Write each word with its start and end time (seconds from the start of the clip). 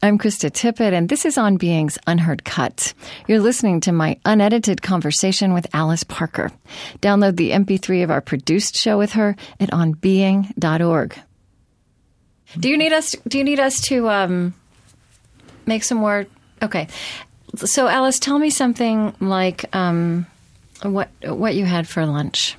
I'm 0.00 0.16
Krista 0.16 0.48
Tippett, 0.48 0.92
and 0.92 1.08
this 1.08 1.24
is 1.24 1.36
On 1.36 1.56
Being's 1.56 1.98
Unheard 2.06 2.44
Cut. 2.44 2.94
You're 3.26 3.40
listening 3.40 3.80
to 3.80 3.90
my 3.90 4.16
unedited 4.24 4.80
conversation 4.80 5.54
with 5.54 5.66
Alice 5.74 6.04
Parker. 6.04 6.52
Download 7.00 7.36
the 7.36 7.50
MP3 7.50 8.04
of 8.04 8.10
our 8.12 8.20
produced 8.20 8.76
show 8.76 8.96
with 8.96 9.14
her 9.14 9.34
at 9.58 9.72
onbeing.org. 9.72 11.18
Do 12.60 12.68
you 12.68 12.78
need 12.78 12.92
us? 12.92 13.16
Do 13.26 13.38
you 13.38 13.44
need 13.44 13.58
us 13.58 13.80
to 13.88 14.08
um, 14.08 14.54
make 15.66 15.82
some 15.82 15.98
more? 15.98 16.26
Okay. 16.62 16.86
So, 17.56 17.88
Alice, 17.88 18.20
tell 18.20 18.38
me 18.38 18.50
something 18.50 19.16
like 19.18 19.64
um, 19.74 20.28
what 20.82 21.08
what 21.24 21.56
you 21.56 21.64
had 21.64 21.88
for 21.88 22.06
lunch. 22.06 22.56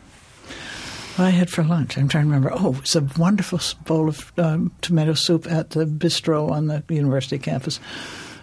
What 1.19 1.25
I 1.25 1.31
had 1.31 1.49
for 1.49 1.65
lunch, 1.65 1.97
I'm 1.97 2.07
trying 2.07 2.23
to 2.23 2.29
remember. 2.29 2.49
Oh, 2.53 2.77
it's 2.79 2.95
a 2.95 3.01
wonderful 3.17 3.59
bowl 3.83 4.07
of 4.07 4.31
um, 4.37 4.71
tomato 4.79 5.15
soup 5.15 5.51
at 5.51 5.71
the 5.71 5.83
bistro 5.83 6.49
on 6.49 6.67
the 6.67 6.81
university 6.87 7.37
campus, 7.37 7.75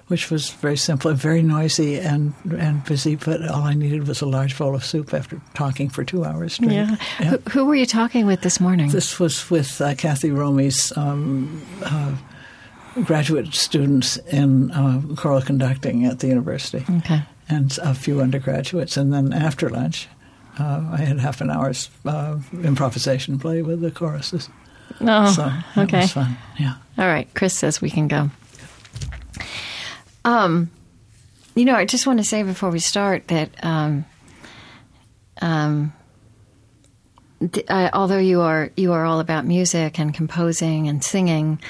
which 0.08 0.30
was 0.30 0.50
very 0.50 0.76
simple 0.76 1.10
and 1.10 1.18
very 1.18 1.42
noisy 1.42 1.98
and 1.98 2.34
and 2.58 2.84
busy. 2.84 3.16
But 3.16 3.48
all 3.48 3.62
I 3.62 3.72
needed 3.72 4.06
was 4.06 4.20
a 4.20 4.26
large 4.26 4.58
bowl 4.58 4.74
of 4.74 4.84
soup 4.84 5.14
after 5.14 5.40
talking 5.54 5.88
for 5.88 6.04
two 6.04 6.26
hours 6.26 6.56
straight. 6.56 6.72
Yeah. 6.72 6.96
Who, 7.24 7.38
who 7.48 7.64
were 7.64 7.76
you 7.76 7.86
talking 7.86 8.26
with 8.26 8.42
this 8.42 8.60
morning? 8.60 8.90
This 8.90 9.18
was 9.18 9.48
with 9.48 9.80
uh, 9.80 9.94
Kathy 9.94 10.30
Romey's 10.30 10.94
um, 10.98 11.62
uh, 11.82 12.14
graduate 13.04 13.54
students 13.54 14.18
in 14.18 14.70
uh, 14.72 15.00
choral 15.16 15.40
conducting 15.40 16.04
at 16.04 16.18
the 16.18 16.26
university. 16.26 16.84
Okay. 16.98 17.22
And 17.48 17.78
a 17.80 17.94
few 17.94 18.20
undergraduates. 18.20 18.98
And 18.98 19.14
then 19.14 19.32
after 19.32 19.70
lunch, 19.70 20.08
uh, 20.58 20.90
I 20.92 20.98
had 20.98 21.18
half 21.18 21.40
an 21.40 21.50
hour's 21.50 21.90
uh, 22.04 22.38
improvisation 22.62 23.38
play 23.38 23.62
with 23.62 23.80
the 23.80 23.90
choruses. 23.90 24.48
Oh, 25.00 25.30
so 25.30 25.52
okay. 25.82 26.00
was 26.02 26.12
fun. 26.12 26.36
Yeah. 26.58 26.74
All 26.98 27.06
right. 27.06 27.28
Chris 27.34 27.54
says 27.54 27.80
we 27.80 27.90
can 27.90 28.08
go. 28.08 28.30
Um, 30.24 30.70
you 31.54 31.64
know, 31.64 31.74
I 31.74 31.84
just 31.84 32.06
want 32.06 32.18
to 32.18 32.24
say 32.24 32.42
before 32.42 32.70
we 32.70 32.78
start 32.78 33.28
that 33.28 33.50
um, 33.64 34.04
um, 35.40 35.92
d- 37.50 37.64
uh, 37.68 37.90
although 37.92 38.18
you 38.18 38.40
are 38.42 38.70
you 38.76 38.92
are 38.92 39.04
all 39.04 39.20
about 39.20 39.44
music 39.44 39.98
and 39.98 40.12
composing 40.14 40.88
and 40.88 41.02
singing 41.02 41.60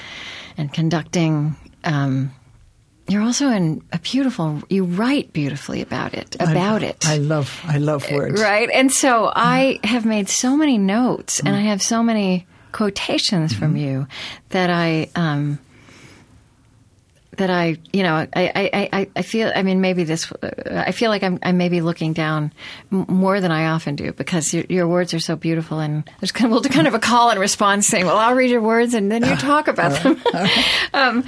and 0.57 0.73
conducting, 0.73 1.55
um, 1.83 2.31
you're 3.07 3.21
also 3.21 3.49
in 3.49 3.81
a 3.93 3.99
beautiful. 3.99 4.61
You 4.69 4.83
write 4.83 5.33
beautifully 5.33 5.81
about 5.81 6.13
it. 6.13 6.35
About 6.35 6.83
I, 6.83 6.87
it. 6.87 7.07
I 7.07 7.17
love 7.17 7.61
I 7.65 7.77
love 7.77 8.05
uh, 8.11 8.15
words. 8.15 8.41
Right. 8.41 8.69
And 8.69 8.91
so 8.91 9.27
mm. 9.27 9.33
I 9.35 9.79
have 9.83 10.05
made 10.05 10.29
so 10.29 10.57
many 10.57 10.77
notes 10.77 11.39
and 11.39 11.49
mm. 11.49 11.57
I 11.57 11.61
have 11.61 11.81
so 11.81 12.03
many 12.03 12.45
quotations 12.71 13.53
from 13.53 13.69
mm-hmm. 13.69 13.77
you 13.77 14.07
that 14.49 14.69
I, 14.69 15.09
um, 15.15 15.59
that 17.37 17.49
I, 17.49 17.77
you 17.93 18.03
know, 18.03 18.15
I, 18.15 18.29
I, 18.33 18.89
I, 18.91 19.09
I 19.15 19.21
feel, 19.21 19.51
I 19.55 19.63
mean, 19.63 19.79
maybe 19.79 20.03
this, 20.03 20.31
uh, 20.31 20.83
I 20.87 20.91
feel 20.91 21.09
like 21.09 21.23
I'm, 21.23 21.39
I'm 21.43 21.57
maybe 21.57 21.81
looking 21.81 22.13
down 22.13 22.51
more 22.89 23.39
than 23.39 23.51
I 23.51 23.67
often 23.67 23.95
do 23.95 24.11
because 24.11 24.53
your, 24.53 24.65
your 24.69 24.87
words 24.87 25.13
are 25.13 25.19
so 25.19 25.35
beautiful 25.35 25.79
and 25.79 26.03
there's 26.19 26.31
kind 26.31 26.45
of, 26.45 26.51
well, 26.51 26.61
kind 26.63 26.87
of 26.87 26.93
a 26.93 26.99
call 26.99 27.29
and 27.29 27.39
response 27.39 27.87
saying, 27.87 28.05
well, 28.05 28.17
I'll 28.17 28.35
read 28.35 28.49
your 28.49 28.61
words 28.61 28.93
and 28.93 29.11
then 29.11 29.23
you 29.23 29.35
talk 29.37 29.67
about 29.67 30.03
them. 30.03 30.21
um, 30.93 31.23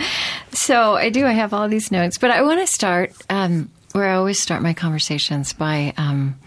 so 0.51 0.95
I 0.95 1.09
do, 1.09 1.25
I 1.25 1.31
have 1.31 1.53
all 1.53 1.69
these 1.69 1.91
notes, 1.91 2.17
but 2.17 2.31
I 2.31 2.41
want 2.41 2.59
to 2.59 2.67
start, 2.67 3.13
um, 3.29 3.69
where 3.93 4.07
I 4.07 4.15
always 4.15 4.39
start 4.39 4.61
my 4.61 4.73
conversations 4.73 5.53
by, 5.53 5.93
um, 5.97 6.39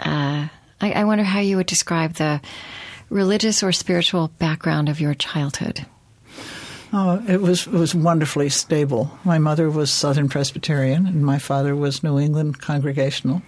uh, 0.00 0.48
I, 0.80 0.92
I 0.92 1.04
wonder 1.04 1.24
how 1.24 1.40
you 1.40 1.56
would 1.56 1.66
describe 1.66 2.14
the 2.14 2.40
religious 3.08 3.62
or 3.62 3.70
spiritual 3.70 4.28
background 4.38 4.88
of 4.88 5.00
your 5.00 5.14
childhood. 5.14 5.86
Oh, 6.96 7.20
it 7.26 7.42
was 7.42 7.66
it 7.66 7.72
was 7.72 7.92
wonderfully 7.92 8.48
stable. 8.48 9.10
My 9.24 9.38
mother 9.38 9.68
was 9.68 9.92
Southern 9.92 10.28
Presbyterian, 10.28 11.08
and 11.08 11.26
my 11.26 11.40
father 11.40 11.74
was 11.74 12.04
New 12.04 12.20
England 12.20 12.60
Congregational. 12.60 13.42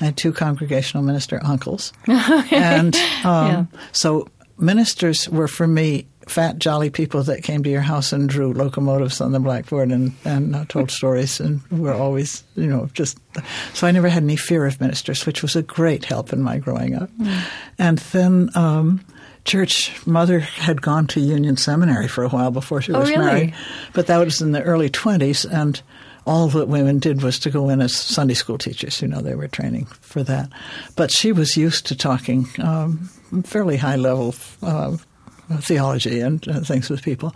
I 0.00 0.06
had 0.06 0.16
two 0.16 0.32
Congregational 0.32 1.04
minister 1.04 1.40
uncles, 1.44 1.92
and 2.08 2.96
um, 3.24 3.68
so 3.92 4.26
ministers 4.58 5.28
were 5.28 5.46
for 5.46 5.68
me 5.68 6.08
fat, 6.26 6.58
jolly 6.58 6.90
people 6.90 7.22
that 7.22 7.44
came 7.44 7.62
to 7.62 7.70
your 7.70 7.82
house 7.82 8.12
and 8.12 8.28
drew 8.28 8.52
locomotives 8.52 9.20
on 9.20 9.30
the 9.30 9.38
blackboard 9.38 9.92
and 9.92 10.12
and 10.24 10.56
uh, 10.56 10.64
told 10.64 10.90
stories, 10.90 11.38
and 11.38 11.60
were 11.70 11.94
always 11.94 12.42
you 12.56 12.66
know 12.66 12.90
just. 12.94 13.16
So 13.74 13.86
I 13.86 13.92
never 13.92 14.08
had 14.08 14.24
any 14.24 14.34
fear 14.34 14.66
of 14.66 14.80
ministers, 14.80 15.24
which 15.24 15.40
was 15.40 15.54
a 15.54 15.62
great 15.62 16.04
help 16.04 16.32
in 16.32 16.42
my 16.42 16.58
growing 16.58 16.96
up. 16.96 17.10
And 17.78 17.98
then. 17.98 18.50
Um, 18.56 19.04
Church 19.48 20.06
mother 20.06 20.40
had 20.40 20.82
gone 20.82 21.06
to 21.08 21.20
Union 21.20 21.56
Seminary 21.56 22.06
for 22.06 22.22
a 22.22 22.28
while 22.28 22.50
before 22.50 22.80
she 22.82 22.92
Oh, 22.92 23.00
was 23.00 23.08
really? 23.08 23.24
married, 23.24 23.54
but 23.94 24.06
that 24.06 24.18
was 24.18 24.40
in 24.42 24.52
the 24.52 24.62
early 24.62 24.90
20s, 24.90 25.44
and 25.50 25.80
all 26.26 26.48
that 26.48 26.68
women 26.68 26.98
did 26.98 27.22
was 27.22 27.38
to 27.40 27.50
go 27.50 27.70
in 27.70 27.80
as 27.80 27.96
Sunday 27.96 28.34
school 28.34 28.58
teachers. 28.58 29.00
You 29.00 29.08
know, 29.08 29.22
they 29.22 29.34
were 29.34 29.48
training 29.48 29.86
for 30.02 30.22
that. 30.24 30.50
But 30.96 31.10
she 31.10 31.32
was 31.32 31.56
used 31.56 31.86
to 31.86 31.96
talking 31.96 32.46
um, 32.62 33.08
fairly 33.44 33.78
high 33.78 33.96
level 33.96 34.34
uh, 34.62 34.98
theology 35.56 36.20
and 36.20 36.46
uh, 36.48 36.60
things 36.60 36.90
with 36.90 37.02
people. 37.02 37.34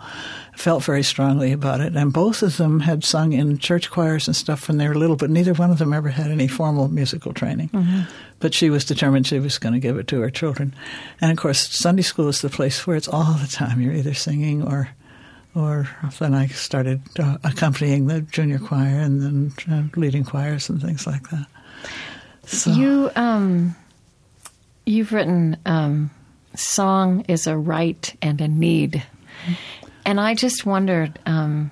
Felt 0.55 0.83
very 0.83 1.03
strongly 1.03 1.51
about 1.51 1.81
it, 1.81 1.95
and 1.95 2.13
both 2.13 2.43
of 2.43 2.57
them 2.57 2.79
had 2.79 3.03
sung 3.03 3.33
in 3.33 3.57
church 3.57 3.89
choirs 3.89 4.27
and 4.27 4.35
stuff 4.35 4.67
when 4.67 4.77
they 4.77 4.87
were 4.87 4.95
little, 4.95 5.15
but 5.15 5.29
neither 5.29 5.53
one 5.53 5.71
of 5.71 5.79
them 5.79 5.93
ever 5.93 6.09
had 6.09 6.29
any 6.29 6.47
formal 6.47 6.87
musical 6.87 7.33
training. 7.33 7.69
But 8.39 8.53
she 8.53 8.69
was 8.69 8.85
determined 8.85 9.25
she 9.25 9.39
was 9.39 9.57
going 9.57 9.73
to 9.73 9.79
give 9.79 9.97
it 9.97 10.07
to 10.07 10.21
her 10.21 10.29
children, 10.29 10.75
and 11.21 11.31
of 11.31 11.37
course, 11.37 11.67
Sunday 11.69 12.03
school 12.03 12.27
is 12.27 12.41
the 12.41 12.49
place 12.49 12.85
where 12.85 12.95
it's 12.95 13.07
all 13.07 13.33
the 13.33 13.47
time. 13.47 13.81
You're 13.81 13.93
either 13.95 14.13
singing 14.13 14.61
or 14.61 14.89
or 15.55 15.87
then 16.19 16.33
I 16.33 16.47
started 16.47 17.01
uh, 17.19 17.37
accompanying 17.43 18.07
the 18.07 18.21
junior 18.21 18.59
choir 18.59 18.99
and 18.99 19.21
then 19.21 19.53
uh, 19.71 19.99
leading 19.99 20.23
choirs 20.23 20.69
and 20.69 20.81
things 20.81 21.05
like 21.05 21.29
that. 21.29 21.45
So 22.45 22.71
You, 22.71 23.11
um, 23.15 23.75
you've 24.85 25.13
written, 25.13 25.57
um, 25.65 26.09
"Song 26.55 27.25
is 27.27 27.47
a 27.47 27.57
right 27.57 28.15
and 28.21 28.41
a 28.41 28.47
need," 28.47 29.03
and 30.05 30.19
I 30.19 30.35
just 30.35 30.65
wondered, 30.65 31.19
um, 31.25 31.71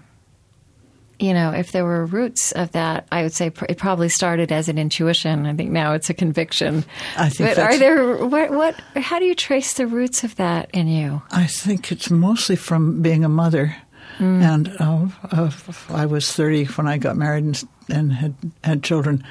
you 1.19 1.33
know, 1.33 1.51
if 1.51 1.71
there 1.71 1.85
were 1.85 2.05
roots 2.05 2.51
of 2.51 2.71
that. 2.71 3.07
I 3.11 3.23
would 3.23 3.33
say 3.33 3.51
it 3.69 3.77
probably 3.77 4.09
started 4.09 4.51
as 4.51 4.69
an 4.69 4.77
intuition. 4.77 5.45
I 5.45 5.53
think 5.53 5.71
now 5.71 5.93
it's 5.93 6.09
a 6.09 6.13
conviction. 6.13 6.83
I 7.17 7.29
think 7.29 7.55
but 7.55 7.59
are 7.59 7.77
there 7.77 8.25
what? 8.25 8.51
What? 8.51 8.75
How 8.95 9.19
do 9.19 9.25
you 9.25 9.35
trace 9.35 9.73
the 9.73 9.87
roots 9.87 10.23
of 10.23 10.35
that 10.37 10.69
in 10.73 10.87
you? 10.87 11.21
I 11.31 11.45
think 11.45 11.91
it's 11.91 12.09
mostly 12.09 12.55
from 12.55 13.01
being 13.01 13.23
a 13.23 13.29
mother. 13.29 13.75
And 14.19 14.75
uh, 14.79 15.07
uh, 15.31 15.51
I 15.89 16.05
was 16.05 16.31
30 16.31 16.65
when 16.65 16.87
I 16.87 16.99
got 16.99 17.17
married 17.17 17.43
and, 17.43 17.63
and 17.89 18.13
had 18.13 18.35
had 18.63 18.83
children, 18.83 19.23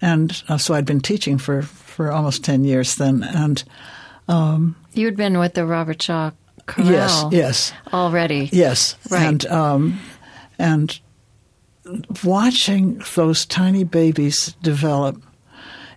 and 0.00 0.42
uh, 0.48 0.58
so 0.58 0.74
I'd 0.74 0.84
been 0.84 1.00
teaching 1.00 1.38
for, 1.38 1.62
for 1.62 2.12
almost 2.12 2.44
10 2.44 2.64
years 2.64 2.94
then. 2.96 3.24
And 3.24 3.62
You 4.28 5.04
had 5.06 5.16
been 5.16 5.38
with 5.38 5.54
the 5.54 5.64
Robert 5.64 6.02
Shaw 6.02 6.32
Chorale 6.66 6.90
yes, 6.90 7.24
yes, 7.32 7.72
already. 7.92 8.48
Yes, 8.52 8.96
Right. 9.10 9.24
and 9.26 9.46
um, 9.46 10.00
and 10.58 10.98
watching 12.24 13.02
those 13.14 13.46
tiny 13.46 13.84
babies 13.84 14.54
develop, 14.62 15.22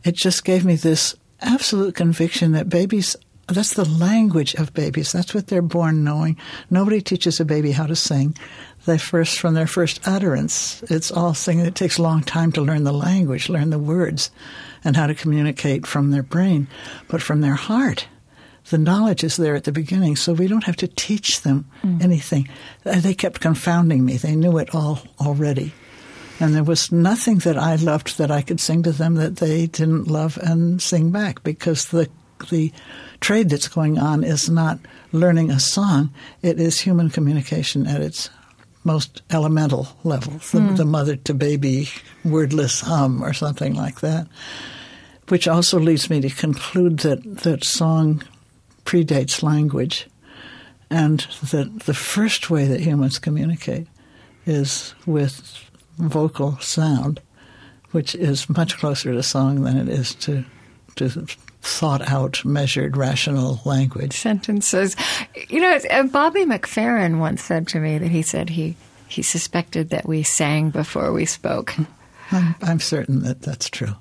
it 0.03 0.15
just 0.15 0.43
gave 0.45 0.63
me 0.65 0.75
this 0.75 1.15
absolute 1.41 1.95
conviction 1.95 2.53
that 2.53 2.69
babies. 2.69 3.15
That's 3.47 3.73
the 3.73 3.89
language 3.89 4.55
of 4.55 4.73
babies. 4.73 5.11
That's 5.11 5.33
what 5.33 5.47
they're 5.47 5.61
born 5.61 6.05
knowing. 6.05 6.37
Nobody 6.69 7.01
teaches 7.01 7.41
a 7.41 7.45
baby 7.45 7.73
how 7.73 7.85
to 7.85 7.97
sing. 7.97 8.37
They 8.85 8.97
first, 8.97 9.39
from 9.39 9.55
their 9.55 9.67
first 9.67 9.99
utterance, 10.07 10.81
it's 10.83 11.11
all 11.11 11.33
singing. 11.33 11.65
It 11.65 11.75
takes 11.75 11.97
a 11.97 12.01
long 12.01 12.21
time 12.21 12.53
to 12.53 12.61
learn 12.61 12.85
the 12.85 12.93
language, 12.93 13.49
learn 13.49 13.69
the 13.69 13.79
words, 13.79 14.31
and 14.85 14.95
how 14.95 15.05
to 15.07 15.13
communicate 15.15 15.85
from 15.85 16.11
their 16.11 16.23
brain, 16.23 16.67
but 17.09 17.21
from 17.21 17.41
their 17.41 17.55
heart 17.55 18.07
the 18.69 18.77
knowledge 18.77 19.23
is 19.23 19.37
there 19.37 19.55
at 19.55 19.63
the 19.63 19.71
beginning, 19.71 20.15
so 20.15 20.33
we 20.33 20.47
don't 20.47 20.63
have 20.65 20.77
to 20.77 20.87
teach 20.87 21.41
them 21.41 21.65
anything. 22.01 22.47
Uh, 22.85 22.99
They 22.99 23.13
kept 23.13 23.41
confounding 23.41 24.05
me. 24.05 24.17
They 24.17 24.35
knew 24.35 24.57
it 24.57 24.73
all 24.75 25.01
already. 25.19 25.73
And 26.39 26.55
there 26.55 26.63
was 26.63 26.91
nothing 26.91 27.39
that 27.39 27.57
I 27.57 27.75
loved 27.75 28.17
that 28.17 28.31
I 28.31 28.41
could 28.41 28.59
sing 28.59 28.83
to 28.83 28.91
them 28.91 29.15
that 29.15 29.37
they 29.37 29.67
didn't 29.67 30.07
love 30.07 30.37
and 30.41 30.81
sing 30.81 31.11
back 31.11 31.43
because 31.43 31.85
the 31.85 32.09
the 32.49 32.71
trade 33.19 33.49
that's 33.51 33.67
going 33.67 33.99
on 33.99 34.23
is 34.23 34.49
not 34.49 34.79
learning 35.11 35.51
a 35.51 35.59
song, 35.59 36.11
it 36.41 36.59
is 36.59 36.79
human 36.79 37.11
communication 37.11 37.85
at 37.85 38.01
its 38.01 38.31
most 38.83 39.21
elemental 39.29 39.87
level, 40.03 40.33
the, 40.51 40.73
the 40.77 40.85
mother 40.85 41.15
to 41.15 41.35
baby 41.35 41.87
wordless 42.25 42.81
hum 42.81 43.21
or 43.23 43.31
something 43.33 43.75
like 43.75 43.99
that. 43.99 44.27
Which 45.27 45.47
also 45.47 45.79
leads 45.79 46.09
me 46.09 46.19
to 46.21 46.29
conclude 46.31 46.97
that, 46.99 47.23
that 47.43 47.63
song 47.63 48.23
predates 48.85 49.43
language, 49.43 50.07
and 50.89 51.21
that 51.51 51.81
the 51.85 51.93
first 51.93 52.49
way 52.49 52.65
that 52.65 52.81
humans 52.81 53.19
communicate 53.19 53.87
is 54.45 54.93
with 55.05 55.69
vocal 55.97 56.57
sound, 56.59 57.21
which 57.91 58.15
is 58.15 58.49
much 58.49 58.77
closer 58.77 59.13
to 59.13 59.23
song 59.23 59.63
than 59.63 59.77
it 59.77 59.89
is 59.89 60.15
to 60.15 60.43
to 60.95 61.25
thought 61.61 62.01
out, 62.09 62.43
measured, 62.43 62.97
rational 62.97 63.61
language. 63.65 64.13
sentences. 64.13 64.95
You 65.49 65.61
know, 65.61 65.79
uh, 65.91 66.03
Bobby 66.03 66.43
McFerrin 66.43 67.19
once 67.19 67.43
said 67.43 67.67
to 67.69 67.79
me 67.79 67.97
that 67.97 68.09
he 68.09 68.21
said 68.21 68.49
he 68.49 68.75
he 69.07 69.21
suspected 69.21 69.89
that 69.89 70.07
we 70.07 70.23
sang 70.23 70.69
before 70.69 71.11
we 71.11 71.25
spoke. 71.25 71.75
I'm, 72.31 72.55
I'm 72.61 72.79
certain 72.79 73.21
that 73.23 73.41
that's 73.41 73.69
true. 73.69 73.95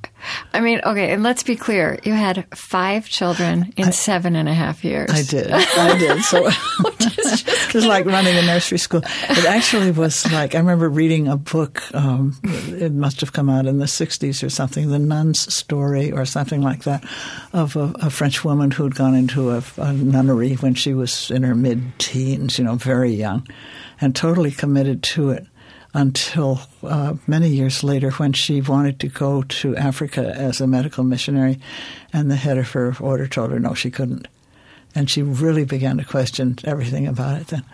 I 0.53 0.61
mean, 0.61 0.81
okay, 0.85 1.13
and 1.13 1.23
let's 1.23 1.43
be 1.43 1.57
clear. 1.57 1.99
You 2.05 2.13
had 2.13 2.47
five 2.55 3.09
children 3.09 3.73
in 3.77 3.89
I, 3.89 3.91
seven 3.91 4.37
and 4.37 4.49
a 4.49 4.55
half 4.55 4.85
years. 4.85 5.11
I 5.11 5.23
did. 5.23 5.51
I 5.51 5.99
did. 5.99 6.23
So 6.23 6.47
it 7.01 7.75
was 7.75 7.87
like 7.87 8.07
running 8.07 8.37
a 8.37 8.43
nursery 8.43 8.79
school. 8.79 9.03
It 9.05 9.45
actually 9.47 9.91
was 9.91 10.31
like, 10.33 10.55
I 10.55 10.59
remember 10.59 10.89
reading 10.89 11.29
a 11.29 11.37
book, 11.37 11.83
um, 11.95 12.39
it 12.45 12.93
must 12.93 13.21
have 13.21 13.33
come 13.33 13.49
out 13.49 13.67
in 13.67 13.79
the 13.79 13.87
60s 13.87 14.45
or 14.45 14.51
something, 14.51 14.91
The 14.91 14.99
Nun's 14.99 15.53
Story 15.53 16.13
or 16.13 16.25
something 16.25 16.61
like 16.61 16.85
that, 16.85 17.05
of 17.53 17.77
a, 17.77 17.93
a 17.97 18.11
French 18.11 18.45
woman 18.45 18.71
who'd 18.71 18.95
gone 18.95 19.15
into 19.15 19.51
a, 19.51 19.63
a 19.79 19.93
nunnery 19.93 20.55
when 20.55 20.75
she 20.75 20.95
was 20.95 21.31
in 21.31 21.43
her 21.43 21.55
mid 21.55 21.99
teens, 21.99 22.59
you 22.59 22.65
know, 22.65 22.75
very 22.75 23.13
young, 23.13 23.47
and 24.01 24.15
totally 24.15 24.51
committed 24.51 25.03
to 25.03 25.31
it 25.31 25.47
until 25.93 26.61
uh, 26.83 27.15
many 27.27 27.49
years 27.49 27.83
later 27.83 28.11
when 28.13 28.33
she 28.33 28.61
wanted 28.61 29.01
to 29.01 29.09
go 29.09 29.43
to 29.43 29.77
Africa 29.77 30.33
as 30.37 30.61
a 30.61 30.67
medical 30.67 31.05
missionary, 31.05 31.59
and 32.13 32.31
the 32.31 32.37
head 32.37 32.59
of 32.59 32.71
her 32.73 32.95
order 33.01 33.27
told 33.27 33.51
her 33.51 33.59
no, 33.59 33.75
she 33.75 33.91
couldn't. 33.91 34.29
And 34.95 35.09
she 35.09 35.23
really 35.23 35.65
began 35.65 35.99
to 35.99 36.05
question 36.05 36.59
everything 36.65 37.07
about 37.07 37.41
it 37.41 37.47
then. 37.49 37.65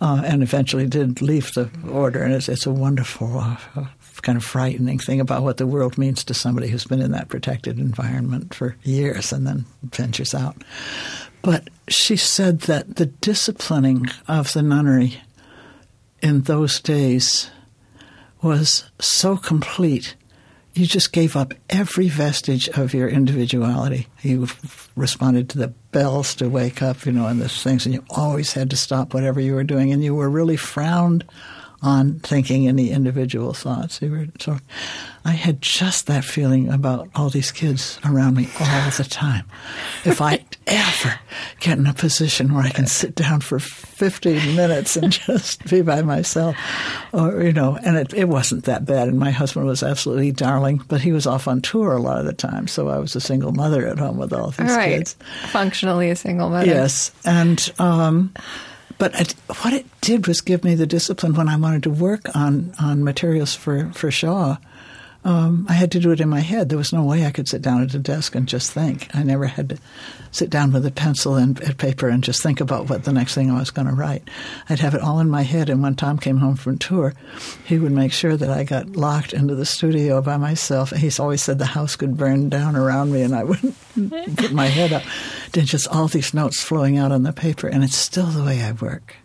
Uh, 0.00 0.20
and 0.24 0.42
eventually 0.42 0.86
did 0.86 1.22
leave 1.22 1.52
the 1.52 1.70
order, 1.88 2.24
and 2.24 2.34
it's, 2.34 2.48
it's 2.48 2.66
a 2.66 2.72
wonderful, 2.72 3.38
uh, 3.38 3.56
kind 4.22 4.36
of 4.36 4.44
frightening 4.44 4.98
thing 4.98 5.20
about 5.20 5.42
what 5.42 5.58
the 5.58 5.66
world 5.66 5.98
means 5.98 6.24
to 6.24 6.34
somebody 6.34 6.68
who's 6.68 6.84
been 6.84 7.00
in 7.00 7.12
that 7.12 7.28
protected 7.28 7.78
environment 7.78 8.54
for 8.54 8.76
years 8.82 9.32
and 9.32 9.46
then 9.46 9.64
ventures 9.82 10.34
out. 10.34 10.56
But 11.42 11.68
she 11.88 12.16
said 12.16 12.60
that 12.62 12.96
the 12.96 13.06
disciplining 13.06 14.06
of 14.28 14.52
the 14.52 14.62
nunnery 14.62 15.20
in 16.22 16.42
those 16.42 16.80
days 16.80 17.50
was 18.40 18.84
so 18.98 19.36
complete. 19.36 20.14
You 20.74 20.86
just 20.86 21.12
gave 21.12 21.36
up 21.36 21.52
every 21.68 22.08
vestige 22.08 22.68
of 22.70 22.94
your 22.94 23.08
individuality. 23.08 24.08
You 24.22 24.48
responded 24.96 25.50
to 25.50 25.58
the 25.58 25.68
bells 25.68 26.34
to 26.36 26.48
wake 26.48 26.80
up, 26.80 27.04
you 27.04 27.12
know, 27.12 27.26
and 27.26 27.40
the 27.40 27.48
things, 27.48 27.84
and 27.84 27.94
you 27.94 28.04
always 28.08 28.54
had 28.54 28.70
to 28.70 28.76
stop 28.76 29.12
whatever 29.12 29.40
you 29.40 29.54
were 29.54 29.64
doing, 29.64 29.92
and 29.92 30.02
you 30.02 30.14
were 30.14 30.30
really 30.30 30.56
frowned 30.56 31.24
on 31.82 32.20
thinking 32.20 32.68
any 32.68 32.90
individual 32.90 33.52
thoughts. 33.52 34.00
So 34.38 34.58
I 35.24 35.32
had 35.32 35.60
just 35.60 36.06
that 36.06 36.24
feeling 36.24 36.68
about 36.68 37.08
all 37.14 37.28
these 37.28 37.50
kids 37.50 37.98
around 38.04 38.36
me 38.36 38.48
all 38.60 38.90
the 38.90 39.06
time. 39.08 39.44
If 40.04 40.20
I 40.20 40.44
ever 40.68 41.18
get 41.58 41.78
in 41.78 41.86
a 41.88 41.92
position 41.92 42.54
where 42.54 42.62
I 42.62 42.70
can 42.70 42.86
sit 42.86 43.16
down 43.16 43.40
for 43.40 43.58
15 43.58 44.54
minutes 44.54 44.96
and 44.96 45.12
just 45.12 45.64
be 45.68 45.82
by 45.82 46.02
myself, 46.02 46.56
or, 47.12 47.42
you 47.42 47.52
know, 47.52 47.76
and 47.84 47.96
it, 47.96 48.14
it 48.14 48.28
wasn't 48.28 48.64
that 48.64 48.84
bad. 48.84 49.08
And 49.08 49.18
my 49.18 49.32
husband 49.32 49.66
was 49.66 49.82
absolutely 49.82 50.30
darling, 50.30 50.82
but 50.86 51.00
he 51.00 51.10
was 51.10 51.26
off 51.26 51.48
on 51.48 51.60
tour 51.62 51.92
a 51.92 52.00
lot 52.00 52.18
of 52.18 52.26
the 52.26 52.32
time. 52.32 52.68
So 52.68 52.88
I 52.88 52.98
was 52.98 53.16
a 53.16 53.20
single 53.20 53.52
mother 53.52 53.88
at 53.88 53.98
home 53.98 54.18
with 54.18 54.32
all 54.32 54.50
these 54.50 54.70
right. 54.70 54.98
kids. 54.98 55.16
Functionally 55.50 56.10
a 56.10 56.16
single 56.16 56.48
mother. 56.48 56.66
Yes. 56.66 57.10
And, 57.24 57.72
um, 57.80 58.32
but 59.02 59.20
it, 59.20 59.32
what 59.62 59.72
it 59.72 59.84
did 60.00 60.28
was 60.28 60.40
give 60.40 60.62
me 60.62 60.76
the 60.76 60.86
discipline 60.86 61.34
when 61.34 61.48
I 61.48 61.56
wanted 61.56 61.82
to 61.82 61.90
work 61.90 62.20
on, 62.36 62.72
on 62.78 63.02
materials 63.02 63.52
for, 63.52 63.90
for 63.94 64.12
Shaw. 64.12 64.58
Um, 65.24 65.66
I 65.68 65.74
had 65.74 65.92
to 65.92 66.00
do 66.00 66.10
it 66.10 66.20
in 66.20 66.28
my 66.28 66.40
head. 66.40 66.68
There 66.68 66.78
was 66.78 66.92
no 66.92 67.04
way 67.04 67.24
I 67.24 67.30
could 67.30 67.48
sit 67.48 67.62
down 67.62 67.82
at 67.82 67.94
a 67.94 67.98
desk 67.98 68.34
and 68.34 68.48
just 68.48 68.72
think. 68.72 69.08
I 69.14 69.22
never 69.22 69.46
had 69.46 69.68
to 69.68 69.78
sit 70.32 70.50
down 70.50 70.72
with 70.72 70.84
a 70.84 70.90
pencil 70.90 71.36
and 71.36 71.56
paper 71.78 72.08
and 72.08 72.24
just 72.24 72.42
think 72.42 72.60
about 72.60 72.90
what 72.90 73.04
the 73.04 73.12
next 73.12 73.34
thing 73.34 73.50
I 73.50 73.58
was 73.58 73.70
going 73.70 73.86
to 73.86 73.94
write. 73.94 74.28
I'd 74.68 74.80
have 74.80 74.94
it 74.94 75.00
all 75.00 75.20
in 75.20 75.30
my 75.30 75.42
head. 75.42 75.70
And 75.70 75.82
when 75.82 75.94
Tom 75.94 76.18
came 76.18 76.38
home 76.38 76.56
from 76.56 76.78
tour, 76.78 77.14
he 77.64 77.78
would 77.78 77.92
make 77.92 78.12
sure 78.12 78.36
that 78.36 78.50
I 78.50 78.64
got 78.64 78.96
locked 78.96 79.32
into 79.32 79.54
the 79.54 79.66
studio 79.66 80.20
by 80.22 80.38
myself. 80.38 80.90
He's 80.90 81.20
always 81.20 81.42
said 81.42 81.58
the 81.58 81.66
house 81.66 81.94
could 81.94 82.16
burn 82.16 82.48
down 82.48 82.74
around 82.74 83.12
me 83.12 83.22
and 83.22 83.34
I 83.34 83.44
wouldn't 83.44 83.76
put 84.36 84.52
my 84.52 84.66
head 84.66 84.92
up 84.92 85.04
and 85.54 85.66
just 85.66 85.88
all 85.88 86.08
these 86.08 86.34
notes 86.34 86.60
flowing 86.62 86.98
out 86.98 87.12
on 87.12 87.22
the 87.22 87.32
paper, 87.32 87.68
and 87.68 87.84
it's 87.84 87.96
still 87.96 88.26
the 88.26 88.44
way 88.44 88.62
I 88.62 88.72
work. 88.72 89.16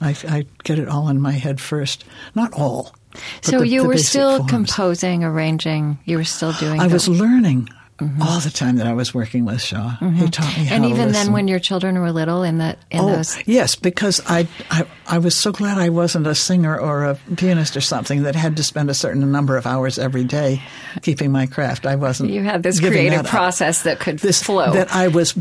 I, 0.00 0.14
I 0.28 0.46
get 0.62 0.78
it 0.78 0.88
all 0.88 1.08
in 1.08 1.20
my 1.20 1.32
head 1.32 1.60
first, 1.60 2.04
not 2.34 2.52
all. 2.52 2.94
So 3.42 3.60
the, 3.60 3.68
you 3.68 3.82
the 3.82 3.88
were 3.88 3.98
still 3.98 4.38
forms. 4.38 4.50
composing, 4.50 5.24
arranging. 5.24 5.98
You 6.04 6.18
were 6.18 6.24
still 6.24 6.52
doing. 6.52 6.80
I 6.80 6.86
was 6.86 7.08
learning. 7.08 7.68
Mm-hmm. 7.98 8.20
all 8.20 8.40
the 8.40 8.50
time 8.50 8.76
that 8.76 8.86
I 8.86 8.92
was 8.92 9.14
working 9.14 9.46
with 9.46 9.62
Shaw. 9.62 9.96
Mm-hmm. 9.98 10.16
He 10.16 10.28
taught 10.28 10.58
me 10.58 10.68
and 10.68 10.84
even 10.84 11.12
then, 11.12 11.32
when 11.32 11.48
your 11.48 11.58
children 11.58 11.98
were 11.98 12.12
little, 12.12 12.42
in 12.42 12.58
that 12.58 12.78
in 12.90 13.00
oh, 13.00 13.06
those. 13.06 13.38
yes, 13.46 13.74
because 13.74 14.20
I, 14.26 14.46
I 14.70 14.84
I 15.06 15.16
was 15.16 15.34
so 15.34 15.50
glad 15.50 15.78
I 15.78 15.88
wasn't 15.88 16.26
a 16.26 16.34
singer 16.34 16.78
or 16.78 17.06
a 17.06 17.14
pianist 17.36 17.74
or 17.74 17.80
something 17.80 18.24
that 18.24 18.34
had 18.34 18.58
to 18.58 18.62
spend 18.62 18.90
a 18.90 18.94
certain 18.94 19.32
number 19.32 19.56
of 19.56 19.66
hours 19.66 19.98
every 19.98 20.24
day 20.24 20.60
keeping 21.00 21.32
my 21.32 21.46
craft. 21.46 21.86
I 21.86 21.96
wasn't. 21.96 22.28
You 22.28 22.42
had 22.42 22.62
this 22.62 22.80
creative 22.80 23.22
that 23.22 23.30
process 23.30 23.84
that 23.84 23.98
could 23.98 24.18
this, 24.18 24.42
flow. 24.42 24.74
That 24.74 24.94
I 24.94 25.08
was, 25.08 25.34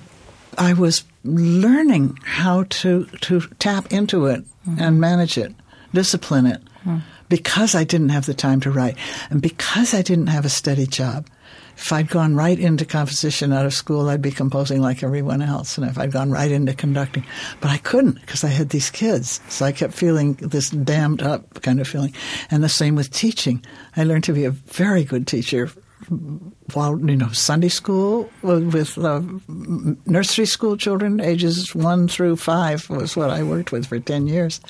I 0.57 0.71
was 0.71 1.03
learning 1.25 2.17
how 2.23 2.63
to 2.69 3.03
to 3.19 3.41
tap 3.59 3.91
into 3.91 4.27
it 4.27 4.45
mm-hmm. 4.65 4.81
and 4.81 5.01
manage 5.01 5.37
it, 5.37 5.53
discipline 5.93 6.45
it. 6.45 6.61
Because 7.29 7.75
I 7.75 7.83
didn't 7.83 8.09
have 8.09 8.25
the 8.25 8.33
time 8.33 8.59
to 8.61 8.71
write, 8.71 8.97
and 9.29 9.41
because 9.41 9.93
I 9.93 10.01
didn't 10.01 10.27
have 10.27 10.45
a 10.45 10.49
steady 10.49 10.85
job, 10.85 11.27
if 11.77 11.91
I'd 11.91 12.09
gone 12.09 12.35
right 12.35 12.57
into 12.57 12.85
composition 12.85 13.51
out 13.51 13.65
of 13.65 13.73
school, 13.73 14.09
I'd 14.09 14.21
be 14.21 14.31
composing 14.31 14.81
like 14.81 15.03
everyone 15.03 15.41
else. 15.41 15.77
And 15.77 15.85
if 15.85 15.97
I'd 15.97 16.11
gone 16.11 16.31
right 16.31 16.49
into 16.49 16.73
conducting, 16.73 17.25
but 17.59 17.69
I 17.69 17.77
couldn't 17.77 18.21
because 18.21 18.43
I 18.43 18.47
had 18.47 18.69
these 18.69 18.89
kids. 18.89 19.41
So 19.49 19.65
I 19.65 19.71
kept 19.71 19.93
feeling 19.93 20.33
this 20.35 20.69
dammed 20.69 21.21
up 21.21 21.61
kind 21.61 21.81
of 21.81 21.87
feeling. 21.87 22.13
And 22.49 22.63
the 22.63 22.69
same 22.69 22.95
with 22.95 23.11
teaching. 23.11 23.63
I 23.97 24.03
learned 24.03 24.23
to 24.25 24.33
be 24.33 24.45
a 24.45 24.51
very 24.51 25.03
good 25.03 25.27
teacher 25.27 25.69
while 26.73 26.99
you 26.99 27.15
know 27.15 27.29
Sunday 27.29 27.69
school 27.69 28.29
with 28.41 28.97
uh, 28.97 29.21
nursery 30.05 30.45
school 30.45 30.77
children 30.77 31.19
ages 31.19 31.73
one 31.73 32.07
through 32.07 32.35
five 32.35 32.89
was 32.89 33.15
what 33.15 33.29
I 33.29 33.43
worked 33.43 33.71
with 33.71 33.87
for 33.87 33.99
ten 33.99 34.27
years, 34.27 34.61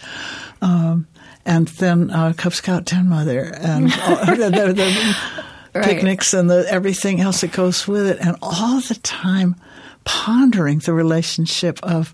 um, 0.61 1.07
and 1.45 1.67
then 1.67 2.09
uh, 2.11 2.33
Cub 2.35 2.53
Scout 2.53 2.85
ten 2.85 3.09
mother 3.09 3.53
and 3.55 3.89
the, 3.91 4.73
the, 4.75 5.79
right. 5.79 5.85
picnics 5.85 6.33
and 6.33 6.49
the 6.49 6.65
everything 6.69 7.21
else 7.21 7.41
that 7.41 7.51
goes 7.51 7.87
with 7.87 8.07
it, 8.07 8.19
and 8.19 8.35
all 8.41 8.79
the 8.81 8.99
time 9.03 9.55
pondering 10.03 10.79
the 10.79 10.93
relationship 10.93 11.79
of 11.83 12.13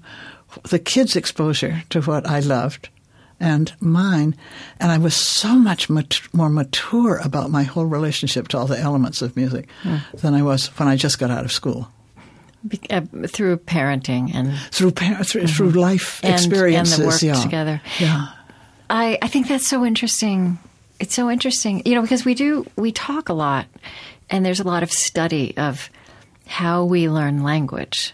the 0.70 0.80
kids' 0.80 1.16
exposure 1.16 1.84
to 1.90 2.02
what 2.02 2.28
I 2.28 2.40
loved 2.40 2.90
and 3.42 3.74
mine. 3.82 4.36
And 4.80 4.92
I 4.92 4.98
was 4.98 5.16
so 5.16 5.56
much 5.56 5.90
mat- 5.90 6.22
more 6.32 6.50
mature 6.50 7.18
about 7.18 7.50
my 7.50 7.64
whole 7.64 7.86
relationship 7.86 8.48
to 8.50 8.58
all 8.58 8.68
the 8.68 8.78
elements 8.78 9.22
of 9.22 9.36
music 9.36 9.68
mm. 9.84 10.02
than 10.22 10.34
I 10.34 10.44
was 10.44 10.68
when 10.80 10.88
I 10.88 10.96
just 10.96 11.20
got 11.20 11.32
out 11.32 11.44
of 11.44 11.52
school. 11.52 11.92
Be- 12.66 12.80
uh, 12.92 13.02
through 13.28 13.58
parenting 13.58 14.34
and 14.36 14.56
through 14.72 14.92
par- 14.92 15.24
through, 15.24 15.44
mm-hmm. 15.44 15.56
through, 15.56 15.72
life 15.72 16.22
and, 16.24 16.34
experiences, 16.34 17.00
and 17.00 17.04
the 17.04 17.08
work 17.08 17.22
yeah. 17.24 17.34
together. 17.34 17.82
Yeah, 18.00 18.28
I, 18.92 19.18
I 19.22 19.28
think 19.28 19.48
that's 19.48 19.68
so 19.68 19.84
interesting 19.84 20.60
it's 21.02 21.16
so 21.16 21.32
interesting, 21.32 21.82
you 21.84 21.96
know, 21.96 22.04
because 22.04 22.24
we 22.24 22.36
do, 22.36 22.64
we 22.76 22.92
talk 22.92 23.30
a 23.30 23.34
lot 23.34 23.66
and 24.30 24.46
there's 24.46 24.60
a 24.60 24.64
lot 24.64 24.84
of 24.84 24.92
study 24.92 25.58
of 25.58 25.90
how 26.46 26.86
we 26.86 27.10
learn 27.10 27.42
language 27.42 28.14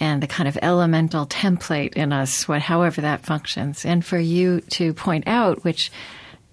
and 0.00 0.22
the 0.22 0.26
kind 0.26 0.48
of 0.48 0.58
elemental 0.62 1.26
template 1.26 1.92
in 1.92 2.10
us, 2.10 2.48
what, 2.48 2.62
however 2.62 3.02
that 3.02 3.20
functions. 3.20 3.84
And 3.84 4.02
for 4.02 4.18
you 4.18 4.62
to 4.70 4.94
point 4.94 5.24
out, 5.26 5.62
which, 5.62 5.92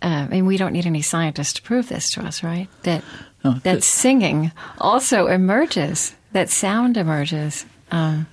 uh, 0.02 0.08
I 0.08 0.28
mean, 0.28 0.46
we 0.46 0.58
don't 0.58 0.74
need 0.74 0.86
any 0.86 1.02
scientists 1.02 1.54
to 1.54 1.62
prove 1.62 1.88
this 1.88 2.12
to 2.12 2.24
us, 2.24 2.44
right? 2.44 2.68
That, 2.84 3.02
oh, 3.46 3.62
that 3.64 3.82
singing 3.84 4.52
also 4.80 5.28
emerges, 5.28 6.14
that 6.34 6.50
sound 6.50 6.98
emerges 6.98 7.66
um, 7.90 8.28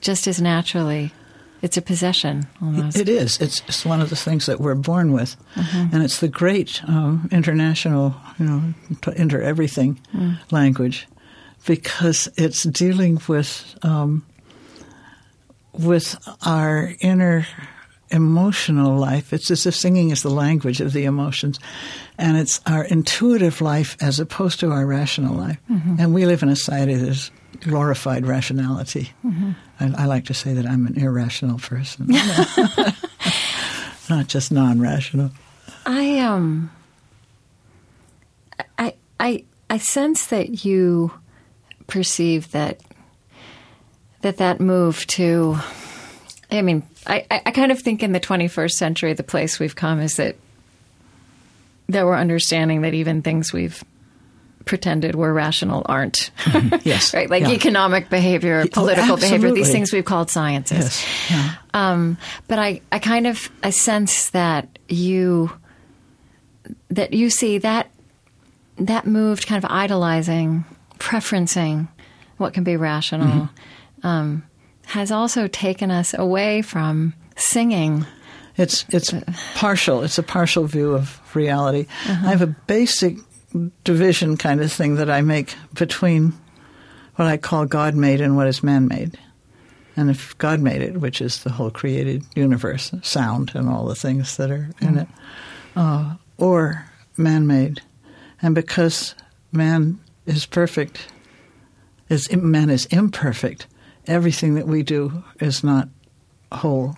just 0.00 0.28
as 0.28 0.40
naturally 0.40 1.12
it's 1.62 1.76
a 1.76 1.82
possession 1.82 2.46
almost. 2.60 2.96
It 2.96 3.08
is. 3.08 3.40
It's, 3.40 3.62
it's 3.68 3.84
one 3.84 4.00
of 4.00 4.10
the 4.10 4.16
things 4.16 4.46
that 4.46 4.60
we're 4.60 4.74
born 4.74 5.12
with, 5.12 5.36
mm-hmm. 5.54 5.94
and 5.94 6.02
it's 6.02 6.20
the 6.20 6.28
great 6.28 6.82
um, 6.88 7.28
international, 7.30 8.14
you 8.38 8.46
know, 8.46 8.74
inter 9.16 9.40
everything 9.40 10.00
mm. 10.14 10.38
language, 10.50 11.06
because 11.66 12.28
it's 12.36 12.62
dealing 12.64 13.20
with 13.28 13.78
um, 13.82 14.24
with 15.72 16.16
our 16.46 16.92
inner 17.00 17.46
emotional 18.10 18.96
life. 18.96 19.32
It's 19.32 19.50
as 19.50 19.66
if 19.66 19.74
singing 19.74 20.10
is 20.10 20.22
the 20.22 20.30
language 20.30 20.80
of 20.80 20.92
the 20.92 21.04
emotions, 21.04 21.60
and 22.18 22.36
it's 22.36 22.60
our 22.66 22.84
intuitive 22.84 23.60
life 23.60 23.96
as 24.00 24.18
opposed 24.18 24.60
to 24.60 24.70
our 24.72 24.86
rational 24.86 25.36
life. 25.36 25.58
Mm-hmm. 25.70 25.96
And 25.98 26.14
we 26.14 26.26
live 26.26 26.42
in 26.42 26.48
a 26.48 26.56
society 26.56 26.94
that's 26.94 27.30
glorified 27.60 28.26
rationality. 28.26 29.12
Mm-hmm. 29.24 29.52
I, 29.80 29.92
I, 29.96 30.06
like 30.06 30.26
to 30.26 30.34
say 30.34 30.52
that 30.52 30.66
I'm 30.66 30.86
an 30.86 30.98
irrational 30.98 31.58
person, 31.58 32.08
not 34.10 34.26
just 34.26 34.52
non-rational. 34.52 35.30
I 35.86 36.18
um, 36.18 36.70
I 38.78 38.94
I 39.18 39.44
I 39.70 39.78
sense 39.78 40.26
that 40.26 40.64
you 40.64 41.12
perceive 41.86 42.50
that 42.52 42.80
that 44.22 44.36
that 44.36 44.60
move 44.60 45.06
to, 45.06 45.56
I 46.50 46.62
mean, 46.62 46.82
I, 47.06 47.24
I, 47.30 47.50
kind 47.52 47.72
of 47.72 47.80
think 47.80 48.02
in 48.02 48.12
the 48.12 48.20
21st 48.20 48.72
century, 48.72 49.12
the 49.14 49.22
place 49.22 49.58
we've 49.58 49.76
come 49.76 50.00
is 50.00 50.16
that 50.16 50.36
that 51.88 52.04
we're 52.04 52.16
understanding 52.16 52.82
that 52.82 52.94
even 52.94 53.22
things 53.22 53.52
we've 53.52 53.82
pretended 54.66 55.14
were 55.14 55.32
rational 55.32 55.82
aren't. 55.86 56.30
Yes. 56.84 57.14
right? 57.14 57.28
Like 57.30 57.42
Yeah. 57.42 57.50
economic 57.50 58.08
behavior, 58.10 58.62
Oh, 58.64 58.68
political 58.70 59.16
behavior, 59.16 59.52
these 59.52 59.70
things 59.72 59.92
we've 59.92 60.04
called 60.04 60.30
sciences. 60.30 60.78
Yes. 60.78 61.30
Yeah. 61.30 61.54
Um, 61.74 62.18
but 62.48 62.58
I, 62.58 62.80
I 62.92 62.98
kind 62.98 63.26
of 63.26 63.50
I 63.62 63.70
sense 63.70 64.30
that 64.30 64.78
you 64.88 65.50
that 66.90 67.12
you 67.12 67.30
see 67.30 67.58
that 67.58 67.90
that 68.76 69.06
moved 69.06 69.46
kind 69.46 69.62
of 69.62 69.70
idolizing, 69.70 70.64
preferencing 70.98 71.88
what 72.38 72.52
can 72.54 72.64
be 72.64 72.76
rational, 72.76 73.26
Mm-hmm. 73.26 74.06
um, 74.06 74.42
has 74.86 75.10
also 75.12 75.46
taken 75.46 75.90
us 75.90 76.14
away 76.14 76.62
from 76.62 77.14
singing. 77.36 78.06
It's 78.56 78.84
it's 78.88 79.12
partial. 79.54 80.02
It's 80.02 80.18
a 80.18 80.22
partial 80.22 80.64
view 80.64 80.94
of 80.94 81.20
reality. 81.34 81.86
I 82.06 82.12
have 82.30 82.42
a 82.42 82.46
basic 82.66 83.16
division 83.84 84.36
kind 84.36 84.60
of 84.60 84.72
thing 84.72 84.96
that 84.96 85.10
I 85.10 85.22
make 85.22 85.54
between 85.74 86.32
what 87.16 87.26
I 87.26 87.36
call 87.36 87.66
God 87.66 87.94
made 87.94 88.20
and 88.20 88.36
what 88.36 88.46
is 88.46 88.62
man 88.62 88.88
made. 88.88 89.18
And 89.96 90.08
if 90.08 90.36
God 90.38 90.60
made 90.60 90.82
it, 90.82 91.00
which 91.00 91.20
is 91.20 91.42
the 91.42 91.50
whole 91.50 91.70
created 91.70 92.24
universe, 92.34 92.92
sound 93.02 93.52
and 93.54 93.68
all 93.68 93.86
the 93.86 93.94
things 93.94 94.36
that 94.36 94.50
are 94.50 94.70
in 94.80 94.98
it, 94.98 95.08
uh, 95.76 96.14
or 96.38 96.86
man 97.16 97.46
made, 97.46 97.82
and 98.40 98.54
because 98.54 99.14
man 99.52 100.00
is 100.26 100.46
perfect, 100.46 101.08
is 102.08 102.32
man 102.32 102.70
is 102.70 102.86
imperfect, 102.86 103.66
everything 104.06 104.54
that 104.54 104.66
we 104.66 104.82
do 104.82 105.22
is 105.40 105.62
not 105.62 105.88
whole. 106.52 106.96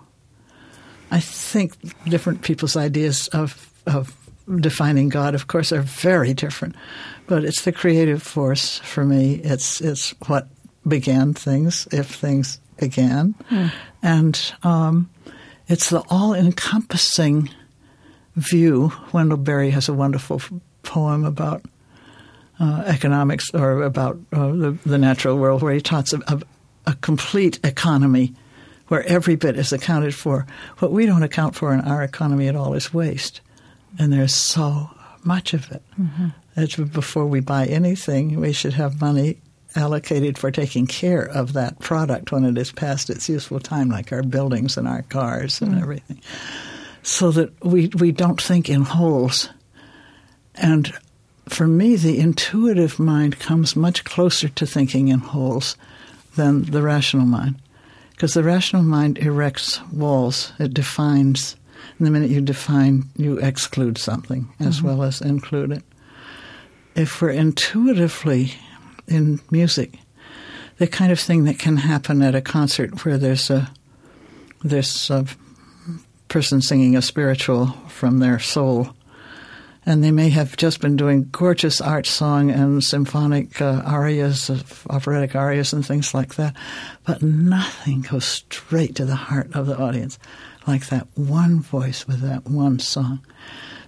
I 1.10 1.20
think 1.20 1.74
different 2.04 2.42
people's 2.42 2.76
ideas 2.76 3.28
of 3.28 3.70
of 3.86 4.16
defining 4.60 5.08
God, 5.08 5.34
of 5.34 5.46
course, 5.46 5.72
are 5.72 5.82
very 5.82 6.34
different. 6.34 6.76
But 7.26 7.44
it's 7.44 7.62
the 7.62 7.72
creative 7.72 8.22
force 8.22 8.78
for 8.80 9.04
me. 9.04 9.40
It's 9.44 9.80
it's 9.80 10.14
what 10.26 10.48
began 10.86 11.34
things, 11.34 11.86
if 11.92 12.14
things 12.14 12.58
began, 12.78 13.34
and 14.02 14.54
um, 14.64 15.08
it's 15.68 15.90
the 15.90 16.02
all-encompassing 16.10 17.48
view. 18.34 18.92
Wendell 19.12 19.38
Berry 19.38 19.70
has 19.70 19.88
a 19.88 19.94
wonderful 19.94 20.40
poem 20.82 21.24
about 21.24 21.64
uh, 22.58 22.82
economics 22.86 23.50
or 23.54 23.82
about 23.82 24.18
uh, 24.32 24.48
the, 24.48 24.78
the 24.84 24.98
natural 24.98 25.38
world, 25.38 25.62
where 25.62 25.74
he 25.74 25.80
talks 25.80 26.12
of, 26.12 26.22
of 26.22 26.42
a 26.86 26.94
complete 26.94 27.60
economy 27.62 28.34
where 28.88 29.06
every 29.06 29.36
bit 29.36 29.56
is 29.56 29.72
accounted 29.72 30.14
for. 30.14 30.46
What 30.78 30.92
we 30.92 31.06
don't 31.06 31.22
account 31.22 31.54
for 31.54 31.72
in 31.72 31.80
our 31.80 32.02
economy 32.02 32.48
at 32.48 32.56
all 32.56 32.74
is 32.74 32.92
waste, 32.92 33.40
and 33.98 34.12
there's 34.12 34.34
so 34.34 34.90
much 35.24 35.54
of 35.54 35.70
it. 35.70 35.82
Mm-hmm. 36.00 36.28
That's 36.54 36.76
before 36.76 37.26
we 37.26 37.40
buy 37.40 37.66
anything, 37.66 38.40
we 38.40 38.52
should 38.52 38.74
have 38.74 39.00
money 39.00 39.38
allocated 39.74 40.36
for 40.36 40.50
taking 40.50 40.86
care 40.86 41.22
of 41.22 41.54
that 41.54 41.78
product 41.78 42.30
when 42.30 42.44
it 42.44 42.58
is 42.58 42.72
past 42.72 43.08
its 43.08 43.28
useful 43.28 43.60
time, 43.60 43.88
like 43.88 44.12
our 44.12 44.22
buildings 44.22 44.76
and 44.76 44.86
our 44.86 45.02
cars 45.02 45.62
and 45.62 45.74
mm. 45.74 45.80
everything, 45.80 46.20
so 47.02 47.30
that 47.30 47.64
we 47.64 47.88
we 47.98 48.12
don't 48.12 48.40
think 48.40 48.68
in 48.68 48.82
wholes. 48.82 49.48
And 50.54 50.92
for 51.48 51.66
me, 51.66 51.96
the 51.96 52.18
intuitive 52.18 52.98
mind 52.98 53.38
comes 53.38 53.74
much 53.74 54.04
closer 54.04 54.48
to 54.48 54.66
thinking 54.66 55.08
in 55.08 55.20
wholes 55.20 55.76
than 56.36 56.64
the 56.64 56.82
rational 56.82 57.26
mind. 57.26 57.56
Because 58.10 58.34
the 58.34 58.44
rational 58.44 58.82
mind 58.82 59.18
erects 59.18 59.80
walls, 59.90 60.52
it 60.58 60.74
defines. 60.74 61.56
The 62.02 62.10
minute 62.10 62.30
you 62.30 62.40
define, 62.40 63.04
you 63.16 63.38
exclude 63.38 63.96
something 63.96 64.52
as 64.58 64.82
well 64.82 65.04
as 65.04 65.20
include 65.20 65.70
it. 65.70 65.84
If 66.96 67.22
we're 67.22 67.30
intuitively 67.30 68.54
in 69.06 69.38
music, 69.52 69.94
the 70.78 70.88
kind 70.88 71.12
of 71.12 71.20
thing 71.20 71.44
that 71.44 71.60
can 71.60 71.76
happen 71.76 72.20
at 72.20 72.34
a 72.34 72.40
concert 72.40 73.04
where 73.04 73.18
there's 73.18 73.50
a 73.50 73.70
there's 74.64 75.10
a 75.10 75.26
person 76.26 76.60
singing 76.60 76.96
a 76.96 77.02
spiritual 77.02 77.68
from 77.86 78.18
their 78.18 78.40
soul, 78.40 78.96
and 79.86 80.02
they 80.02 80.10
may 80.10 80.30
have 80.30 80.56
just 80.56 80.80
been 80.80 80.96
doing 80.96 81.28
gorgeous 81.30 81.80
art 81.80 82.06
song 82.06 82.50
and 82.50 82.82
symphonic 82.82 83.60
uh, 83.60 83.80
arias, 83.86 84.50
operatic 84.90 85.36
arias, 85.36 85.72
and 85.72 85.86
things 85.86 86.14
like 86.14 86.34
that, 86.34 86.56
but 87.06 87.22
nothing 87.22 88.00
goes 88.00 88.24
straight 88.24 88.96
to 88.96 89.04
the 89.04 89.14
heart 89.14 89.54
of 89.54 89.66
the 89.66 89.78
audience 89.78 90.18
like 90.66 90.86
that 90.88 91.06
one 91.14 91.60
voice 91.60 92.06
with 92.06 92.20
that 92.20 92.46
one 92.46 92.78
song. 92.78 93.20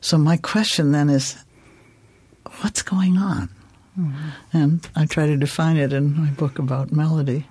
So 0.01 0.19
my 0.19 0.37
question 0.37 0.93
then 0.93 1.09
is, 1.09 1.37
what's 2.61 2.83
going 2.83 3.17
on? 3.17 3.49
And 4.53 4.87
I 4.97 5.07
try 5.07 5.27
to 5.27 5.37
define 5.37 5.77
it 5.77 5.93
in 5.93 6.17
my 6.17 6.31
book 6.31 6.59
about 6.59 6.93
melody. 6.93 7.47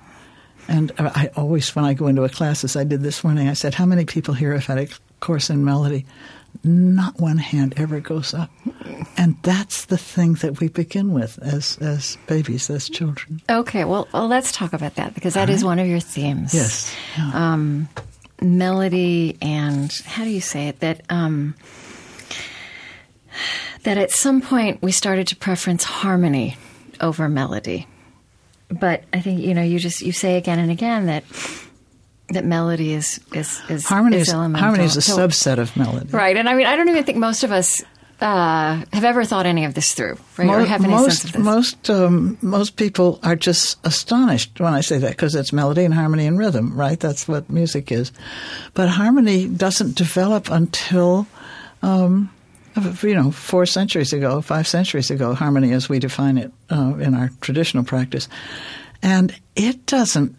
And 0.68 0.92
I 0.98 1.30
always, 1.36 1.75
when 1.75 1.86
I 1.86 1.94
go 1.94 2.08
into 2.08 2.24
a 2.24 2.30
class, 2.30 2.63
as 2.63 2.75
I 2.75 2.84
did 2.84 3.01
this 3.01 3.24
morning, 3.24 3.50
I 3.50 3.53
said, 3.53 3.74
How 3.74 3.86
many 3.86 4.06
people 4.06 4.34
here 4.34 4.53
have 4.53 4.65
had 4.65 4.77
a 4.77 4.88
course 5.20 5.50
in 5.50 5.65
melody? 5.65 6.06
Not 6.63 7.20
one 7.20 7.38
hand 7.38 7.74
ever 7.77 8.00
goes 8.00 8.34
up. 8.34 8.50
And 9.18 9.36
that's 9.42 9.86
the 9.86 9.98
thing 9.98 10.36
that 10.36 10.60
we 10.60 10.70
begin 10.70 11.12
with 11.12 11.39
as, 11.39 11.77
as 11.80 12.18
babies, 12.27 12.70
as 12.70 12.88
children. 12.88 13.42
Okay, 13.50 13.84
well, 13.84 14.08
well 14.13 14.27
let's 14.27 14.51
talk 14.51 14.72
about 14.72 14.96
that 14.96 15.13
because 15.15 15.34
that 15.34 15.50
is 15.50 15.63
one 15.65 15.80
of 15.80 15.88
your 15.88 16.00
themes. 16.00 16.53
Yes. 16.53 16.96
Yeah. 17.18 17.32
um, 17.34 17.89
melody 18.42 19.38
and 19.42 19.92
how 20.06 20.24
do 20.24 20.30
you 20.30 20.42
say 20.42 20.68
it 20.68 20.80
that 20.82 21.02
um, 21.10 21.56
that 23.84 23.98
at 23.98 24.12
some 24.12 24.42
point 24.42 24.82
we 24.82 24.92
started 24.92 25.28
to 25.28 25.36
preference 25.36 25.84
harmony 25.84 26.58
over 27.02 27.28
melody 27.30 27.88
but 28.70 29.04
i 29.13 29.20
think 29.20 29.40
you 29.42 29.54
know 29.54 29.62
you 29.63 29.80
just 29.80 30.02
you 30.02 30.12
say 30.12 30.38
again 30.38 30.60
and 30.60 30.72
again 30.72 31.06
that 31.08 31.24
that 32.30 32.46
melody 32.46 32.94
is 32.94 33.20
is 33.34 33.62
is 33.70 33.86
harmony 33.86 34.18
is 34.18 34.28
is, 34.28 34.34
harmony 34.34 34.84
is 34.86 34.98
a 34.98 35.02
So- 35.02 35.18
subset 35.18 35.58
of 35.58 35.75
melody. 35.78 36.10
right 36.12 36.36
and 36.38 36.48
i 36.50 36.54
mean 36.54 36.66
i 36.68 36.75
don't 36.75 36.90
even 36.90 37.04
think 37.04 37.18
most 37.18 37.44
of 37.44 37.52
us 37.52 37.82
uh, 38.24 38.82
have 38.94 39.03
ever 39.03 39.25
thought 39.25 39.46
any 39.46 39.65
of 39.65 39.74
this 39.74 39.94
through 39.94 40.18
right 40.38 40.48
or 40.48 40.63
have 40.63 40.84
any 40.84 40.94
most 40.94 41.22
sense 41.22 41.25
of 41.25 41.32
this 41.34 41.42
most 41.44 41.89
um, 41.89 42.38
most 42.42 42.77
people 42.77 43.20
are 43.22 43.36
just 43.36 43.77
astonished 43.86 44.60
when 44.62 44.74
I 44.74 44.80
say 44.80 44.98
that 45.00 45.12
because 45.12 45.36
it's 45.36 45.51
melody 45.51 45.84
and 45.84 45.94
harmony 45.94 46.25
and 46.25 46.39
rhythm, 46.39 46.74
right? 46.74 47.00
That's 47.00 47.27
what 47.27 47.50
music 47.50 47.92
is. 47.92 48.13
But 48.74 48.88
harmony 48.88 49.48
doesn't 49.48 49.96
develop 49.96 50.50
until 50.50 51.27
um, 51.82 52.32
you 53.01 53.13
know 53.13 53.32
four 53.32 53.65
centuries 53.65 54.13
ago, 54.13 54.42
five 54.42 54.68
centuries 54.68 55.12
ago. 55.12 55.34
Harmony, 55.34 55.74
as 55.74 55.89
we 55.89 56.00
define 56.00 56.38
it 56.38 56.51
uh, 56.72 56.96
in 56.96 57.13
our 57.13 57.30
traditional 57.42 57.84
practice, 57.84 58.30
and 59.01 59.36
it 59.58 59.86
doesn't 59.86 60.36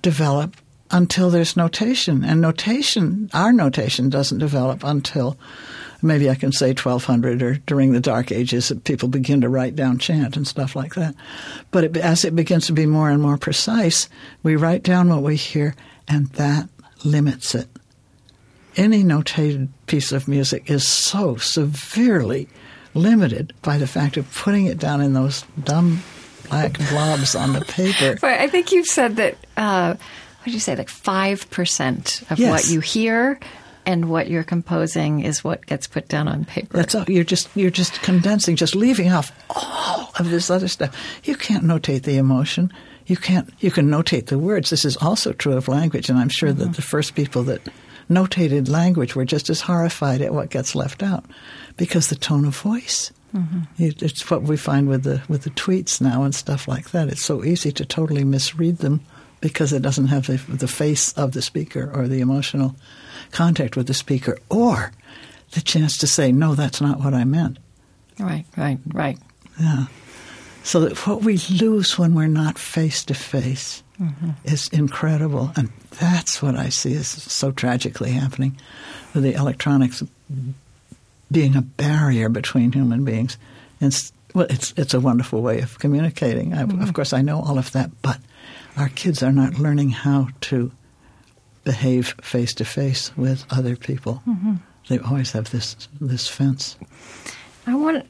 develop 0.00 0.56
until 0.90 1.28
there's 1.28 1.58
notation, 1.58 2.24
and 2.24 2.40
notation, 2.40 3.28
our 3.34 3.52
notation, 3.52 4.08
doesn't 4.08 4.38
develop 4.38 4.82
until 4.82 5.36
maybe 6.02 6.30
I 6.30 6.34
can 6.34 6.52
say 6.52 6.68
1200 6.68 7.42
or 7.42 7.54
during 7.66 7.92
the 7.92 8.00
Dark 8.00 8.30
Ages, 8.32 8.68
that 8.68 8.84
people 8.84 9.08
begin 9.08 9.40
to 9.42 9.48
write 9.48 9.74
down 9.76 9.98
chant 9.98 10.36
and 10.36 10.46
stuff 10.46 10.74
like 10.76 10.94
that. 10.94 11.14
But 11.70 11.84
it, 11.84 11.96
as 11.96 12.24
it 12.24 12.34
begins 12.36 12.66
to 12.66 12.72
be 12.72 12.86
more 12.86 13.10
and 13.10 13.20
more 13.22 13.36
precise, 13.38 14.08
we 14.42 14.56
write 14.56 14.82
down 14.82 15.08
what 15.08 15.22
we 15.22 15.36
hear, 15.36 15.74
and 16.06 16.26
that 16.30 16.68
limits 17.04 17.54
it. 17.54 17.68
Any 18.76 19.02
notated 19.02 19.68
piece 19.86 20.12
of 20.12 20.28
music 20.28 20.70
is 20.70 20.86
so 20.86 21.36
severely 21.36 22.48
limited 22.94 23.52
by 23.62 23.76
the 23.78 23.86
fact 23.86 24.16
of 24.16 24.32
putting 24.34 24.66
it 24.66 24.78
down 24.78 25.00
in 25.00 25.12
those 25.14 25.44
dumb 25.62 26.02
black 26.48 26.78
blobs 26.90 27.34
on 27.34 27.52
the 27.52 27.60
paper. 27.62 28.16
Right, 28.22 28.40
I 28.40 28.46
think 28.48 28.72
you've 28.72 28.86
said 28.86 29.16
that. 29.16 29.36
Uh, 29.56 29.94
what 29.94 30.44
did 30.44 30.54
you 30.54 30.60
say? 30.60 30.76
Like 30.76 30.88
five 30.88 31.50
percent 31.50 32.22
of 32.30 32.38
Yes. 32.38 32.50
what 32.50 32.72
you 32.72 32.80
hear 32.80 33.38
and 33.88 34.10
what 34.10 34.28
you're 34.28 34.44
composing 34.44 35.20
is 35.24 35.42
what 35.42 35.64
gets 35.64 35.86
put 35.86 36.08
down 36.08 36.28
on 36.28 36.44
paper. 36.44 36.76
That's 36.76 36.94
all. 36.94 37.04
You're 37.08 37.24
just 37.24 37.48
you're 37.56 37.70
just 37.70 38.02
condensing, 38.02 38.54
just 38.54 38.76
leaving 38.76 39.10
off 39.10 39.32
all 39.48 40.12
of 40.18 40.28
this 40.28 40.50
other 40.50 40.68
stuff. 40.68 40.94
You 41.24 41.34
can't 41.34 41.64
notate 41.64 42.02
the 42.02 42.18
emotion. 42.18 42.70
You 43.06 43.16
can't. 43.16 43.48
You 43.60 43.70
can 43.70 43.88
notate 43.88 44.26
the 44.26 44.38
words. 44.38 44.68
This 44.68 44.84
is 44.84 44.98
also 44.98 45.32
true 45.32 45.56
of 45.56 45.68
language, 45.68 46.10
and 46.10 46.18
I'm 46.18 46.28
sure 46.28 46.52
that 46.52 46.62
mm-hmm. 46.62 46.72
the 46.72 46.82
first 46.82 47.14
people 47.14 47.42
that 47.44 47.62
notated 48.10 48.68
language 48.68 49.16
were 49.16 49.24
just 49.24 49.48
as 49.48 49.62
horrified 49.62 50.20
at 50.20 50.34
what 50.34 50.50
gets 50.50 50.74
left 50.74 51.02
out, 51.02 51.24
because 51.78 52.08
the 52.08 52.14
tone 52.14 52.44
of 52.44 52.54
voice. 52.54 53.10
Mm-hmm. 53.34 53.82
It- 53.82 54.02
It's 54.02 54.30
what 54.30 54.42
we 54.42 54.58
find 54.58 54.88
with 54.88 55.04
the 55.04 55.22
with 55.28 55.44
the 55.44 55.50
tweets 55.50 55.98
now 56.00 56.24
and 56.24 56.34
stuff 56.34 56.68
like 56.68 56.90
that. 56.90 57.08
It's 57.08 57.24
so 57.24 57.42
easy 57.42 57.72
to 57.72 57.86
totally 57.86 58.24
misread 58.24 58.78
them 58.78 59.00
because 59.40 59.72
it 59.72 59.80
doesn't 59.82 60.08
have 60.08 60.26
the, 60.26 60.36
the 60.54 60.68
face 60.68 61.12
of 61.16 61.32
the 61.32 61.40
speaker 61.42 61.90
or 61.94 62.06
the 62.08 62.20
emotional 62.20 62.74
contact 63.30 63.76
with 63.76 63.86
the 63.86 63.94
speaker 63.94 64.38
or 64.48 64.92
the 65.52 65.60
chance 65.60 65.96
to 65.98 66.06
say, 66.06 66.32
no, 66.32 66.54
that's 66.54 66.80
not 66.80 67.00
what 67.00 67.14
I 67.14 67.24
meant. 67.24 67.58
Right, 68.18 68.44
right, 68.56 68.78
right. 68.92 69.18
Yeah. 69.60 69.86
So 70.62 70.80
that 70.80 71.06
what 71.06 71.22
we 71.22 71.38
lose 71.50 71.98
when 71.98 72.14
we're 72.14 72.26
not 72.26 72.58
face 72.58 73.04
to 73.06 73.14
face 73.14 73.82
is 74.44 74.68
incredible. 74.68 75.50
And 75.56 75.70
that's 75.98 76.42
what 76.42 76.56
I 76.56 76.68
see 76.68 76.92
is 76.92 77.08
so 77.08 77.50
tragically 77.52 78.12
happening 78.12 78.58
with 79.14 79.24
the 79.24 79.34
electronics 79.34 80.02
being 81.30 81.56
a 81.56 81.62
barrier 81.62 82.28
between 82.28 82.72
human 82.72 83.04
beings. 83.04 83.38
It's, 83.80 84.12
well, 84.34 84.46
it's, 84.50 84.72
it's 84.76 84.94
a 84.94 85.00
wonderful 85.00 85.42
way 85.42 85.60
of 85.60 85.78
communicating. 85.78 86.54
I, 86.54 86.62
Of 86.62 86.68
mm-hmm. 86.68 86.90
course, 86.90 87.12
I 87.12 87.22
know 87.22 87.40
all 87.40 87.58
of 87.58 87.72
that, 87.72 87.90
but 88.02 88.18
our 88.76 88.88
kids 88.90 89.22
are 89.22 89.32
not 89.32 89.58
learning 89.58 89.90
how 89.90 90.28
to 90.42 90.70
behave 91.68 92.14
face 92.22 92.54
to 92.54 92.64
face 92.64 93.14
with 93.14 93.44
other 93.50 93.76
people. 93.76 94.22
Mm-hmm. 94.26 94.54
They 94.88 94.98
always 95.00 95.32
have 95.32 95.50
this 95.50 95.76
this 96.00 96.26
fence. 96.26 96.78
I 97.66 97.74
want. 97.74 98.06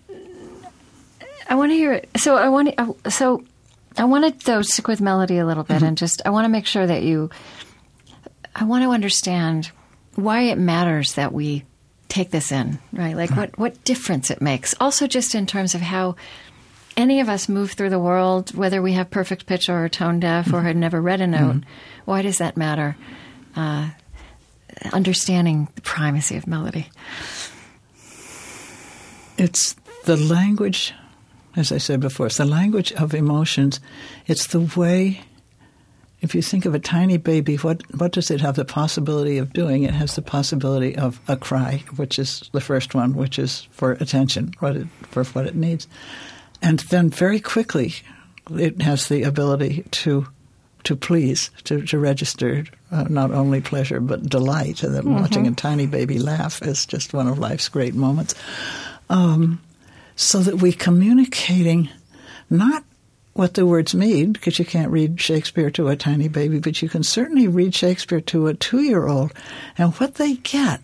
I 1.50 1.56
want 1.56 1.72
to 1.72 1.74
hear 1.74 1.92
it. 1.92 2.08
So 2.18 2.36
I 2.36 2.48
want. 2.50 2.68
To, 2.68 2.80
uh, 2.80 3.10
so 3.10 3.42
I 3.96 4.04
want 4.04 4.22
to 4.38 4.46
though 4.46 4.62
stick 4.62 4.86
with 4.86 5.00
melody 5.00 5.38
a 5.38 5.44
little 5.44 5.64
bit 5.64 5.78
mm-hmm. 5.78 5.86
and 5.86 5.98
just. 5.98 6.22
I 6.24 6.30
want 6.30 6.44
to 6.44 6.48
make 6.48 6.66
sure 6.66 6.86
that 6.86 7.02
you. 7.02 7.30
I 8.54 8.62
want 8.62 8.84
to 8.84 8.90
understand 8.90 9.72
why 10.14 10.42
it 10.42 10.58
matters 10.58 11.14
that 11.14 11.32
we 11.32 11.64
take 12.06 12.30
this 12.30 12.52
in, 12.52 12.78
right? 12.92 13.16
Like 13.16 13.30
what 13.30 13.58
what 13.58 13.82
difference 13.82 14.30
it 14.30 14.40
makes. 14.40 14.72
Also, 14.78 15.08
just 15.08 15.34
in 15.34 15.46
terms 15.46 15.74
of 15.74 15.80
how 15.80 16.14
any 16.96 17.18
of 17.18 17.28
us 17.28 17.48
move 17.48 17.72
through 17.72 17.90
the 17.90 17.98
world, 17.98 18.54
whether 18.54 18.80
we 18.80 18.92
have 18.92 19.10
perfect 19.10 19.46
pitch 19.46 19.68
or 19.68 19.84
are 19.84 19.88
tone 19.88 20.20
deaf 20.20 20.46
or 20.46 20.58
mm-hmm. 20.58 20.66
had 20.66 20.76
never 20.76 21.02
read 21.02 21.20
a 21.20 21.26
note. 21.26 21.64
Why 22.04 22.22
does 22.22 22.38
that 22.38 22.56
matter? 22.56 22.96
Uh, 23.58 23.90
understanding 24.92 25.66
the 25.74 25.80
primacy 25.80 26.36
of 26.36 26.46
melody. 26.46 26.86
It's 29.36 29.74
the 30.04 30.16
language, 30.16 30.94
as 31.56 31.72
I 31.72 31.78
said 31.78 31.98
before, 31.98 32.26
it's 32.26 32.36
the 32.36 32.44
language 32.44 32.92
of 32.92 33.14
emotions. 33.14 33.80
It's 34.28 34.46
the 34.46 34.60
way, 34.60 35.22
if 36.20 36.36
you 36.36 36.42
think 36.42 36.66
of 36.66 36.74
a 36.74 36.78
tiny 36.78 37.16
baby, 37.16 37.56
what, 37.56 37.82
what 37.98 38.12
does 38.12 38.30
it 38.30 38.40
have 38.40 38.54
the 38.54 38.64
possibility 38.64 39.38
of 39.38 39.52
doing? 39.52 39.82
It 39.82 39.94
has 39.94 40.14
the 40.14 40.22
possibility 40.22 40.94
of 40.94 41.18
a 41.26 41.36
cry, 41.36 41.82
which 41.96 42.16
is 42.20 42.48
the 42.52 42.60
first 42.60 42.94
one, 42.94 43.14
which 43.14 43.40
is 43.40 43.66
for 43.72 43.92
attention, 43.94 44.54
what 44.60 44.76
it, 44.76 44.86
for 45.10 45.24
what 45.24 45.46
it 45.46 45.56
needs. 45.56 45.88
And 46.62 46.78
then 46.90 47.10
very 47.10 47.40
quickly, 47.40 47.94
it 48.56 48.80
has 48.82 49.08
the 49.08 49.24
ability 49.24 49.84
to 49.90 50.28
to 50.84 50.96
please, 50.96 51.50
to, 51.64 51.82
to 51.82 51.98
register 51.98 52.64
uh, 52.90 53.04
not 53.08 53.30
only 53.30 53.60
pleasure 53.60 54.00
but 54.00 54.28
delight. 54.28 54.82
And 54.82 54.94
then 54.94 55.12
watching 55.14 55.46
a 55.46 55.52
tiny 55.52 55.86
baby 55.86 56.18
laugh 56.18 56.62
is 56.62 56.86
just 56.86 57.12
one 57.12 57.28
of 57.28 57.38
life's 57.38 57.68
great 57.68 57.94
moments. 57.94 58.34
Um, 59.10 59.60
so 60.16 60.40
that 60.40 60.56
we 60.56 60.72
communicating 60.72 61.88
not 62.50 62.84
what 63.34 63.54
the 63.54 63.64
words 63.64 63.94
mean, 63.94 64.32
because 64.32 64.58
you 64.58 64.64
can't 64.64 64.90
read 64.90 65.20
Shakespeare 65.20 65.70
to 65.70 65.86
a 65.88 65.96
tiny 65.96 66.26
baby, 66.26 66.58
but 66.58 66.82
you 66.82 66.88
can 66.88 67.04
certainly 67.04 67.46
read 67.46 67.72
Shakespeare 67.72 68.20
to 68.22 68.48
a 68.48 68.54
two 68.54 68.82
year 68.82 69.06
old. 69.06 69.32
And 69.76 69.94
what 69.94 70.16
they 70.16 70.34
get 70.34 70.80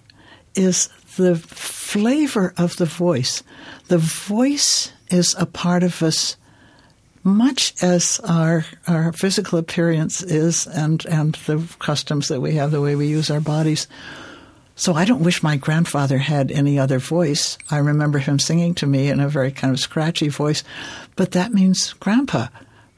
is 0.55 0.89
the 1.17 1.35
flavor 1.35 2.55
of 2.57 2.77
the 2.77 2.87
voice. 2.87 3.43
The 3.89 3.99
voice 3.99 4.93
is 5.11 5.35
a 5.37 5.47
part 5.47 5.83
of 5.83 6.01
us 6.03 6.37
much 7.25 7.75
as 7.83 8.21
our 8.25 8.64
our 8.87 9.12
physical 9.12 9.59
appearance 9.59 10.23
is 10.23 10.66
and 10.66 11.04
and 11.07 11.35
the 11.47 11.66
customs 11.78 12.28
that 12.28 12.40
we 12.40 12.54
have, 12.54 12.71
the 12.71 12.81
way 12.81 12.95
we 12.95 13.07
use 13.07 13.31
our 13.31 13.40
bodies. 13.40 13.88
So 14.76 14.95
I 14.95 15.04
don't 15.04 15.23
wish 15.23 15.43
my 15.43 15.57
grandfather 15.57 16.19
had 16.19 16.50
any 16.50 16.78
other 16.78 16.99
voice. 16.99 17.57
I 17.71 17.78
remember 17.78 18.19
him 18.19 18.38
singing 18.38 18.75
to 18.76 18.87
me 18.87 19.09
in 19.09 19.21
a 19.21 19.28
very 19.28 19.52
kind 19.52 19.73
of 19.73 19.81
scratchy 19.81 20.28
voice, 20.28 20.64
but 21.16 21.31
that 21.33 21.54
means 21.54 21.93
grandpa, 21.95 22.49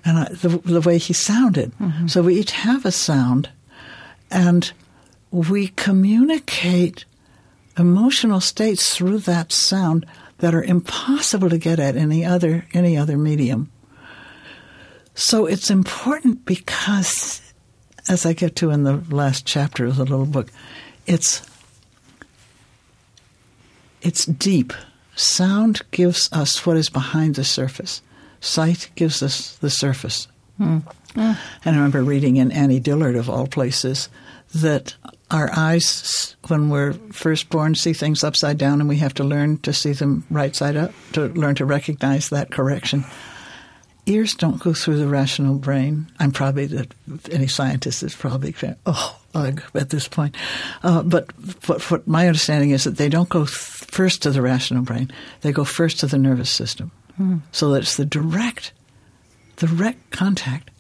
and 0.05 0.19
I, 0.19 0.29
the 0.31 0.59
the 0.59 0.81
way 0.81 0.99
he 0.99 1.13
sounded. 1.13 1.73
Mm-hmm. 1.79 2.09
So 2.09 2.23
we 2.23 2.35
each 2.37 2.53
have 2.53 2.85
a 2.85 2.93
sound, 2.93 3.51
and 4.31 4.73
we 5.31 5.69
communicate 5.69 7.05
emotional 7.79 8.41
states 8.41 8.97
through 8.97 9.19
that 9.19 9.53
sound 9.53 10.07
that 10.39 10.55
are 10.55 10.65
impossible 10.65 11.51
to 11.51 11.59
get 11.59 11.79
at 11.79 11.95
any 11.95 12.25
other 12.25 12.67
any 12.73 12.97
other 12.97 13.17
medium. 13.17 13.71
So 15.17 15.47
it's 15.47 15.71
important 15.71 16.45
because, 16.45 17.41
as 18.07 18.27
I 18.27 18.35
get 18.35 18.55
to 18.57 18.71
in 18.71 18.85
the 18.85 19.03
last 19.09 19.47
chapter 19.47 19.87
of 19.87 19.97
the 19.97 20.05
little 20.05 20.27
book, 20.27 20.49
it's 21.07 21.43
it's 24.03 24.27
deep. 24.27 24.75
Sound 25.17 25.81
gives 25.91 26.29
us 26.33 26.67
what 26.67 26.77
is 26.77 26.91
behind 26.91 27.35
the 27.35 27.45
surface. 27.45 28.03
Sight 28.43 28.91
gives 28.95 29.23
us 29.23 29.57
the 29.57 29.71
surface. 29.71 30.29
Hmm. 30.59 30.81
And 31.17 31.39
I 31.65 31.71
remember 31.71 32.03
reading 32.03 32.37
in 32.37 32.53
Annie 32.53 32.79
Dillard, 32.79 33.17
of 33.17 33.31
all 33.31 33.47
places, 33.47 34.11
that 34.55 34.95
our 35.31 35.51
eyes, 35.57 36.37
when 36.49 36.69
we're 36.69 36.93
first 37.11 37.49
born, 37.49 37.75
see 37.75 37.95
things 37.95 38.23
upside 38.23 38.59
down, 38.59 38.81
and 38.81 38.89
we 38.89 38.99
have 38.99 39.15
to 39.15 39.25
learn 39.25 39.57
to 39.61 39.73
see 39.73 39.93
them 39.93 40.27
right 40.31 40.55
side 40.55 40.77
up 40.77 40.93
to 41.15 41.29
learn 41.29 41.55
to 41.55 41.65
recognize 41.65 42.29
that 42.29 42.51
correction 42.51 43.07
ears 44.07 44.35
don't 44.35 44.61
go 44.61 44.73
through 44.73 44.99
the 44.99 45.09
rational 45.09 45.57
brain. 45.57 46.07
I'm 46.19 46.33
probably 46.33 46.67
that 46.67 46.95
any 47.31 47.49
scientist 47.49 48.03
is 48.03 48.15
probably 48.15 48.55
oh 48.87 49.21
ugh 49.35 49.63
at 49.75 49.91
this 49.91 50.09
point. 50.09 50.37
Uh, 50.83 51.03
but 51.03 51.31
what, 51.67 51.91
what 51.91 52.09
my 52.09 52.27
understanding 52.27 52.71
is 52.71 52.85
that 52.85 52.97
they 52.97 53.09
don't 53.09 53.29
go 53.29 53.45
th- 53.45 53.51
first 53.51 54.23
to 54.23 54.31
the 54.31 54.43
rational 54.43 54.83
brain. 54.83 55.13
They 55.43 55.53
go 55.53 55.65
first 55.65 56.01
to 56.01 56.07
the 56.07 56.19
nervous 56.19 56.51
system. 56.51 56.91
So 57.53 57.71
that 57.71 57.83
it's 57.83 57.97
the 57.97 58.05
direct, 58.05 58.73
direct 59.57 60.11
contact. 60.11 60.71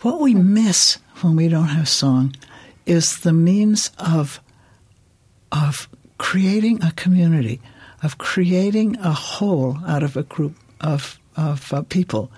What 0.00 0.20
we 0.20 0.34
miss 0.34 0.98
when 1.20 1.36
we 1.36 1.48
don't 1.48 1.68
have 1.68 1.88
song 1.88 2.34
is 2.86 3.20
the 3.20 3.32
means 3.32 3.90
of 3.98 4.40
of 5.50 5.88
creating 6.18 6.82
a 6.82 6.92
community, 6.92 7.60
of 8.02 8.18
creating 8.18 8.96
a 8.98 9.12
whole 9.12 9.78
out 9.86 10.02
of 10.02 10.16
a 10.16 10.22
group 10.22 10.56
of 10.80 11.18
of 11.36 11.72
uh, 11.72 11.82
people 11.82 12.30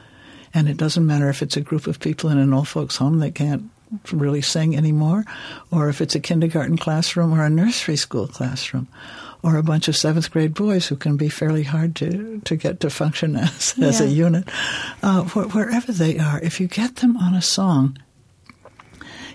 and 0.52 0.68
it 0.68 0.76
doesn't 0.76 1.06
matter 1.06 1.28
if 1.28 1.42
it's 1.42 1.56
a 1.56 1.60
group 1.60 1.86
of 1.86 2.00
people 2.00 2.30
in 2.30 2.38
an 2.38 2.52
old 2.52 2.68
folks' 2.68 2.96
home 2.96 3.18
that 3.20 3.34
can't 3.34 3.70
really 4.12 4.42
sing 4.42 4.76
anymore, 4.76 5.24
or 5.70 5.88
if 5.88 6.00
it's 6.00 6.14
a 6.14 6.20
kindergarten 6.20 6.76
classroom 6.76 7.32
or 7.32 7.44
a 7.44 7.50
nursery 7.50 7.96
school 7.96 8.26
classroom, 8.26 8.88
or 9.42 9.56
a 9.56 9.62
bunch 9.62 9.88
of 9.88 9.96
seventh 9.96 10.30
grade 10.30 10.54
boys 10.54 10.86
who 10.86 10.96
can 10.96 11.16
be 11.16 11.28
fairly 11.28 11.62
hard 11.62 11.96
to, 11.96 12.40
to 12.44 12.56
get 12.56 12.80
to 12.80 12.90
function 12.90 13.36
as, 13.36 13.74
as 13.80 14.00
a 14.00 14.08
unit. 14.08 14.48
Uh, 15.02 15.22
wh- 15.24 15.54
wherever 15.54 15.92
they 15.92 16.18
are, 16.18 16.40
if 16.40 16.60
you 16.60 16.68
get 16.68 16.96
them 16.96 17.16
on 17.16 17.34
a 17.34 17.42
song, 17.42 17.98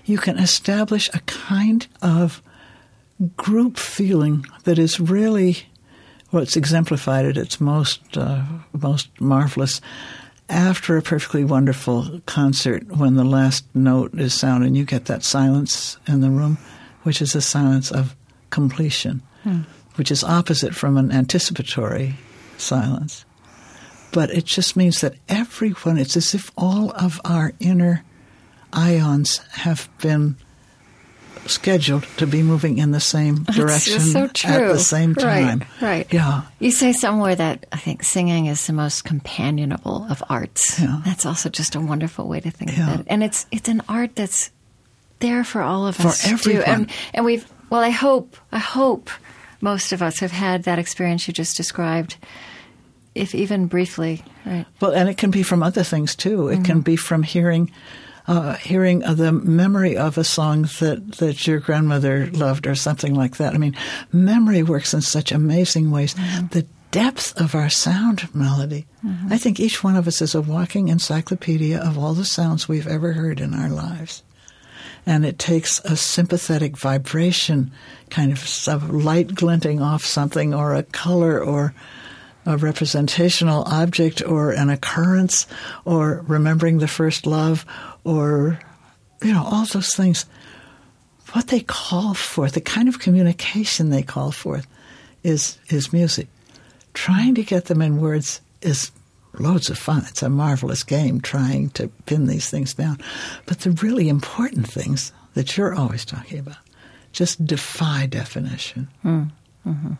you 0.04 0.18
can 0.18 0.38
establish 0.38 1.08
a 1.12 1.20
kind 1.20 1.86
of 2.00 2.42
group 3.36 3.76
feeling 3.78 4.44
that 4.64 4.78
is 4.78 5.00
really 5.00 5.66
well, 6.32 6.42
it's 6.42 6.56
exemplified 6.56 7.24
at 7.24 7.36
its 7.36 7.60
most 7.60 8.16
uh, 8.16 8.44
most 8.72 9.08
marvelous 9.20 9.80
after 10.48 10.96
a 10.96 11.02
perfectly 11.02 11.44
wonderful 11.44 12.20
concert 12.26 12.86
when 12.96 13.14
the 13.14 13.24
last 13.24 13.64
note 13.74 14.14
is 14.18 14.34
sounded 14.34 14.66
and 14.66 14.76
you 14.76 14.84
get 14.84 15.06
that 15.06 15.22
silence 15.22 15.98
in 16.06 16.20
the 16.20 16.30
room, 16.30 16.58
which 17.02 17.20
is 17.20 17.34
a 17.34 17.40
silence 17.40 17.90
of 17.90 18.14
completion, 18.50 19.22
hmm. 19.42 19.62
which 19.96 20.10
is 20.10 20.22
opposite 20.22 20.74
from 20.74 20.96
an 20.96 21.10
anticipatory 21.10 22.14
silence. 22.58 23.24
But 24.12 24.30
it 24.30 24.44
just 24.44 24.76
means 24.76 25.00
that 25.00 25.16
everyone, 25.28 25.98
it's 25.98 26.16
as 26.16 26.34
if 26.34 26.50
all 26.56 26.90
of 26.92 27.20
our 27.24 27.52
inner 27.60 28.04
ions 28.72 29.38
have 29.52 29.88
been 29.98 30.36
scheduled 31.50 32.04
to 32.18 32.26
be 32.26 32.42
moving 32.42 32.78
in 32.78 32.90
the 32.90 33.00
same 33.00 33.44
direction 33.44 34.00
so 34.00 34.24
at 34.24 34.32
the 34.34 34.78
same 34.78 35.14
time. 35.14 35.60
Right, 35.80 35.82
right. 35.82 36.12
Yeah. 36.12 36.42
You 36.58 36.70
say 36.70 36.92
somewhere 36.92 37.34
that 37.34 37.66
I 37.72 37.76
think 37.76 38.02
singing 38.02 38.46
is 38.46 38.66
the 38.66 38.72
most 38.72 39.04
companionable 39.04 40.06
of 40.10 40.22
arts. 40.28 40.80
Yeah. 40.80 41.00
That's 41.04 41.26
also 41.26 41.48
just 41.48 41.74
a 41.74 41.80
wonderful 41.80 42.28
way 42.28 42.40
to 42.40 42.50
think 42.50 42.76
Yeah. 42.76 42.94
of 42.94 43.00
it. 43.00 43.06
And 43.08 43.22
it's 43.22 43.46
it's 43.50 43.68
an 43.68 43.82
art 43.88 44.16
that's 44.16 44.50
there 45.18 45.44
for 45.44 45.62
all 45.62 45.86
of 45.86 45.96
For 45.96 46.08
us. 46.08 46.24
too. 46.24 46.32
everyone. 46.32 46.64
And, 46.66 46.90
and 47.14 47.24
we've 47.24 47.46
well, 47.70 47.80
I 47.80 47.90
hope 47.90 48.36
I 48.52 48.58
hope 48.58 49.10
most 49.60 49.92
of 49.92 50.02
us 50.02 50.20
have 50.20 50.32
had 50.32 50.64
that 50.64 50.78
experience 50.78 51.26
you 51.26 51.34
just 51.34 51.56
described, 51.56 52.16
if 53.14 53.34
even 53.34 53.66
briefly. 53.66 54.22
Right. 54.44 54.66
Well, 54.80 54.92
and 54.92 55.08
it 55.08 55.16
can 55.16 55.30
be 55.30 55.42
from 55.42 55.62
other 55.62 55.82
things 55.82 56.14
too. 56.14 56.48
It 56.48 56.56
can 56.56 56.64
mm-hmm. 56.64 56.80
be 56.80 56.96
from 56.96 57.22
hearing, 57.22 57.70
uh, 58.26 58.54
hearing 58.54 59.04
of 59.04 59.16
the 59.16 59.32
memory 59.32 59.96
of 59.96 60.18
a 60.18 60.24
song 60.24 60.62
that 60.80 61.12
that 61.18 61.46
your 61.46 61.60
grandmother 61.60 62.26
loved, 62.32 62.66
or 62.66 62.74
something 62.74 63.14
like 63.14 63.36
that. 63.36 63.54
I 63.54 63.58
mean, 63.58 63.76
memory 64.12 64.62
works 64.62 64.94
in 64.94 65.00
such 65.00 65.32
amazing 65.32 65.90
ways. 65.90 66.14
The 66.50 66.66
depth 66.90 67.38
of 67.40 67.54
our 67.54 67.68
sound 67.68 68.34
melody. 68.34 68.86
I 69.30 69.38
think 69.38 69.60
each 69.60 69.84
one 69.84 69.96
of 69.96 70.08
us 70.08 70.22
is 70.22 70.34
a 70.34 70.40
walking 70.40 70.88
encyclopedia 70.88 71.78
of 71.78 71.98
all 71.98 72.14
the 72.14 72.24
sounds 72.24 72.68
we've 72.68 72.86
ever 72.86 73.12
heard 73.12 73.40
in 73.40 73.54
our 73.54 73.68
lives. 73.68 74.22
And 75.04 75.24
it 75.24 75.38
takes 75.38 75.78
a 75.84 75.96
sympathetic 75.96 76.76
vibration, 76.76 77.70
kind 78.10 78.32
of 78.32 78.40
some 78.40 79.04
light 79.04 79.34
glinting 79.34 79.80
off 79.80 80.04
something, 80.04 80.52
or 80.52 80.74
a 80.74 80.82
color, 80.82 81.40
or 81.40 81.74
a 82.46 82.56
representational 82.56 83.64
object 83.64 84.22
or 84.22 84.52
an 84.52 84.70
occurrence 84.70 85.46
or 85.84 86.24
remembering 86.26 86.78
the 86.78 86.88
first 86.88 87.26
love 87.26 87.66
or 88.04 88.58
you 89.22 89.32
know, 89.32 89.44
all 89.44 89.64
those 89.66 89.94
things, 89.94 90.26
what 91.32 91.48
they 91.48 91.60
call 91.60 92.14
for, 92.14 92.48
the 92.48 92.60
kind 92.60 92.88
of 92.88 92.98
communication 92.98 93.90
they 93.90 94.02
call 94.02 94.30
for, 94.30 94.62
is 95.22 95.58
is 95.68 95.92
music. 95.92 96.28
Trying 96.94 97.34
to 97.34 97.42
get 97.42 97.66
them 97.66 97.82
in 97.82 98.00
words 98.00 98.40
is 98.62 98.90
loads 99.34 99.68
of 99.68 99.78
fun. 99.78 100.04
It's 100.08 100.22
a 100.22 100.30
marvelous 100.30 100.82
game 100.82 101.20
trying 101.20 101.70
to 101.70 101.88
pin 102.06 102.26
these 102.26 102.48
things 102.48 102.74
down. 102.74 102.98
But 103.44 103.60
the 103.60 103.72
really 103.72 104.08
important 104.08 104.68
things 104.68 105.12
that 105.34 105.56
you're 105.56 105.74
always 105.74 106.04
talking 106.04 106.38
about 106.38 106.56
just 107.12 107.44
defy 107.44 108.06
definition. 108.06 108.88
Mm. 109.04 109.30
Mm-hmm. 109.66 109.92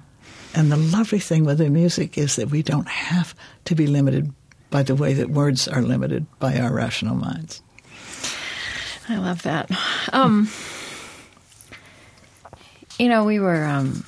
And 0.57 0.73
the 0.73 0.77
lovely 0.79 1.19
thing 1.19 1.45
with 1.45 1.59
the 1.59 1.69
music 1.69 2.17
is 2.17 2.37
that 2.37 2.51
we 2.51 2.63
don't 2.63 2.89
have 2.89 3.35
to 3.67 3.75
be 3.75 3.87
limited 3.87 4.33
by 4.71 4.83
the 4.83 4.95
way 4.95 5.13
that 5.13 5.29
words 5.29 5.69
are 5.69 5.83
limited 5.83 6.27
by 6.39 6.59
our 6.59 6.73
rational 6.73 7.15
minds. 7.15 7.63
I 9.07 9.19
love 9.19 9.43
that. 9.43 9.71
Um, 10.15 10.49
you 12.99 13.11
know, 13.11 13.25
we 13.25 13.39
were. 13.39 13.65
Um, 13.65 14.03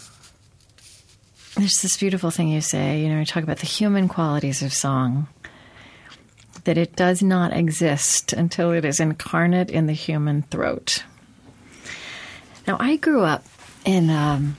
there's 1.56 1.82
this 1.82 1.98
beautiful 1.98 2.30
thing 2.30 2.48
you 2.48 2.62
say. 2.62 3.02
You 3.02 3.10
know, 3.10 3.18
you 3.18 3.26
talk 3.26 3.42
about 3.42 3.58
the 3.58 3.66
human 3.66 4.08
qualities 4.08 4.62
of 4.62 4.72
song. 4.72 5.28
That 6.64 6.78
it 6.78 6.96
does 6.96 7.22
not 7.22 7.52
exist 7.52 8.32
until 8.32 8.72
it 8.72 8.86
is 8.86 9.00
incarnate 9.00 9.70
in 9.70 9.86
the 9.86 9.92
human 9.92 10.42
throat. 10.42 11.04
Now, 12.66 12.78
I 12.80 12.96
grew 12.96 13.22
up 13.22 13.44
in. 13.84 14.08
Um, 14.08 14.56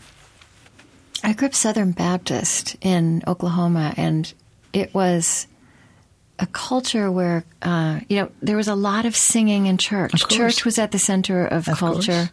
I 1.23 1.33
grew 1.33 1.47
up 1.47 1.55
Southern 1.55 1.91
Baptist 1.91 2.75
in 2.81 3.23
Oklahoma, 3.27 3.93
and 3.97 4.31
it 4.73 4.93
was 4.93 5.47
a 6.39 6.47
culture 6.47 7.11
where 7.11 7.43
uh, 7.61 7.99
you 8.07 8.17
know 8.17 8.31
there 8.41 8.57
was 8.57 8.67
a 8.67 8.75
lot 8.75 9.05
of 9.05 9.15
singing 9.15 9.65
in 9.65 9.77
church. 9.77 10.27
Church 10.29 10.65
was 10.65 10.79
at 10.79 10.91
the 10.91 10.99
center 10.99 11.45
of, 11.45 11.67
of 11.67 11.77
culture, 11.77 12.11
course. 12.11 12.29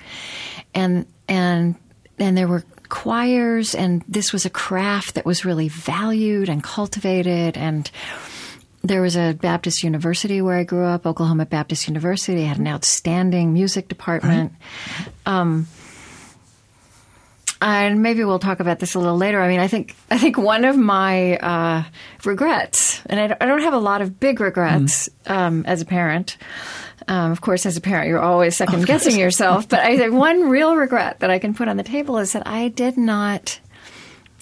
and 0.74 1.06
and 1.28 1.74
and 2.18 2.36
there 2.36 2.48
were 2.48 2.64
choirs, 2.88 3.74
and 3.74 4.04
this 4.08 4.32
was 4.32 4.46
a 4.46 4.50
craft 4.50 5.14
that 5.14 5.26
was 5.26 5.44
really 5.44 5.68
valued 5.68 6.48
and 6.48 6.62
cultivated. 6.62 7.56
And 7.56 7.90
there 8.82 9.02
was 9.02 9.16
a 9.16 9.32
Baptist 9.34 9.82
university 9.82 10.40
where 10.40 10.56
I 10.56 10.64
grew 10.64 10.84
up, 10.84 11.06
Oklahoma 11.06 11.46
Baptist 11.46 11.88
University, 11.88 12.44
had 12.44 12.58
an 12.58 12.68
outstanding 12.68 13.52
music 13.52 13.88
department. 13.88 14.52
Right. 14.98 15.08
Um, 15.26 15.66
and 17.60 18.02
maybe 18.02 18.24
we'll 18.24 18.38
talk 18.38 18.60
about 18.60 18.78
this 18.78 18.94
a 18.94 18.98
little 18.98 19.16
later. 19.16 19.40
I 19.40 19.48
mean, 19.48 19.60
I 19.60 19.68
think 19.68 19.94
I 20.10 20.18
think 20.18 20.36
one 20.36 20.64
of 20.64 20.76
my 20.76 21.36
uh, 21.36 21.84
regrets, 22.24 23.00
and 23.06 23.18
I, 23.18 23.36
I, 23.40 23.46
don't 23.46 23.62
have 23.62 23.74
a 23.74 23.78
lot 23.78 24.02
of 24.02 24.20
big 24.20 24.40
regrets 24.40 25.08
mm. 25.24 25.30
um, 25.34 25.64
as 25.66 25.80
a 25.80 25.86
parent. 25.86 26.36
Um, 27.08 27.30
of 27.30 27.40
course, 27.40 27.66
as 27.66 27.76
a 27.76 27.80
parent, 27.80 28.08
you're 28.08 28.20
always 28.20 28.56
second 28.56 28.84
guessing 28.86 29.18
yourself. 29.18 29.68
But 29.68 29.80
I 29.80 29.96
think 29.96 30.12
one 30.14 30.48
real 30.48 30.76
regret 30.76 31.20
that 31.20 31.30
I 31.30 31.38
can 31.38 31.54
put 31.54 31.68
on 31.68 31.76
the 31.76 31.82
table 31.82 32.18
is 32.18 32.32
that 32.32 32.46
I 32.46 32.68
did 32.68 32.96
not. 32.96 33.60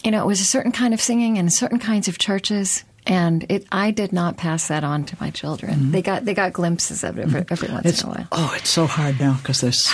You 0.03 0.11
know, 0.11 0.23
it 0.23 0.27
was 0.27 0.41
a 0.41 0.45
certain 0.45 0.73
kind 0.73 0.93
of 0.93 1.01
singing 1.01 1.39
in 1.39 1.49
certain 1.49 1.79
kinds 1.79 2.09
of 2.09 2.19
churches 2.19 2.85
and 3.07 3.45
it 3.49 3.67
I 3.71 3.91
did 3.91 4.13
not 4.13 4.37
pass 4.37 4.69
that 4.69 4.85
on 4.85 5.05
to 5.05 5.17
my 5.21 5.31
children. 5.31 5.75
Mm-hmm. 5.75 5.91
They 5.91 6.03
got 6.03 6.25
they 6.25 6.35
got 6.35 6.53
glimpses 6.53 7.05
of 7.05 7.19
it 7.19 7.23
every, 7.23 7.45
every 7.51 7.69
once 7.69 7.87
it's, 7.87 8.03
in 8.03 8.09
a 8.09 8.13
while. 8.13 8.29
Oh, 8.33 8.55
it's 8.57 8.71
so 8.71 8.87
hard 8.87 9.21
now 9.21 9.35
because 9.35 9.61
there's 9.61 9.93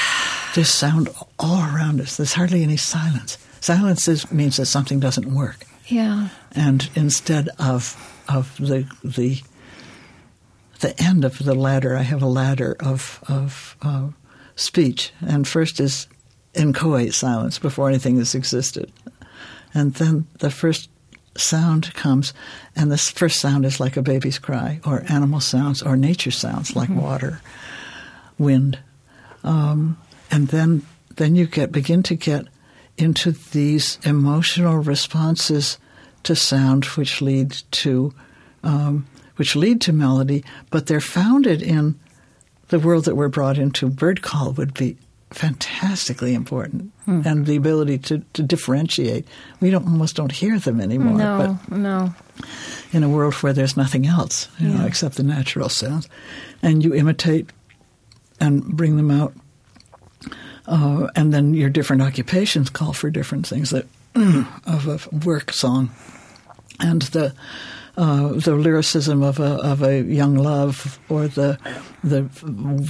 there's 0.54 0.68
sound 0.68 1.08
all 1.38 1.60
around 1.60 2.00
us. 2.00 2.16
There's 2.16 2.34
hardly 2.34 2.62
any 2.62 2.76
silence. 2.76 3.38
Silence 3.60 4.08
is, 4.08 4.30
means 4.32 4.56
that 4.56 4.66
something 4.66 5.00
doesn't 5.00 5.32
work. 5.32 5.66
Yeah. 5.86 6.28
And 6.52 6.88
instead 6.94 7.48
of 7.58 8.22
of 8.28 8.56
the 8.58 8.86
the 9.02 9.42
the 10.80 11.00
end 11.02 11.24
of 11.24 11.38
the 11.38 11.54
ladder, 11.54 11.96
I 11.96 12.02
have 12.02 12.22
a 12.22 12.26
ladder 12.26 12.76
of 12.80 13.22
of 13.28 13.76
uh, 13.82 14.08
speech, 14.56 15.12
and 15.20 15.46
first 15.46 15.80
is 15.80 16.06
inchoate 16.54 17.14
silence 17.14 17.58
before 17.58 17.88
anything 17.88 18.18
has 18.18 18.34
existed, 18.34 18.92
and 19.74 19.94
then 19.94 20.26
the 20.38 20.50
first 20.50 20.89
sound 21.36 21.92
comes, 21.94 22.32
and 22.76 22.90
this 22.90 23.10
first 23.10 23.40
sound 23.40 23.64
is 23.64 23.80
like 23.80 23.96
a 23.96 24.02
baby's 24.02 24.38
cry, 24.38 24.80
or 24.84 25.04
animal 25.08 25.40
sounds, 25.40 25.82
or 25.82 25.96
nature 25.96 26.30
sounds 26.30 26.76
like 26.76 26.88
mm-hmm. 26.88 27.00
water, 27.00 27.40
wind, 28.38 28.78
um, 29.44 29.98
and 30.30 30.48
then 30.48 30.82
then 31.16 31.34
you 31.36 31.46
get 31.46 31.72
begin 31.72 32.02
to 32.04 32.14
get 32.14 32.46
into 32.96 33.32
these 33.32 33.98
emotional 34.04 34.76
responses 34.78 35.78
to 36.22 36.36
sound, 36.36 36.84
which 36.84 37.22
lead 37.22 37.56
to 37.70 38.12
um, 38.62 39.06
which 39.36 39.56
lead 39.56 39.80
to 39.80 39.92
melody, 39.92 40.44
but 40.70 40.86
they're 40.86 41.00
founded 41.00 41.62
in 41.62 41.98
the 42.68 42.78
world 42.78 43.06
that 43.06 43.16
we're 43.16 43.28
brought 43.28 43.58
into. 43.58 43.88
Bird 43.88 44.22
call 44.22 44.52
would 44.52 44.74
be 44.74 44.96
fantastically 45.30 46.34
important, 46.34 46.92
hmm. 47.04 47.22
and 47.24 47.46
the 47.46 47.56
ability 47.56 47.98
to, 47.98 48.18
to 48.32 48.42
differentiate. 48.42 49.26
We 49.60 49.70
don't 49.70 49.86
almost 49.86 50.16
don't 50.16 50.32
hear 50.32 50.58
them 50.58 50.80
anymore. 50.80 51.16
No, 51.16 51.58
but 51.68 51.76
no. 51.76 52.14
In 52.92 53.02
a 53.02 53.08
world 53.08 53.34
where 53.34 53.52
there's 53.52 53.76
nothing 53.76 54.06
else, 54.06 54.48
you 54.58 54.68
yeah. 54.68 54.78
know, 54.78 54.86
except 54.86 55.16
the 55.16 55.22
natural 55.22 55.68
sounds, 55.68 56.08
and 56.62 56.84
you 56.84 56.94
imitate 56.94 57.50
and 58.40 58.64
bring 58.76 58.96
them 58.96 59.10
out, 59.10 59.34
uh, 60.66 61.08
and 61.14 61.32
then 61.32 61.54
your 61.54 61.70
different 61.70 62.02
occupations 62.02 62.70
call 62.70 62.92
for 62.92 63.10
different 63.10 63.46
things 63.46 63.70
that 63.70 63.86
of 64.66 64.88
a 64.88 65.16
work 65.24 65.52
song, 65.52 65.90
and 66.80 67.02
the 67.02 67.34
uh, 68.00 68.32
the 68.32 68.54
lyricism 68.54 69.22
of 69.22 69.38
a 69.38 69.56
of 69.62 69.82
a 69.82 70.00
young 70.00 70.34
love, 70.34 70.98
or 71.10 71.28
the 71.28 71.58
the 72.02 72.26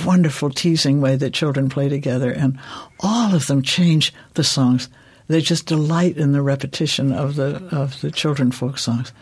wonderful 0.07 0.51
teasing 0.51 1.01
way 1.01 1.17
that 1.17 1.35
children 1.35 1.69
play 1.69 1.89
together, 1.89 2.31
and 2.31 2.57
all 3.01 3.35
of 3.35 3.49
them 3.49 3.61
change 3.61 4.15
the 4.35 4.45
songs. 4.45 4.89
They 5.27 5.41
just 5.41 5.67
delight 5.67 6.17
in 6.17 6.31
the 6.31 6.43
repetition 6.43 7.13
of 7.13 7.35
the 7.35 7.57
of 7.73 8.01
the 8.03 8.13
children 8.13 8.53
folk 8.53 8.79
songs. 8.79 9.13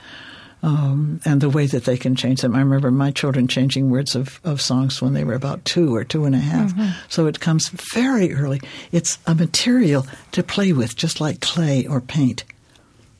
Um, 0.61 1.21
and 1.25 1.41
the 1.41 1.49
way 1.49 1.67
that 1.67 1.85
they 1.85 1.97
can 1.97 2.17
change 2.17 2.41
them. 2.41 2.57
I 2.57 2.59
remember 2.59 2.91
my 2.91 3.13
children 3.13 3.47
changing 3.47 3.91
words 3.91 4.17
of, 4.17 4.41
of 4.43 4.61
songs 4.61 5.01
when 5.01 5.15
they 5.15 5.23
were 5.23 5.35
about 5.35 5.65
two 5.65 5.95
or 5.95 6.03
two 6.03 6.25
and 6.25 6.35
a 6.35 6.39
half. 6.39 6.75
Mm-hmm. 6.75 6.99
So 7.09 7.29
it 7.29 7.39
comes 7.39 7.69
very 7.69 8.35
early. 8.35 8.61
It's 8.91 9.21
a 9.25 9.37
material 9.37 10.05
to 10.33 10.43
play 10.43 10.73
with, 10.73 10.97
just 10.97 11.21
like 11.21 11.41
clay 11.41 11.87
or 11.87 12.01
paint 12.01 12.43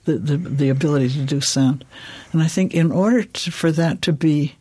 the, 0.09 0.19
the, 0.19 0.37
the 0.37 0.69
ability 0.71 1.11
to 1.11 1.23
do 1.23 1.41
sound. 1.41 1.85
And 2.33 2.43
I 2.43 2.49
think 2.49 2.75
in 2.75 2.91
order 2.91 3.25
to, 3.25 3.51
for 3.51 3.71
that 3.73 4.03
to 4.03 4.13
be 4.13 4.55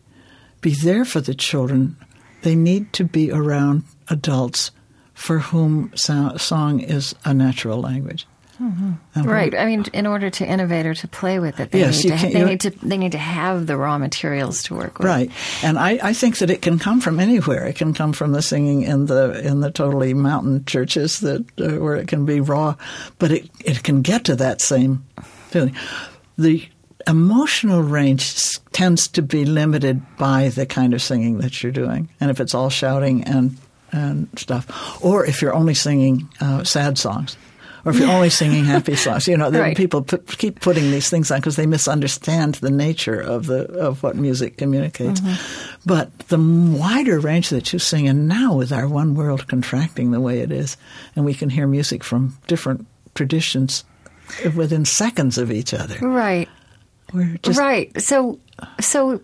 be 0.59 0.73
there 0.73 1.05
for 1.05 1.21
the 1.21 1.35
children, 1.35 1.95
they 2.41 2.55
need 2.55 2.91
to 2.93 3.03
be 3.03 3.31
around 3.31 3.83
adults 4.09 4.71
for 5.13 5.39
whom 5.39 5.91
sound, 5.95 6.41
song 6.41 6.79
is 6.79 7.15
a 7.23 7.33
natural 7.33 7.79
language. 7.79 8.25
Mm-hmm. 8.61 9.21
Right. 9.21 9.53
I 9.53 9.65
mean, 9.65 9.85
in 9.93 10.07
order 10.07 10.31
to 10.31 10.45
innovate 10.45 10.87
or 10.87 10.95
to 10.95 11.07
play 11.07 11.37
with 11.37 11.59
it, 11.59 11.69
they, 11.69 11.79
yes, 11.79 12.03
need, 12.03 12.17
to, 12.17 12.27
they 12.29 12.43
need 12.43 12.59
to 12.61 12.69
they 12.71 12.97
need 12.97 13.11
to 13.11 13.17
have 13.19 13.67
the 13.67 13.77
raw 13.77 13.99
materials 13.99 14.63
to 14.63 14.73
work 14.73 14.97
with. 14.97 15.05
Right. 15.05 15.31
And 15.61 15.77
I, 15.77 15.99
I 16.01 16.13
think 16.13 16.39
that 16.39 16.49
it 16.49 16.63
can 16.63 16.79
come 16.79 16.99
from 16.99 17.19
anywhere. 17.19 17.67
It 17.67 17.75
can 17.75 17.93
come 17.93 18.13
from 18.13 18.31
the 18.31 18.41
singing 18.41 18.81
in 18.81 19.05
the 19.05 19.45
in 19.45 19.59
the 19.59 19.69
totally 19.69 20.15
mountain 20.15 20.65
churches 20.65 21.19
that 21.19 21.45
uh, 21.61 21.79
where 21.79 21.97
it 21.97 22.07
can 22.07 22.25
be 22.25 22.39
raw, 22.39 22.75
but 23.19 23.31
it 23.31 23.49
it 23.63 23.83
can 23.83 24.01
get 24.01 24.23
to 24.25 24.35
that 24.37 24.59
same 24.59 25.05
feeling. 25.47 25.75
The 26.37 26.67
emotional 27.07 27.81
range 27.81 28.59
tends 28.71 29.07
to 29.07 29.21
be 29.21 29.45
limited 29.45 30.01
by 30.17 30.49
the 30.49 30.65
kind 30.65 30.93
of 30.93 31.01
singing 31.01 31.39
that 31.39 31.63
you're 31.63 31.71
doing, 31.71 32.09
and 32.19 32.29
if 32.29 32.39
it's 32.39 32.53
all 32.53 32.69
shouting 32.69 33.23
and 33.23 33.57
and 33.91 34.27
stuff, 34.37 35.03
or 35.03 35.25
if 35.25 35.41
you're 35.41 35.53
only 35.53 35.73
singing 35.73 36.27
uh, 36.41 36.63
sad 36.63 36.97
songs, 36.97 37.37
or 37.85 37.91
if 37.91 37.99
you're 37.99 38.11
only 38.11 38.29
singing 38.41 38.65
happy 38.65 38.95
songs, 38.95 39.27
you 39.27 39.37
know, 39.37 39.49
right. 39.49 39.77
people 39.77 40.01
put, 40.01 40.37
keep 40.37 40.59
putting 40.59 40.91
these 40.91 41.09
things 41.09 41.31
on 41.31 41.39
because 41.39 41.55
they 41.55 41.65
misunderstand 41.65 42.55
the 42.55 42.69
nature 42.69 43.19
of 43.19 43.45
the 43.45 43.65
of 43.79 44.03
what 44.03 44.15
music 44.15 44.57
communicates. 44.57 45.21
Mm-hmm. 45.21 45.79
But 45.85 46.17
the 46.27 46.37
wider 46.37 47.19
range 47.19 47.49
that 47.49 47.71
you 47.71 47.79
sing, 47.79 48.07
and 48.07 48.27
now 48.27 48.55
with 48.55 48.73
our 48.73 48.87
one 48.87 49.15
world 49.15 49.47
contracting 49.47 50.11
the 50.11 50.21
way 50.21 50.39
it 50.39 50.51
is, 50.51 50.75
and 51.15 51.23
we 51.23 51.33
can 51.33 51.49
hear 51.49 51.65
music 51.65 52.03
from 52.03 52.37
different 52.47 52.85
traditions 53.15 53.85
within 54.55 54.85
seconds 54.85 55.37
of 55.37 55.51
each 55.51 55.73
other. 55.73 55.97
Right. 55.99 56.49
We're 57.13 57.37
just 57.41 57.59
right. 57.59 57.99
So, 58.01 58.39
so 58.79 59.21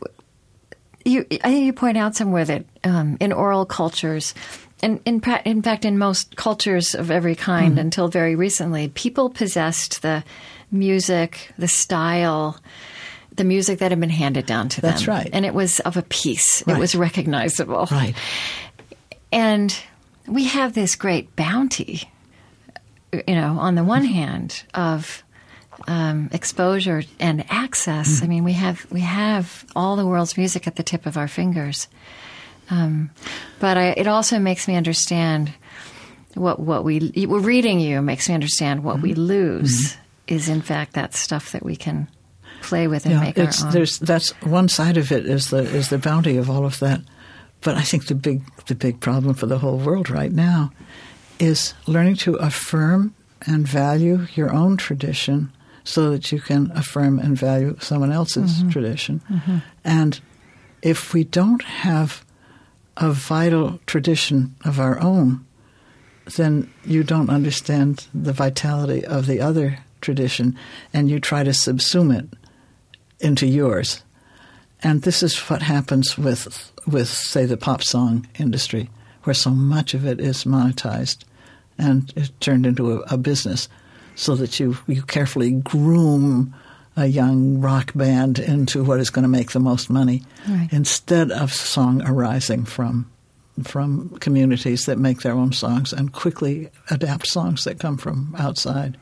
you, 1.05 1.25
I 1.29 1.49
think 1.49 1.65
you 1.65 1.73
point 1.73 1.97
out 1.97 2.15
somewhere 2.15 2.45
that 2.45 2.65
um, 2.83 3.17
in 3.19 3.33
oral 3.33 3.65
cultures, 3.65 4.33
and 4.81 4.99
in, 5.05 5.21
in 5.45 5.61
fact, 5.61 5.85
in 5.85 5.97
most 5.97 6.35
cultures 6.35 6.95
of 6.95 7.11
every 7.11 7.35
kind 7.35 7.71
mm-hmm. 7.71 7.79
until 7.79 8.07
very 8.07 8.35
recently, 8.35 8.89
people 8.89 9.29
possessed 9.29 10.01
the 10.01 10.23
music, 10.71 11.51
the 11.57 11.67
style, 11.67 12.59
the 13.35 13.43
music 13.43 13.79
that 13.79 13.91
had 13.91 13.99
been 13.99 14.09
handed 14.09 14.45
down 14.45 14.69
to 14.69 14.81
them. 14.81 14.91
That's 14.91 15.07
right. 15.07 15.29
And 15.33 15.45
it 15.45 15.53
was 15.53 15.79
of 15.81 15.97
a 15.97 16.03
piece. 16.03 16.65
Right. 16.65 16.77
It 16.77 16.79
was 16.79 16.95
recognizable. 16.95 17.87
Right. 17.91 18.15
And 19.31 19.75
we 20.27 20.45
have 20.45 20.73
this 20.73 20.95
great 20.95 21.35
bounty 21.35 22.09
you 23.27 23.35
know, 23.35 23.57
on 23.59 23.75
the 23.75 23.83
one 23.83 24.05
hand, 24.05 24.63
of 24.73 25.23
um, 25.87 26.29
exposure 26.31 27.03
and 27.19 27.43
access. 27.49 28.19
Mm. 28.19 28.23
I 28.23 28.27
mean, 28.27 28.43
we 28.43 28.53
have 28.53 28.85
we 28.91 29.01
have 29.01 29.65
all 29.75 29.95
the 29.95 30.05
world's 30.05 30.37
music 30.37 30.67
at 30.67 30.75
the 30.75 30.83
tip 30.83 31.05
of 31.05 31.17
our 31.17 31.27
fingers. 31.27 31.87
Um, 32.69 33.09
but 33.59 33.77
I, 33.77 33.87
it 33.97 34.07
also 34.07 34.39
makes 34.39 34.67
me 34.67 34.75
understand 34.75 35.51
what 36.35 36.59
what 36.59 36.83
we 36.83 37.11
we're 37.27 37.39
reading 37.39 37.79
you 37.79 38.01
makes 38.01 38.27
me 38.29 38.35
understand 38.35 38.83
what 38.83 39.01
we 39.01 39.11
Mm-hmm. 39.11 39.21
lose 39.21 39.97
is 40.27 40.47
in 40.49 40.61
fact 40.61 40.93
that 40.93 41.13
stuff 41.13 41.51
that 41.51 41.63
we 41.63 41.75
can 41.75 42.07
play 42.61 42.87
with 42.87 43.05
and 43.05 43.15
Yeah, 43.15 43.19
make 43.21 43.37
it's 43.37 43.61
our 43.61 43.67
own. 43.67 43.73
there's 43.73 43.99
that's 43.99 44.29
one 44.41 44.69
side 44.69 44.97
of 44.97 45.11
it 45.11 45.25
is 45.25 45.49
the 45.49 45.57
is 45.63 45.89
the 45.89 45.97
bounty 45.97 46.37
of 46.37 46.49
all 46.49 46.65
of 46.65 46.79
that. 46.79 47.01
But 47.61 47.75
I 47.75 47.81
think 47.81 48.07
the 48.07 48.15
big 48.15 48.41
the 48.67 48.75
big 48.75 48.99
problem 49.01 49.33
for 49.35 49.45
the 49.47 49.59
whole 49.59 49.77
world 49.77 50.09
right 50.09 50.31
now 50.31 50.71
is 51.39 51.73
learning 51.87 52.15
to 52.15 52.35
affirm 52.35 53.13
and 53.45 53.67
value 53.67 54.27
your 54.35 54.53
own 54.53 54.77
tradition 54.77 55.51
so 55.83 56.11
that 56.11 56.31
you 56.31 56.39
can 56.39 56.71
affirm 56.71 57.19
and 57.19 57.37
value 57.37 57.75
someone 57.79 58.11
else's 58.11 58.59
mm-hmm. 58.59 58.69
tradition. 58.69 59.21
Mm-hmm. 59.29 59.57
And 59.83 60.19
if 60.81 61.13
we 61.13 61.23
don't 61.23 61.63
have 61.63 62.23
a 62.97 63.11
vital 63.11 63.79
tradition 63.85 64.55
of 64.63 64.79
our 64.79 64.99
own, 64.99 65.45
then 66.37 66.71
you 66.85 67.03
don't 67.03 67.29
understand 67.29 68.07
the 68.13 68.33
vitality 68.33 69.03
of 69.05 69.27
the 69.27 69.41
other 69.41 69.79
tradition 69.99 70.57
and 70.93 71.09
you 71.09 71.19
try 71.19 71.43
to 71.43 71.51
subsume 71.51 72.17
it 72.17 72.25
into 73.19 73.47
yours. 73.47 74.03
And 74.81 75.01
this 75.01 75.23
is 75.23 75.37
what 75.49 75.61
happens 75.61 76.17
with 76.17 76.71
with 76.85 77.07
say 77.07 77.45
the 77.45 77.55
pop 77.55 77.81
song 77.81 78.27
industry, 78.37 78.89
where 79.23 79.33
so 79.33 79.49
much 79.49 79.93
of 79.93 80.05
it 80.05 80.19
is 80.19 80.43
monetized 80.43 81.23
and 81.77 82.13
it's 82.15 82.29
turned 82.39 82.65
into 82.65 82.93
a, 82.93 82.99
a 83.11 83.17
business, 83.17 83.67
so 84.15 84.35
that 84.35 84.59
you 84.59 84.77
you 84.87 85.01
carefully 85.01 85.51
groom 85.51 86.53
a 86.95 87.07
young 87.07 87.59
rock 87.59 87.91
band 87.95 88.37
into 88.37 88.83
what 88.83 88.99
is 88.99 89.09
going 89.09 89.23
to 89.23 89.29
make 89.29 89.51
the 89.51 89.59
most 89.59 89.89
money, 89.89 90.21
Right. 90.47 90.69
instead 90.71 91.31
of 91.31 91.51
song 91.51 92.01
arising 92.05 92.65
from 92.65 93.09
from 93.63 94.09
communities 94.19 94.85
that 94.85 94.97
make 94.97 95.21
their 95.21 95.33
own 95.33 95.53
songs 95.53 95.93
and 95.93 96.11
quickly 96.11 96.69
adapt 96.89 97.27
songs 97.27 97.63
that 97.63 97.79
come 97.79 97.97
from 97.97 98.35
outside 98.37 98.97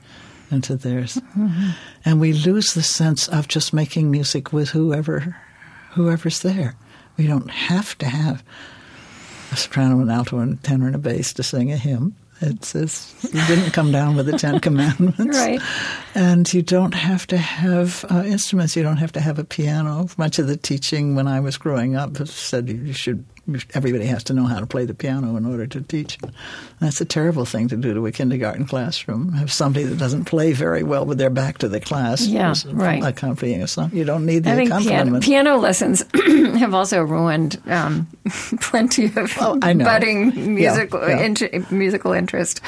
into 0.51 0.75
theirs. 0.75 1.15
Mm-hmm. 1.37 1.69
And 2.03 2.19
we 2.19 2.33
lose 2.33 2.73
the 2.73 2.83
sense 2.83 3.29
of 3.29 3.47
just 3.47 3.73
making 3.73 4.11
music 4.11 4.51
with 4.51 4.69
whoever 4.69 5.35
whoever's 5.91 6.41
there. 6.41 6.75
We 7.17 7.27
don't 7.27 7.49
have 7.49 7.97
to 7.99 8.05
have 8.07 8.43
a 9.51 9.55
soprano, 9.55 9.99
an 9.99 10.09
alto, 10.09 10.39
and 10.39 10.53
a 10.53 10.57
tenor 10.57 10.87
and 10.87 10.95
a 10.95 10.99
bass 10.99 11.33
to 11.33 11.43
sing 11.43 11.71
a 11.71 11.77
hymn. 11.77 12.15
It's, 12.43 12.73
it's 12.73 13.23
you 13.23 13.45
didn't 13.45 13.71
come 13.71 13.91
down 13.91 14.15
with 14.15 14.25
the 14.25 14.37
Ten 14.37 14.59
Commandments, 14.61 15.37
Right. 15.37 15.61
And 16.15 16.51
you 16.51 16.63
don't 16.63 16.93
have 16.95 17.27
to 17.27 17.37
have 17.37 18.03
uh, 18.09 18.23
instruments. 18.25 18.75
You 18.75 18.81
don't 18.81 18.97
have 18.97 19.11
to 19.11 19.19
have 19.19 19.37
a 19.37 19.43
piano. 19.43 20.07
Much 20.17 20.39
of 20.39 20.47
the 20.47 20.57
teaching 20.57 21.13
when 21.13 21.27
I 21.27 21.39
was 21.39 21.57
growing 21.57 21.95
up 21.95 22.17
said 22.27 22.67
you 22.67 22.93
should. 22.93 23.23
Everybody 23.73 24.05
has 24.05 24.23
to 24.25 24.33
know 24.33 24.45
how 24.45 24.59
to 24.59 24.65
play 24.65 24.85
the 24.85 24.93
piano 24.93 25.35
in 25.37 25.45
order 25.45 25.67
to 25.67 25.81
teach. 25.81 26.17
That's 26.79 26.99
a 27.01 27.05
terrible 27.05 27.45
thing 27.45 27.67
to 27.69 27.77
do 27.77 27.93
to 27.93 28.05
a 28.07 28.11
kindergarten 28.11 28.65
classroom. 28.65 29.33
Have 29.33 29.51
somebody 29.51 29.85
that 29.85 29.97
doesn't 29.97 30.25
play 30.25 30.53
very 30.53 30.83
well 30.83 31.05
with 31.05 31.17
their 31.17 31.29
back 31.29 31.57
to 31.59 31.67
the 31.69 31.79
class, 31.79 32.25
Yeah, 32.25 32.53
right. 32.71 33.03
accompanying 33.03 33.61
a 33.61 33.67
song. 33.67 33.91
You 33.93 34.03
don't 34.03 34.25
need 34.25 34.43
the 34.45 34.51
I 34.51 34.55
think 34.55 34.69
piano, 34.69 34.83
accompaniment. 34.85 35.23
piano 35.23 35.57
lessons 35.57 36.03
have 36.59 36.73
also 36.73 37.01
ruined 37.01 37.61
um, 37.67 38.07
plenty 38.61 39.05
of 39.05 39.31
Oh, 39.39 39.57
budding 39.59 40.55
musical 40.55 41.07
yeah. 41.07 41.21
int- 41.21 41.71
musical 41.71 42.11
interest. 42.13 42.61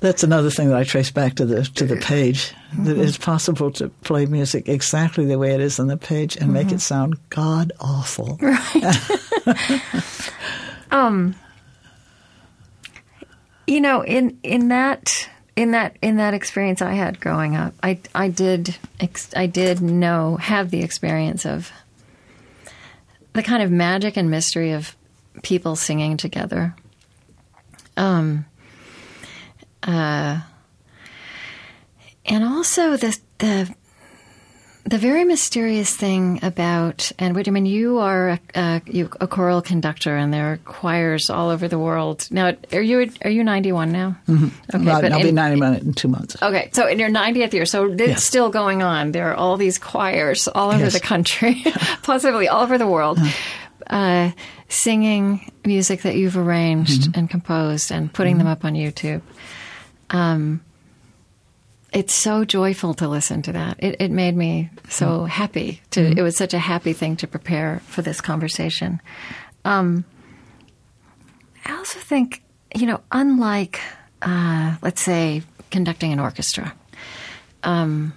That's 0.00 0.22
another 0.22 0.50
thing 0.50 0.68
that 0.68 0.76
I 0.76 0.84
trace 0.84 1.10
back 1.10 1.34
to 1.36 1.46
the 1.46 1.62
to 1.62 1.86
the 1.86 1.96
page. 1.96 2.52
That 2.78 2.96
it's 2.98 3.18
possible 3.18 3.70
to 3.72 3.88
play 4.02 4.26
music 4.26 4.68
exactly 4.68 5.24
the 5.26 5.38
way 5.38 5.54
it 5.54 5.60
is 5.60 5.78
on 5.78 5.86
the 5.88 5.96
page 5.96 6.36
and 6.36 6.52
make 6.52 6.72
it 6.72 6.80
sound 6.80 7.16
god 7.30 7.72
awful. 7.80 8.38
Right. 9.46 9.82
um, 10.90 11.34
You 13.66 13.80
know, 13.80 14.02
in 14.02 14.38
in 14.42 14.68
that 14.68 15.28
in 15.54 15.72
that 15.72 15.96
in 16.02 16.16
that 16.16 16.34
experience 16.34 16.82
I 16.82 16.94
had 16.94 17.20
growing 17.20 17.54
up, 17.56 17.74
I 17.82 17.98
I 18.14 18.28
did 18.28 18.76
ex- 18.98 19.34
I 19.36 19.46
did 19.46 19.80
know 19.80 20.36
have 20.36 20.70
the 20.70 20.82
experience 20.82 21.44
of 21.46 21.70
the 23.34 23.42
kind 23.42 23.62
of 23.62 23.70
magic 23.70 24.16
and 24.16 24.30
mystery 24.30 24.72
of 24.72 24.96
people 25.42 25.76
singing 25.76 26.16
together. 26.16 26.74
Um. 27.96 28.46
Uh. 29.82 30.40
And 32.26 32.44
also 32.44 32.96
the 32.96 33.18
the 33.38 33.74
the 34.84 34.98
very 34.98 35.24
mysterious 35.24 35.94
thing 35.94 36.40
about 36.42 37.12
and 37.18 37.34
what 37.36 37.46
I 37.46 37.50
mean, 37.50 37.66
you 37.66 37.98
are 37.98 38.30
a, 38.30 38.40
a, 38.54 38.82
you, 38.86 39.08
a 39.20 39.26
choral 39.28 39.62
conductor, 39.62 40.16
and 40.16 40.32
there 40.32 40.52
are 40.52 40.56
choirs 40.58 41.30
all 41.30 41.48
over 41.50 41.68
the 41.68 41.78
world. 41.78 42.26
Now, 42.30 42.56
are 42.72 42.80
you 42.82 43.10
are 43.24 43.30
you 43.30 43.44
ninety 43.44 43.72
one 43.72 43.92
now? 43.92 44.16
Mm-hmm. 44.28 44.48
Okay, 44.74 44.84
Well, 44.84 45.12
I'll 45.14 45.22
be 45.22 45.32
91 45.32 45.74
in 45.76 45.92
two 45.94 46.08
months. 46.08 46.36
Okay, 46.42 46.70
so 46.72 46.86
in 46.86 46.98
your 46.98 47.08
90th 47.10 47.52
year, 47.52 47.66
so 47.66 47.90
it's 47.92 48.00
Yes. 48.00 48.24
still 48.24 48.48
going 48.50 48.82
on. 48.82 49.12
There 49.12 49.30
are 49.30 49.34
all 49.34 49.56
these 49.56 49.78
choirs 49.78 50.48
all 50.48 50.70
over 50.70 50.84
Yes. 50.84 50.92
the 50.94 51.00
country, 51.00 51.62
possibly 52.02 52.48
all 52.48 52.62
over 52.62 52.78
the 52.78 52.86
world, 52.88 53.18
uh, 53.88 54.30
singing 54.68 55.50
music 55.64 56.02
that 56.02 56.16
you've 56.16 56.36
arranged 56.36 57.02
Mm-hmm. 57.02 57.18
and 57.18 57.30
composed 57.30 57.92
and 57.92 58.12
putting 58.12 58.38
them 58.38 58.46
up 58.46 58.64
on 58.64 58.74
YouTube. 58.74 59.20
Um, 60.10 60.62
it's 61.92 62.14
so 62.14 62.44
joyful 62.44 62.94
to 62.94 63.08
listen 63.08 63.42
to 63.42 63.52
that. 63.52 63.76
It, 63.80 63.96
it 64.00 64.10
made 64.10 64.36
me 64.36 64.70
so 64.88 65.24
happy. 65.24 65.80
To 65.90 66.00
it 66.00 66.22
was 66.22 66.36
such 66.36 66.54
a 66.54 66.58
happy 66.58 66.92
thing 66.92 67.16
to 67.16 67.26
prepare 67.26 67.80
for 67.86 68.02
this 68.02 68.20
conversation. 68.20 69.00
Um, 69.64 70.04
I 71.64 71.76
also 71.76 71.98
think, 71.98 72.42
you 72.74 72.86
know, 72.86 73.00
unlike, 73.10 73.80
uh, 74.22 74.76
let's 74.82 75.02
say, 75.02 75.42
conducting 75.70 76.12
an 76.12 76.20
orchestra, 76.20 76.74
um, 77.64 78.12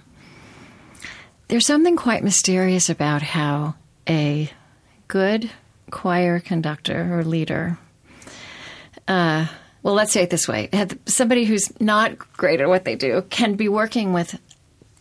there's 1.48 1.66
something 1.66 1.96
quite 1.96 2.24
mysterious 2.24 2.88
about 2.88 3.22
how 3.22 3.74
a 4.08 4.50
good 5.08 5.50
choir 5.90 6.40
conductor 6.40 7.18
or 7.18 7.24
leader, 7.24 7.78
uh, 9.06 9.46
well, 9.84 9.94
let's 9.94 10.10
say 10.12 10.22
it 10.22 10.30
this 10.30 10.48
way: 10.48 10.68
somebody 11.06 11.44
who's 11.44 11.72
not 11.80 12.18
great 12.36 12.60
at 12.60 12.68
what 12.68 12.84
they 12.84 12.96
do 12.96 13.22
can 13.30 13.54
be 13.54 13.68
working 13.68 14.12
with 14.12 14.36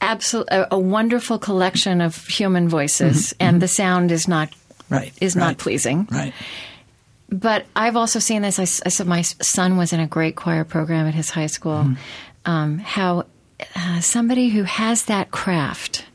absolute 0.01 0.47
a, 0.51 0.75
a 0.75 0.77
wonderful 0.77 1.39
collection 1.39 2.01
of 2.01 2.27
human 2.27 2.69
voices, 2.69 3.33
and 3.39 3.61
the 3.61 3.67
sound 3.67 4.11
is 4.11 4.27
not 4.27 4.53
Right. 4.89 5.13
is 5.19 5.35
not 5.35 5.57
pleasing. 5.57 6.07
Right. 6.11 6.33
But 7.29 7.65
I've 7.75 7.95
also 7.95 8.19
seen 8.19 8.43
this. 8.43 8.59
I, 8.59 8.63
I 8.63 8.89
said 8.89 9.07
my 9.07 9.21
son 9.23 9.77
was 9.77 9.91
in 9.91 9.99
a 9.99 10.05
great 10.05 10.35
choir 10.35 10.63
program 10.65 11.07
at 11.07 11.15
his 11.15 11.31
high 11.31 11.47
school. 11.47 11.87
Um, 12.45 12.77
how 12.77 13.25
uh, 13.75 14.01
somebody 14.01 14.49
who 14.49 14.63
has 14.63 15.05
that 15.05 15.31
craft 15.31 16.05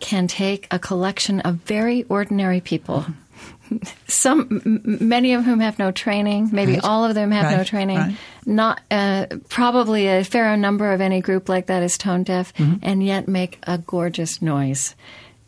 can 0.00 0.28
take 0.28 0.66
a 0.70 0.78
collection 0.78 1.40
of 1.40 1.56
very 1.56 2.04
ordinary 2.04 2.60
people. 2.60 3.04
Some, 4.08 4.62
many 5.00 5.34
of 5.34 5.44
whom 5.44 5.60
have 5.60 5.78
no 5.78 5.90
training. 5.92 6.50
Maybe 6.52 6.72
Right. 6.74 6.84
all 6.84 7.04
of 7.04 7.14
them 7.14 7.30
have 7.30 7.56
no 7.56 7.64
training. 7.64 7.98
Right. 7.98 8.16
Not 8.46 8.80
uh, 8.90 9.26
probably 9.48 10.06
a 10.08 10.24
fair 10.24 10.56
number 10.56 10.92
of 10.92 11.00
any 11.00 11.20
group 11.20 11.48
like 11.48 11.66
that 11.66 11.82
is 11.82 11.96
tone 11.98 12.22
deaf, 12.24 12.52
Mm-hmm. 12.54 12.76
and 12.82 13.04
yet 13.04 13.28
make 13.28 13.58
a 13.66 13.78
gorgeous 13.78 14.42
noise. 14.42 14.94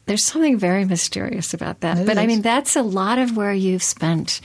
There's 0.06 0.24
something 0.24 0.58
very 0.58 0.84
mysterious 0.84 1.54
about 1.54 1.80
that. 1.80 1.98
It 1.98 2.06
but 2.06 2.18
I 2.18 2.26
mean, 2.26 2.42
that's 2.42 2.76
a 2.76 2.82
lot 2.82 3.18
of 3.18 3.36
where 3.36 3.52
you've 3.54 3.82
spent 3.82 4.40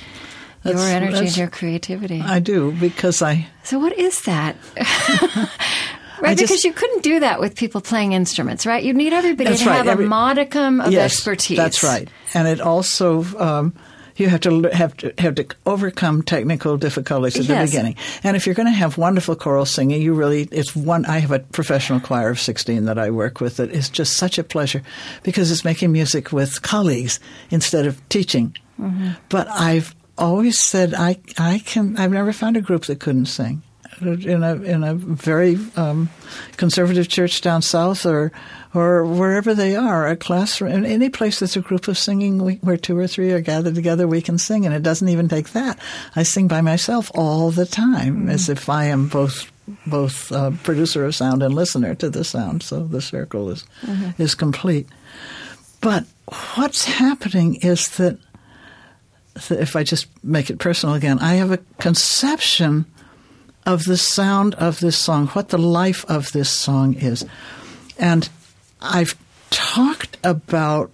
your 0.63 0.75
That's- 0.75 0.93
energy 0.93 1.27
and 1.27 1.37
your 1.37 1.47
creativity. 1.49 2.21
I 2.21 2.39
do 2.39 2.71
because 2.71 3.21
I 3.21 3.47
so, 3.63 3.77
what 3.79 3.93
is 3.97 4.21
that? 4.23 4.55
right, 6.21 6.37
just- 6.37 6.51
because 6.51 6.63
you 6.63 6.73
couldn't 6.73 7.03
do 7.03 7.19
that 7.21 7.39
with 7.39 7.55
people 7.55 7.81
playing 7.81 8.13
instruments, 8.13 8.65
right? 8.65 8.83
You 8.83 8.93
need 8.93 9.13
everybody 9.13 9.55
to 9.57 9.65
right, 9.65 9.75
have 9.77 9.87
every- 9.87 10.05
a 10.05 10.07
modicum 10.09 10.81
of 10.81 10.91
yes, 10.91 11.13
expertise. 11.13 11.57
That's 11.57 11.83
right, 11.83 12.07
and 12.33 12.47
it 12.47 12.61
also 12.61 13.23
um, 13.39 13.73
you 14.15 14.27
have 14.29 14.41
to 14.41 14.63
have 14.73 14.97
to 14.97 15.13
have 15.17 15.35
to 15.35 15.45
overcome 15.65 16.23
technical 16.23 16.77
difficulties 16.77 17.37
at 17.37 17.45
Yes. 17.45 17.69
the 17.71 17.77
beginning. 17.77 17.95
And 18.23 18.35
if 18.35 18.45
you're 18.45 18.55
going 18.55 18.67
to 18.67 18.71
have 18.73 18.97
wonderful 18.97 19.35
choral 19.35 19.65
singing, 19.65 20.01
you 20.01 20.13
really 20.13 20.47
it's 20.51 20.75
one. 20.75 21.05
I 21.05 21.19
have 21.19 21.31
a 21.31 21.39
professional 21.39 21.99
choir 22.01 22.29
of 22.29 22.39
16 22.39 22.85
that 22.85 22.99
I 22.99 23.11
work 23.11 23.39
with. 23.39 23.57
That 23.57 23.71
is 23.71 23.89
just 23.89 24.17
such 24.17 24.37
a 24.37 24.43
pleasure 24.43 24.81
because 25.23 25.51
it's 25.51 25.63
making 25.63 25.91
music 25.93 26.31
with 26.33 26.61
colleagues 26.61 27.19
instead 27.49 27.85
of 27.85 28.01
teaching. 28.09 28.55
Mm-hmm. 28.79 29.11
But 29.29 29.47
I've 29.49 29.95
always 30.17 30.59
said 30.59 30.93
I 30.93 31.17
I 31.37 31.59
can. 31.65 31.95
I've 31.97 32.11
never 32.11 32.33
found 32.33 32.57
a 32.57 32.61
group 32.61 32.85
that 32.87 32.99
couldn't 32.99 33.27
sing 33.27 33.61
in 34.01 34.43
a 34.43 34.55
in 34.55 34.83
a 34.83 34.93
very 34.93 35.57
um, 35.75 36.09
conservative 36.57 37.07
church 37.07 37.41
down 37.41 37.61
south 37.61 38.05
or 38.05 38.31
or 38.73 39.03
wherever 39.03 39.55
they 39.55 39.75
are, 39.75 40.07
a 40.07 40.15
classroom, 40.15 40.71
in 40.71 40.85
any 40.85 41.09
place 41.09 41.39
that's 41.39 41.55
a 41.55 41.61
group 41.61 41.87
of 41.87 41.97
singing 41.97 42.43
we, 42.43 42.55
where 42.55 42.77
two 42.77 42.97
or 42.97 43.07
three 43.07 43.31
are 43.31 43.41
gathered 43.41 43.73
together, 43.73 44.07
we 44.07 44.21
can 44.21 44.37
sing, 44.37 44.65
and 44.65 44.75
it 44.75 44.83
doesn't 44.83 45.09
even 45.09 45.27
take 45.27 45.49
that. 45.51 45.79
I 46.15 46.23
sing 46.23 46.47
by 46.47 46.61
myself 46.61 47.09
all 47.15 47.49
the 47.49 47.65
time, 47.65 48.29
as 48.29 48.47
if 48.47 48.69
I 48.69 48.85
am 48.85 49.07
both 49.07 49.51
both 49.85 50.31
uh, 50.31 50.51
producer 50.63 51.05
of 51.05 51.15
sound 51.15 51.43
and 51.43 51.53
listener 51.53 51.95
to 51.95 52.09
the 52.09 52.23
sound. 52.23 52.63
So 52.63 52.83
the 52.83 53.01
circle 53.01 53.49
is 53.49 53.65
is 54.17 54.35
complete. 54.35 54.87
But 55.81 56.05
what's 56.55 56.85
happening 56.85 57.55
is 57.55 57.89
that 57.97 58.19
if 59.49 59.75
I 59.75 59.83
just 59.83 60.07
make 60.23 60.49
it 60.49 60.59
personal 60.59 60.95
again, 60.95 61.19
I 61.19 61.35
have 61.35 61.51
a 61.51 61.59
conception 61.79 62.85
of 63.69 63.85
the 63.85 63.97
sound 63.97 64.55
of 64.55 64.79
this 64.79 64.97
song, 64.97 65.27
what 65.27 65.49
the 65.49 65.57
life 65.59 66.03
of 66.09 66.31
this 66.31 66.49
song 66.49 66.95
is. 66.95 67.23
And 67.99 68.27
I've 68.81 69.15
talked 69.51 70.17
about, 70.23 70.91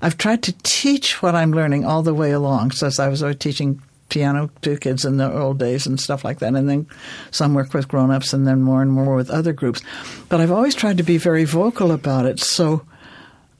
I've 0.00 0.16
tried 0.16 0.42
to 0.44 0.54
teach 0.62 1.20
what 1.20 1.34
I'm 1.34 1.52
learning 1.52 1.84
all 1.84 2.02
the 2.02 2.14
way 2.14 2.30
along. 2.30 2.70
So 2.70 2.86
as 2.86 2.98
I 2.98 3.08
was 3.08 3.22
always 3.22 3.36
teaching 3.36 3.82
piano 4.08 4.48
to 4.62 4.78
kids 4.78 5.04
in 5.04 5.18
the 5.18 5.30
old 5.30 5.58
days 5.58 5.86
and 5.86 6.00
stuff 6.00 6.24
like 6.24 6.38
that. 6.38 6.54
And 6.54 6.66
then 6.66 6.86
some 7.32 7.52
work 7.52 7.74
with 7.74 7.86
grown 7.86 8.10
ups 8.10 8.32
and 8.32 8.46
then 8.46 8.62
more 8.62 8.80
and 8.80 8.92
more 8.92 9.14
with 9.14 9.28
other 9.28 9.52
groups. 9.52 9.82
But 10.30 10.40
I've 10.40 10.52
always 10.52 10.74
tried 10.74 10.96
to 10.96 11.02
be 11.02 11.18
very 11.18 11.44
vocal 11.44 11.92
about 11.92 12.24
it. 12.24 12.40
So, 12.40 12.86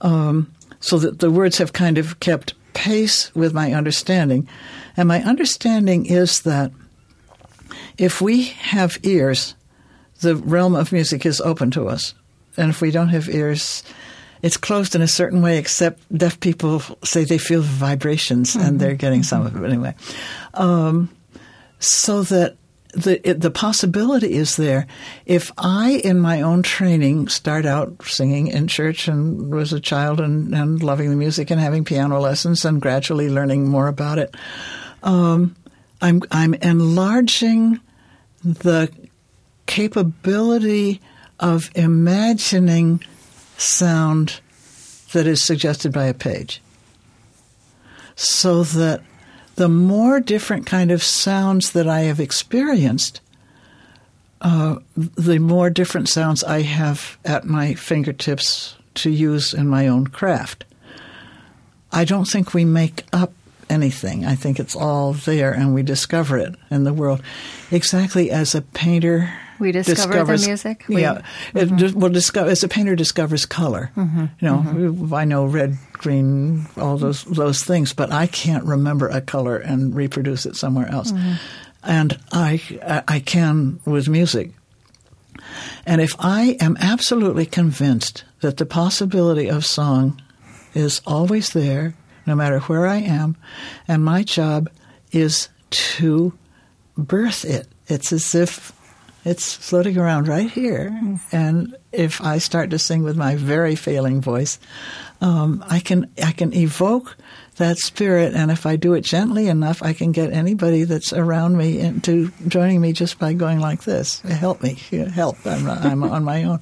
um, 0.00 0.50
so 0.80 0.98
that 0.98 1.18
the 1.18 1.30
words 1.30 1.58
have 1.58 1.74
kind 1.74 1.98
of 1.98 2.20
kept 2.20 2.54
pace 2.72 3.34
with 3.34 3.52
my 3.52 3.74
understanding. 3.74 4.48
And 4.96 5.08
my 5.08 5.22
understanding 5.22 6.06
is 6.06 6.40
that 6.42 6.72
if 7.98 8.20
we 8.20 8.44
have 8.44 8.98
ears, 9.02 9.54
the 10.20 10.36
realm 10.36 10.74
of 10.74 10.92
music 10.92 11.26
is 11.26 11.40
open 11.40 11.70
to 11.72 11.88
us. 11.88 12.14
And 12.56 12.70
if 12.70 12.80
we 12.80 12.90
don't 12.90 13.08
have 13.08 13.28
ears, 13.28 13.82
it's 14.42 14.56
closed 14.56 14.94
in 14.94 15.02
a 15.02 15.08
certain 15.08 15.42
way, 15.42 15.58
except 15.58 16.00
deaf 16.16 16.40
people 16.40 16.82
say 17.02 17.24
they 17.24 17.38
feel 17.38 17.62
vibrations 17.62 18.54
mm-hmm. 18.54 18.66
and 18.66 18.80
they're 18.80 18.94
getting 18.94 19.22
some 19.22 19.46
of 19.46 19.56
it 19.56 19.66
anyway. 19.66 19.94
Um, 20.54 21.10
so 21.78 22.22
that 22.24 22.56
the 22.92 23.28
it, 23.28 23.40
the 23.40 23.50
possibility 23.50 24.32
is 24.32 24.56
there. 24.56 24.86
If 25.26 25.52
I, 25.58 26.00
in 26.02 26.18
my 26.18 26.40
own 26.40 26.62
training, 26.62 27.28
start 27.28 27.66
out 27.66 28.02
singing 28.04 28.46
in 28.48 28.68
church 28.68 29.06
and 29.06 29.52
was 29.52 29.72
a 29.72 29.80
child 29.80 30.18
and, 30.18 30.54
and 30.54 30.82
loving 30.82 31.10
the 31.10 31.16
music 31.16 31.50
and 31.50 31.60
having 31.60 31.84
piano 31.84 32.18
lessons 32.18 32.64
and 32.64 32.80
gradually 32.80 33.28
learning 33.28 33.68
more 33.68 33.88
about 33.88 34.18
it, 34.18 34.34
um, 35.02 35.56
I'm 36.00 36.22
I'm 36.30 36.54
enlarging 36.54 37.80
the 38.46 38.90
capability 39.66 41.00
of 41.40 41.70
imagining 41.74 43.02
sound 43.58 44.40
that 45.12 45.26
is 45.26 45.42
suggested 45.42 45.92
by 45.92 46.04
a 46.04 46.14
page. 46.14 46.62
So 48.14 48.62
that 48.62 49.02
the 49.56 49.68
more 49.68 50.20
different 50.20 50.66
kind 50.66 50.90
of 50.90 51.02
sounds 51.02 51.72
that 51.72 51.88
I 51.88 52.02
have 52.02 52.20
experienced, 52.20 53.20
uh, 54.40 54.76
the 54.96 55.38
more 55.38 55.68
different 55.68 56.08
sounds 56.08 56.44
I 56.44 56.62
have 56.62 57.18
at 57.24 57.44
my 57.44 57.74
fingertips 57.74 58.76
to 58.94 59.10
use 59.10 59.52
in 59.52 59.66
my 59.66 59.88
own 59.88 60.06
craft. 60.06 60.64
I 61.90 62.04
don't 62.04 62.26
think 62.26 62.54
we 62.54 62.64
make 62.64 63.04
up 63.12 63.32
anything. 63.76 64.24
I 64.24 64.34
think 64.34 64.58
it's 64.58 64.74
all 64.74 65.12
there 65.12 65.52
and 65.52 65.74
we 65.74 65.82
discover 65.82 66.38
it 66.38 66.54
in 66.70 66.84
the 66.84 66.92
world. 66.92 67.22
Exactly 67.70 68.30
as 68.30 68.54
a 68.54 68.62
painter 68.62 69.32
we 69.58 69.72
discover 69.72 70.12
discovers, 70.12 70.42
the 70.42 70.48
music. 70.48 70.84
We, 70.88 71.02
yeah, 71.02 71.22
mm-hmm. 71.54 71.78
it, 71.78 71.94
well, 71.94 72.10
discover, 72.10 72.50
as 72.50 72.62
a 72.62 72.68
painter 72.68 72.94
discovers 72.94 73.46
color. 73.46 73.90
Mm-hmm. 73.96 74.20
You 74.40 74.48
know, 74.48 74.56
mm-hmm. 74.58 75.14
I 75.14 75.24
know 75.24 75.46
red, 75.46 75.78
green, 75.92 76.66
all 76.76 76.98
those 76.98 77.24
those 77.24 77.64
things, 77.64 77.92
but 77.92 78.12
I 78.12 78.26
can't 78.26 78.64
remember 78.64 79.08
a 79.08 79.20
color 79.20 79.56
and 79.56 79.94
reproduce 79.94 80.46
it 80.46 80.56
somewhere 80.56 80.88
else. 80.88 81.12
Mm-hmm. 81.12 81.32
And 81.84 82.18
I 82.32 83.04
I 83.08 83.20
can 83.20 83.80
with 83.84 84.08
music. 84.08 84.50
And 85.86 86.00
if 86.00 86.14
I 86.18 86.56
am 86.60 86.76
absolutely 86.80 87.46
convinced 87.46 88.24
that 88.40 88.56
the 88.56 88.66
possibility 88.66 89.48
of 89.48 89.64
song 89.64 90.20
is 90.74 91.00
always 91.06 91.50
there, 91.50 91.94
no 92.26 92.34
matter 92.34 92.60
where 92.60 92.86
I 92.86 92.96
am, 92.96 93.36
and 93.86 94.04
my 94.04 94.22
job 94.22 94.68
is 95.12 95.48
to 95.70 96.32
birth 96.96 97.44
it. 97.44 97.68
It's 97.88 98.12
as 98.12 98.34
if 98.34 98.72
it's 99.24 99.54
floating 99.54 99.98
around 99.98 100.28
right 100.28 100.48
here. 100.48 100.96
And 101.32 101.76
if 101.90 102.20
I 102.20 102.38
start 102.38 102.70
to 102.70 102.78
sing 102.78 103.02
with 103.02 103.16
my 103.16 103.34
very 103.34 103.74
failing 103.74 104.20
voice, 104.20 104.58
um, 105.20 105.64
I 105.66 105.80
can 105.80 106.10
I 106.22 106.32
can 106.32 106.52
evoke 106.52 107.16
that 107.56 107.78
spirit, 107.78 108.34
and 108.34 108.50
if 108.50 108.66
I 108.66 108.76
do 108.76 108.94
it 108.94 109.00
gently 109.00 109.48
enough, 109.48 109.82
I 109.82 109.94
can 109.94 110.12
get 110.12 110.32
anybody 110.32 110.84
that's 110.84 111.12
around 111.12 111.56
me 111.56 111.80
into 111.80 112.30
joining 112.46 112.80
me 112.80 112.92
just 112.92 113.18
by 113.18 113.32
going 113.32 113.60
like 113.60 113.84
this. 113.84 114.20
Help 114.20 114.62
me, 114.62 114.74
help! 114.74 115.38
I'm, 115.46 115.68
I'm 115.68 116.02
on 116.02 116.22
my 116.22 116.44
own. 116.44 116.60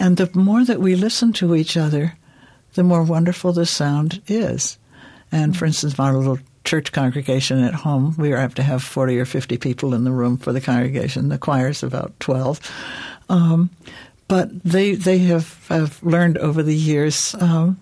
And 0.00 0.16
the 0.16 0.30
more 0.34 0.64
that 0.64 0.80
we 0.80 0.96
listen 0.96 1.32
to 1.34 1.54
each 1.54 1.76
other, 1.76 2.16
the 2.76 2.84
more 2.84 3.02
wonderful 3.02 3.52
the 3.52 3.66
sound 3.66 4.22
is. 4.28 4.78
And 5.32 5.56
for 5.56 5.66
instance, 5.66 5.98
my 5.98 6.12
little 6.12 6.38
church 6.64 6.92
congregation 6.92 7.62
at 7.62 7.74
home, 7.74 8.14
we 8.16 8.30
have 8.30 8.54
to 8.54 8.62
have 8.62 8.82
40 8.82 9.18
or 9.18 9.24
50 9.24 9.56
people 9.58 9.94
in 9.94 10.04
the 10.04 10.12
room 10.12 10.36
for 10.36 10.52
the 10.52 10.60
congregation. 10.60 11.28
The 11.28 11.38
choir's 11.38 11.82
about 11.82 12.18
12. 12.20 12.60
Um, 13.28 13.70
but 14.28 14.62
they, 14.62 14.94
they 14.94 15.18
have, 15.18 15.66
have 15.68 16.02
learned 16.02 16.38
over 16.38 16.62
the 16.62 16.74
years 16.74 17.34
um, 17.40 17.78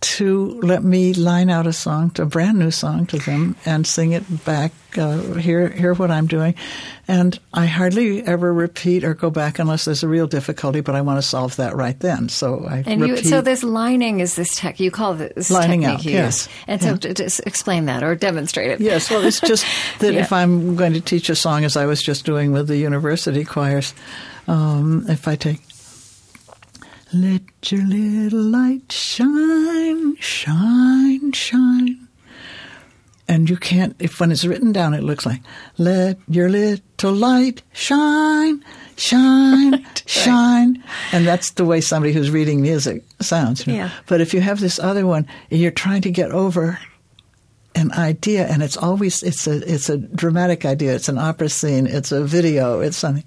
to 0.00 0.58
let 0.62 0.82
me 0.82 1.12
line 1.12 1.50
out 1.50 1.66
a 1.66 1.72
song, 1.72 2.10
a 2.18 2.24
brand 2.24 2.58
new 2.58 2.70
song 2.70 3.04
to 3.06 3.18
them, 3.18 3.54
and 3.66 3.86
sing 3.86 4.12
it 4.12 4.44
back. 4.44 4.72
Uh, 4.96 5.34
hear 5.34 5.68
hear 5.68 5.94
what 5.94 6.10
I'm 6.10 6.26
doing, 6.26 6.54
and 7.06 7.38
I 7.52 7.66
hardly 7.66 8.22
ever 8.22 8.52
repeat 8.52 9.04
or 9.04 9.14
go 9.14 9.30
back 9.30 9.58
unless 9.58 9.84
there's 9.84 10.02
a 10.02 10.08
real 10.08 10.26
difficulty. 10.26 10.80
But 10.80 10.94
I 10.94 11.02
want 11.02 11.18
to 11.18 11.22
solve 11.22 11.56
that 11.56 11.76
right 11.76 11.98
then, 12.00 12.28
so 12.28 12.64
I 12.66 12.82
and 12.86 13.00
repeat. 13.00 13.24
You, 13.24 13.30
so 13.30 13.40
this 13.40 13.62
lining 13.62 14.20
is 14.20 14.34
this 14.36 14.56
tech 14.56 14.80
you 14.80 14.90
call 14.90 15.14
this 15.14 15.50
lining 15.50 15.82
technique 15.82 15.98
out, 15.98 16.04
yes. 16.04 16.48
And 16.66 16.82
so 16.82 16.98
yeah. 17.02 17.12
just 17.12 17.40
explain 17.46 17.84
that 17.84 18.02
or 18.02 18.16
demonstrate 18.16 18.70
it. 18.70 18.80
Yes, 18.80 19.10
well, 19.10 19.22
it's 19.22 19.40
just 19.42 19.66
that 20.00 20.14
yeah. 20.14 20.20
if 20.20 20.32
I'm 20.32 20.76
going 20.76 20.94
to 20.94 21.00
teach 21.00 21.28
a 21.28 21.36
song, 21.36 21.64
as 21.64 21.76
I 21.76 21.86
was 21.86 22.02
just 22.02 22.24
doing 22.24 22.52
with 22.52 22.66
the 22.66 22.78
university 22.78 23.44
choirs, 23.44 23.94
um, 24.48 25.04
if 25.08 25.28
I 25.28 25.36
take 25.36 25.60
let 27.12 27.72
your 27.72 27.84
little 27.84 28.42
light 28.42 28.92
shine, 28.92 30.16
shine, 30.16 31.32
shine. 31.32 32.08
And 33.26 33.48
you 33.48 33.56
can't, 33.56 33.94
if 34.00 34.18
when 34.18 34.32
it's 34.32 34.44
written 34.44 34.72
down, 34.72 34.92
it 34.92 35.02
looks 35.02 35.24
like, 35.24 35.40
let 35.78 36.18
your 36.28 36.48
little 36.48 37.12
light 37.12 37.62
shine, 37.72 38.64
shine, 38.96 39.72
right, 39.72 40.02
shine. 40.06 40.74
Right. 40.74 40.84
And 41.12 41.26
that's 41.26 41.52
the 41.52 41.64
way 41.64 41.80
somebody 41.80 42.12
who's 42.12 42.30
reading 42.30 42.60
music 42.60 43.04
sounds. 43.20 43.66
You 43.66 43.72
know? 43.72 43.78
yeah. 43.78 43.90
But 44.06 44.20
if 44.20 44.34
you 44.34 44.40
have 44.40 44.60
this 44.60 44.78
other 44.78 45.06
one, 45.06 45.28
you're 45.48 45.70
trying 45.70 46.02
to 46.02 46.10
get 46.10 46.32
over 46.32 46.78
an 47.76 47.92
idea 47.92 48.48
and 48.48 48.64
it's 48.64 48.76
always 48.76 49.22
it's 49.22 49.46
a 49.46 49.72
it's 49.72 49.88
a 49.88 49.96
dramatic 49.96 50.64
idea 50.64 50.92
it's 50.92 51.08
an 51.08 51.16
opera 51.16 51.48
scene 51.48 51.86
it's 51.86 52.10
a 52.10 52.24
video 52.24 52.80
it's 52.80 52.96
something 52.96 53.22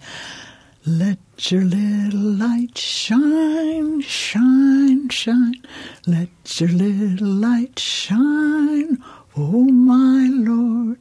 let 0.86 1.18
your 1.52 1.62
little 1.62 2.20
light 2.20 2.78
shine, 2.78 4.02
shine, 4.02 5.08
shine. 5.08 5.56
Let 6.06 6.30
your 6.60 6.70
little 6.70 7.28
light 7.28 7.80
shine. 7.80 9.02
Oh, 9.38 9.64
my 9.64 10.28
Lord, 10.30 11.00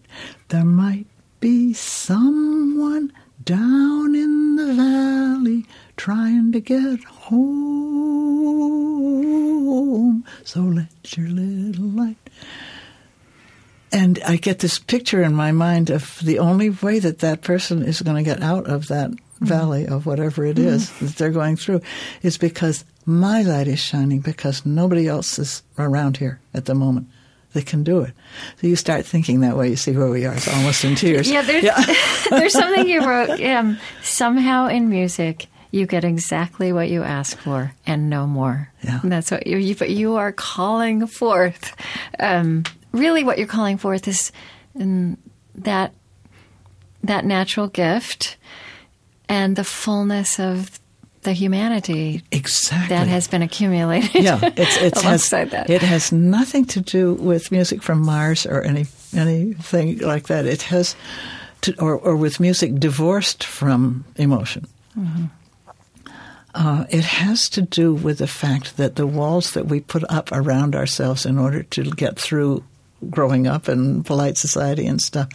there 0.48 0.64
might 0.64 1.06
be 1.40 1.72
someone 1.74 3.12
down 3.44 4.14
in 4.14 4.54
the 4.54 4.72
valley 4.74 5.66
trying 5.96 6.52
to 6.52 6.60
get 6.60 7.02
home. 7.02 7.42
So 10.44 10.60
let 10.60 11.16
your 11.16 11.26
little 11.26 11.86
light. 11.86 12.30
And 13.90 14.20
I 14.24 14.36
get 14.36 14.60
this 14.60 14.78
picture 14.78 15.22
in 15.22 15.34
my 15.34 15.50
mind 15.50 15.90
of 15.90 16.20
the 16.22 16.38
only 16.38 16.70
way 16.70 17.00
that 17.00 17.18
that 17.18 17.42
person 17.42 17.82
is 17.82 18.00
going 18.00 18.16
to 18.16 18.22
get 18.22 18.40
out 18.42 18.66
of 18.66 18.86
that 18.88 19.10
valley 19.42 19.86
of 19.86 20.06
whatever 20.06 20.44
it 20.44 20.58
is 20.58 20.88
mm-hmm. 20.88 21.06
that 21.06 21.16
they're 21.16 21.30
going 21.30 21.56
through 21.56 21.80
is 22.22 22.38
because 22.38 22.84
my 23.04 23.42
light 23.42 23.68
is 23.68 23.78
shining 23.78 24.20
because 24.20 24.64
nobody 24.64 25.08
else 25.08 25.38
is 25.38 25.62
around 25.78 26.16
here 26.16 26.40
at 26.54 26.66
the 26.66 26.74
moment 26.74 27.08
that 27.52 27.66
can 27.66 27.82
do 27.84 28.00
it. 28.00 28.14
So 28.60 28.66
you 28.66 28.76
start 28.76 29.04
thinking 29.04 29.40
that 29.40 29.56
way, 29.56 29.68
you 29.68 29.76
see 29.76 29.92
where 29.92 30.08
we 30.08 30.24
are. 30.24 30.34
It's 30.34 30.48
almost 30.48 30.84
in 30.84 30.94
tears. 30.94 31.30
Yeah, 31.30 31.42
there's, 31.42 31.64
yeah. 31.64 31.84
there's 32.30 32.52
something 32.52 32.88
you 32.88 33.06
wrote. 33.06 33.40
Um, 33.40 33.78
somehow 34.02 34.68
in 34.68 34.88
music, 34.88 35.48
you 35.70 35.86
get 35.86 36.04
exactly 36.04 36.72
what 36.72 36.88
you 36.88 37.02
ask 37.02 37.36
for 37.38 37.74
and 37.86 38.08
no 38.08 38.26
more. 38.26 38.70
Yeah. 38.82 39.00
And 39.02 39.12
that's 39.12 39.30
what 39.30 39.46
you, 39.46 39.58
you, 39.58 39.74
you 39.86 40.16
are 40.16 40.32
calling 40.32 41.06
forth. 41.06 41.74
Um, 42.18 42.64
really, 42.92 43.24
what 43.24 43.38
you're 43.38 43.46
calling 43.46 43.78
forth 43.78 44.06
is 44.08 44.32
um, 44.78 45.18
that 45.54 45.92
that 47.04 47.24
natural 47.24 47.66
gift 47.66 48.36
and 49.28 49.56
the 49.56 49.64
fullness 49.64 50.38
of 50.38 50.78
the 51.22 51.32
humanity 51.32 52.22
exactly 52.32 52.96
that 52.96 53.06
has 53.06 53.28
been 53.28 53.42
accumulated. 53.42 54.22
Yeah, 54.22 54.40
it's, 54.42 54.76
it's 54.80 55.02
has, 55.02 55.30
that. 55.30 55.70
It 55.70 55.82
has 55.82 56.12
nothing 56.12 56.64
to 56.66 56.80
do 56.80 57.14
with 57.14 57.52
music 57.52 57.82
from 57.82 58.02
Mars 58.02 58.44
or 58.44 58.62
any 58.62 58.86
anything 59.14 59.98
like 59.98 60.26
that. 60.26 60.46
It 60.46 60.62
has, 60.62 60.96
to, 61.62 61.80
or 61.80 61.96
or 61.96 62.16
with 62.16 62.40
music 62.40 62.74
divorced 62.78 63.44
from 63.44 64.04
emotion. 64.16 64.66
Mm-hmm. 64.98 65.24
Uh, 66.54 66.84
it 66.90 67.04
has 67.04 67.48
to 67.48 67.62
do 67.62 67.94
with 67.94 68.18
the 68.18 68.26
fact 68.26 68.76
that 68.76 68.96
the 68.96 69.06
walls 69.06 69.52
that 69.52 69.66
we 69.66 69.80
put 69.80 70.04
up 70.10 70.28
around 70.32 70.74
ourselves 70.74 71.24
in 71.24 71.38
order 71.38 71.62
to 71.62 71.82
get 71.84 72.18
through 72.18 72.62
growing 73.08 73.46
up 73.46 73.68
in 73.68 74.02
polite 74.02 74.36
society 74.36 74.86
and 74.86 75.00
stuff, 75.00 75.28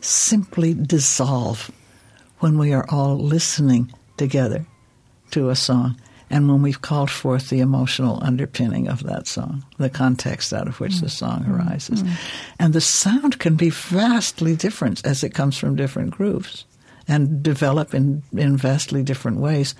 simply 0.00 0.72
dissolve 0.72 1.70
when 2.42 2.58
we 2.58 2.72
are 2.72 2.84
all 2.88 3.16
listening 3.16 3.92
together 4.16 4.66
to 5.30 5.48
a 5.48 5.54
song 5.56 5.96
and 6.28 6.48
when 6.48 6.60
we've 6.62 6.82
called 6.82 7.10
forth 7.10 7.50
the 7.50 7.60
emotional 7.60 8.18
underpinning 8.22 8.88
of 8.88 9.04
that 9.04 9.26
song, 9.26 9.64
the 9.78 9.88
context 9.90 10.52
out 10.52 10.66
of 10.66 10.80
which 10.80 11.00
the 11.00 11.08
song 11.08 11.42
Mm-hmm. 11.42 11.54
arises. 11.54 12.02
And 12.58 12.72
the 12.72 12.80
sound 12.80 13.38
can 13.38 13.54
be 13.54 13.70
vastly 13.70 14.56
different 14.56 15.06
as 15.06 15.22
it 15.22 15.34
comes 15.34 15.56
from 15.56 15.76
different 15.76 16.10
groups 16.10 16.64
and 17.06 17.42
develop 17.42 17.94
in, 17.94 18.22
in 18.32 18.56
vastly 18.56 19.02
different 19.02 19.38
ways. 19.38 19.74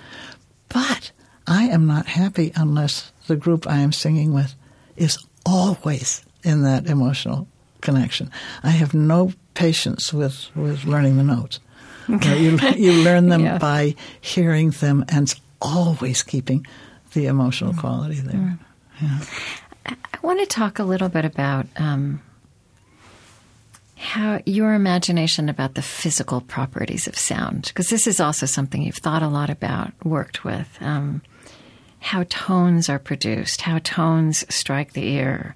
But 0.69 1.11
I 1.47 1.63
am 1.65 1.85
not 1.87 2.05
happy 2.05 2.51
unless 2.55 3.11
the 3.27 3.35
group 3.35 3.67
I 3.67 3.79
am 3.79 3.91
singing 3.91 4.33
with 4.33 4.53
is 4.95 5.17
always 5.45 6.23
in 6.43 6.61
that 6.63 6.87
emotional 6.87 7.47
connection. 7.81 8.29
I 8.63 8.69
have 8.69 8.93
no 8.93 9.33
patience 9.53 10.13
with, 10.13 10.47
with 10.55 10.85
learning 10.85 11.17
the 11.17 11.23
notes. 11.23 11.59
You, 12.07 12.51
know, 12.57 12.69
you, 12.69 12.91
you 12.93 13.03
learn 13.03 13.29
them 13.29 13.41
Yeah. 13.45 13.57
by 13.57 13.95
hearing 14.21 14.71
them 14.71 15.05
and 15.09 15.33
always 15.61 16.23
keeping 16.23 16.65
the 17.13 17.27
emotional 17.27 17.73
quality 17.73 18.19
there. 18.19 18.57
I 19.85 19.95
want 20.21 20.39
to 20.39 20.45
talk 20.45 20.79
a 20.79 20.83
little 20.83 21.09
bit 21.09 21.25
about 21.25 21.65
um, 21.77 22.21
how 23.95 24.41
your 24.45 24.73
imagination 24.73 25.49
about 25.49 25.75
the 25.75 25.81
physical 25.81 26.41
properties 26.41 27.07
of 27.07 27.17
sound, 27.17 27.63
because 27.67 27.87
this 27.89 28.07
is 28.07 28.19
also 28.19 28.45
something 28.45 28.81
you've 28.81 28.95
thought 28.97 29.23
a 29.23 29.27
lot 29.27 29.49
about, 29.49 29.91
worked 30.03 30.43
with. 30.43 30.67
Um, 30.81 31.21
how 31.99 32.23
tones 32.29 32.89
are 32.89 32.99
produced, 32.99 33.61
how 33.61 33.79
tones 33.79 34.45
strike 34.53 34.91
the 34.93 35.05
ear, 35.07 35.55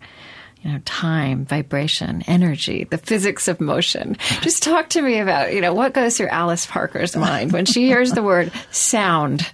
you 0.61 0.71
know, 0.71 0.79
time, 0.85 1.45
vibration, 1.45 2.23
energy, 2.27 2.85
the 2.85 2.97
physics 2.97 3.47
of 3.47 3.61
motion. 3.61 4.17
Just 4.41 4.63
talk 4.63 4.89
to 4.89 5.01
me 5.01 5.19
about, 5.19 5.53
you 5.53 5.61
know, 5.61 5.73
what 5.73 5.93
goes 5.93 6.17
through 6.17 6.27
Alice 6.29 6.65
Parker's 6.65 7.15
mind 7.15 7.51
when 7.51 7.65
she 7.65 7.85
hears 7.85 8.11
the 8.11 8.23
word 8.23 8.51
sound. 8.71 9.47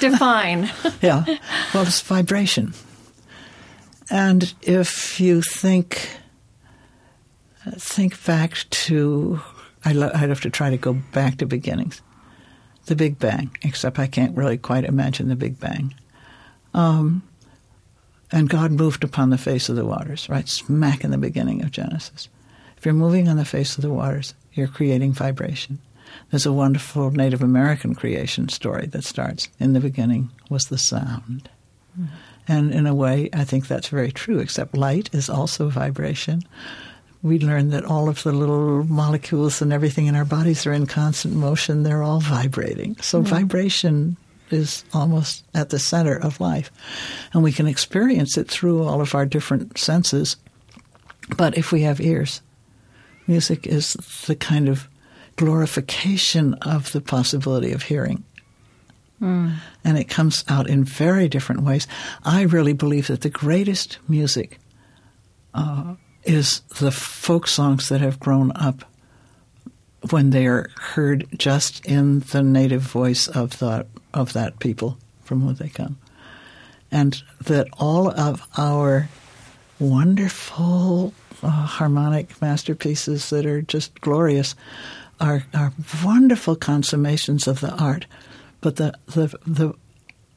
Define. 0.00 0.70
yeah. 1.02 1.24
Well, 1.74 1.82
it's 1.82 2.00
vibration. 2.00 2.72
And 4.10 4.52
if 4.62 5.20
you 5.20 5.42
think 5.42 6.10
think 7.72 8.24
back 8.24 8.54
to, 8.70 9.40
I 9.84 9.92
lo- 9.92 10.10
I'd 10.14 10.30
have 10.30 10.40
to 10.42 10.50
try 10.50 10.70
to 10.70 10.78
go 10.78 10.94
back 11.12 11.36
to 11.38 11.46
beginnings, 11.46 12.00
the 12.86 12.96
Big 12.96 13.18
Bang. 13.18 13.50
Except 13.62 13.98
I 13.98 14.06
can't 14.06 14.36
really 14.36 14.56
quite 14.56 14.84
imagine 14.84 15.28
the 15.28 15.36
Big 15.36 15.60
Bang. 15.60 15.94
Um, 16.72 17.22
and 18.30 18.48
God 18.48 18.70
moved 18.72 19.04
upon 19.04 19.30
the 19.30 19.38
face 19.38 19.68
of 19.68 19.76
the 19.76 19.84
waters, 19.84 20.28
right 20.28 20.48
smack 20.48 21.04
in 21.04 21.10
the 21.10 21.18
beginning 21.18 21.62
of 21.62 21.70
Genesis. 21.70 22.28
If 22.76 22.84
you're 22.84 22.94
moving 22.94 23.28
on 23.28 23.36
the 23.36 23.44
face 23.44 23.76
of 23.76 23.82
the 23.82 23.92
waters, 23.92 24.34
you're 24.52 24.68
creating 24.68 25.12
vibration. 25.12 25.80
There's 26.30 26.46
a 26.46 26.52
wonderful 26.52 27.10
Native 27.10 27.42
American 27.42 27.94
creation 27.94 28.48
story 28.48 28.86
that 28.86 29.04
starts 29.04 29.48
in 29.58 29.72
the 29.72 29.80
beginning 29.80 30.30
was 30.48 30.66
the 30.66 30.78
sound. 30.78 31.48
Mm-hmm. 31.98 32.14
And 32.46 32.72
in 32.72 32.86
a 32.86 32.94
way, 32.94 33.28
I 33.32 33.44
think 33.44 33.66
that's 33.66 33.88
very 33.88 34.10
true, 34.10 34.38
except 34.38 34.76
light 34.76 35.10
is 35.12 35.28
also 35.28 35.68
vibration. 35.68 36.42
We 37.22 37.38
learn 37.38 37.70
that 37.70 37.84
all 37.84 38.08
of 38.08 38.22
the 38.22 38.32
little 38.32 38.84
molecules 38.84 39.60
and 39.60 39.72
everything 39.72 40.06
in 40.06 40.14
our 40.14 40.24
bodies 40.24 40.66
are 40.66 40.72
in 40.72 40.86
constant 40.86 41.34
motion. 41.34 41.82
They're 41.82 42.02
all 42.02 42.20
vibrating. 42.20 42.96
So 43.00 43.20
mm-hmm. 43.20 43.28
vibration 43.28 44.16
is 44.50 44.84
almost 44.92 45.44
at 45.54 45.70
the 45.70 45.78
center 45.78 46.16
of 46.16 46.40
life. 46.40 46.70
And 47.32 47.42
we 47.42 47.52
can 47.52 47.66
experience 47.66 48.36
it 48.36 48.48
through 48.48 48.82
all 48.82 49.00
of 49.00 49.14
our 49.14 49.26
different 49.26 49.78
senses. 49.78 50.36
But 51.36 51.56
if 51.58 51.72
we 51.72 51.82
have 51.82 52.00
ears, 52.00 52.40
music 53.26 53.66
is 53.66 53.94
the 54.26 54.36
kind 54.36 54.68
of 54.68 54.88
glorification 55.36 56.54
of 56.54 56.92
the 56.92 57.00
possibility 57.00 57.72
of 57.72 57.82
hearing. 57.82 58.24
And 59.84 59.98
it 59.98 60.08
comes 60.08 60.44
out 60.48 60.68
in 60.68 60.84
very 60.84 61.28
different 61.28 61.62
ways. 61.62 61.86
I 62.24 62.42
really 62.42 62.72
believe 62.72 63.08
that 63.08 63.22
the 63.22 63.30
greatest 63.30 63.98
music 64.08 64.58
uh, 65.54 65.94
is 66.24 66.60
the 66.78 66.90
folk 66.90 67.46
songs 67.46 67.88
that 67.88 68.00
have 68.00 68.20
grown 68.20 68.52
up 68.54 68.84
when 70.10 70.30
they 70.30 70.46
are 70.46 70.70
heard 70.76 71.26
just 71.36 71.84
in 71.84 72.20
the 72.20 72.42
native 72.42 72.82
voice 72.82 73.28
of 73.28 73.58
the 73.58 73.86
of 74.14 74.32
that 74.32 74.58
people 74.58 74.98
from 75.24 75.40
whom 75.40 75.54
they 75.54 75.68
come, 75.68 75.98
and 76.90 77.22
that 77.44 77.68
all 77.78 78.08
of 78.08 78.46
our 78.56 79.08
wonderful 79.78 81.12
uh, 81.42 81.48
harmonic 81.48 82.40
masterpieces 82.40 83.30
that 83.30 83.46
are 83.46 83.62
just 83.62 84.00
glorious 84.00 84.54
are 85.20 85.44
are 85.54 85.72
wonderful 86.04 86.56
consummations 86.56 87.46
of 87.46 87.60
the 87.60 87.72
art, 87.72 88.06
but 88.60 88.76
the 88.76 88.94
the 89.06 89.34
the 89.46 89.72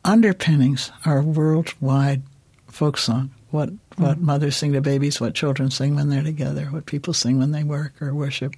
underpinnings 0.04 0.92
are 1.06 1.22
worldwide 1.22 2.24
folk 2.68 2.98
song. 2.98 3.32
What 3.52 3.70
what 3.98 4.20
mothers 4.20 4.56
sing 4.58 4.74
to 4.74 4.82
babies, 4.82 5.20
what 5.22 5.36
children 5.36 5.70
sing 5.72 5.96
when 5.96 6.10
they're 6.10 6.24
together, 6.24 6.66
what 6.66 6.86
people 6.86 7.14
sing 7.14 7.38
when 7.38 7.52
they 7.52 7.64
work 7.64 8.02
or 8.02 8.14
worship, 8.14 8.56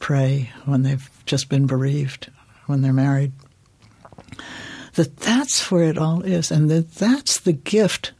pray 0.00 0.50
when 0.64 0.82
they've 0.82 1.08
just 1.26 1.48
been 1.48 1.66
bereaved, 1.66 2.30
when 2.66 2.82
they're 2.82 2.92
married. 2.92 3.32
That 4.94 5.18
that's 5.18 5.70
where 5.70 5.84
it 5.84 5.98
all 5.98 6.22
is, 6.22 6.50
and 6.50 6.68
that 6.70 6.94
that's 6.96 7.38
the 7.38 7.52
gift 7.52 8.12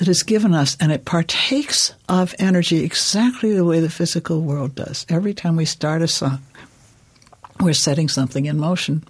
that 0.00 0.08
is 0.08 0.24
given 0.24 0.54
us, 0.54 0.76
and 0.80 0.90
it 0.90 1.04
partakes 1.04 1.94
of 2.08 2.34
energy 2.38 2.82
exactly 2.82 3.52
the 3.52 3.64
way 3.64 3.80
the 3.80 3.90
physical 3.90 4.40
world 4.40 4.74
does. 4.74 5.06
Every 5.08 5.34
time 5.34 5.56
we 5.56 5.66
start 5.66 6.02
a 6.02 6.08
song, 6.08 6.40
we're 7.60 7.74
setting 7.74 8.08
something 8.08 8.46
in 8.46 8.58
motion. 8.58 9.04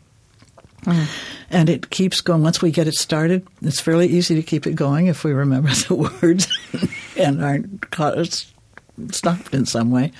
Mm. 0.82 1.06
And 1.50 1.68
it 1.68 1.90
keeps 1.90 2.20
going. 2.20 2.42
Once 2.42 2.60
we 2.60 2.70
get 2.70 2.88
it 2.88 2.94
started, 2.94 3.46
it's 3.62 3.80
fairly 3.80 4.08
easy 4.08 4.34
to 4.34 4.42
keep 4.42 4.66
it 4.66 4.74
going 4.74 5.06
if 5.06 5.24
we 5.24 5.32
remember 5.32 5.68
the 5.88 5.94
words 5.94 6.48
and 7.16 7.42
aren't 7.42 7.90
caught, 7.90 8.46
stopped 9.12 9.54
in 9.54 9.66
some 9.66 9.90
way. 9.90 10.12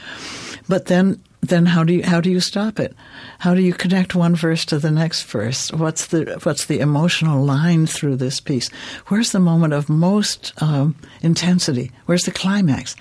But 0.71 0.87
then, 0.87 1.21
then 1.41 1.67
how 1.67 1.83
do 1.83 1.93
you 1.93 2.05
how 2.05 2.21
do 2.21 2.31
you 2.31 2.39
stop 2.39 2.79
it? 2.79 2.95
How 3.41 3.57
do 3.57 3.61
you 3.61 3.73
connect 3.73 4.15
one 4.15 4.37
verse 4.37 4.65
to 4.67 4.79
the 4.79 4.93
next 4.93 5.25
verse? 5.25 5.73
What's 5.73 6.07
the 6.07 6.39
what's 6.45 6.67
the 6.67 6.79
emotional 6.79 7.45
line 7.45 7.87
through 7.87 8.17
this 8.17 8.39
piece? 8.39 8.71
Where's 9.09 9.33
the 9.33 9.41
moment 9.41 9.73
of 9.73 9.89
most 9.89 10.53
um, 10.63 10.95
intensity? 11.23 11.91
Where's 12.07 12.23
the 12.23 12.31
climax? 12.31 12.95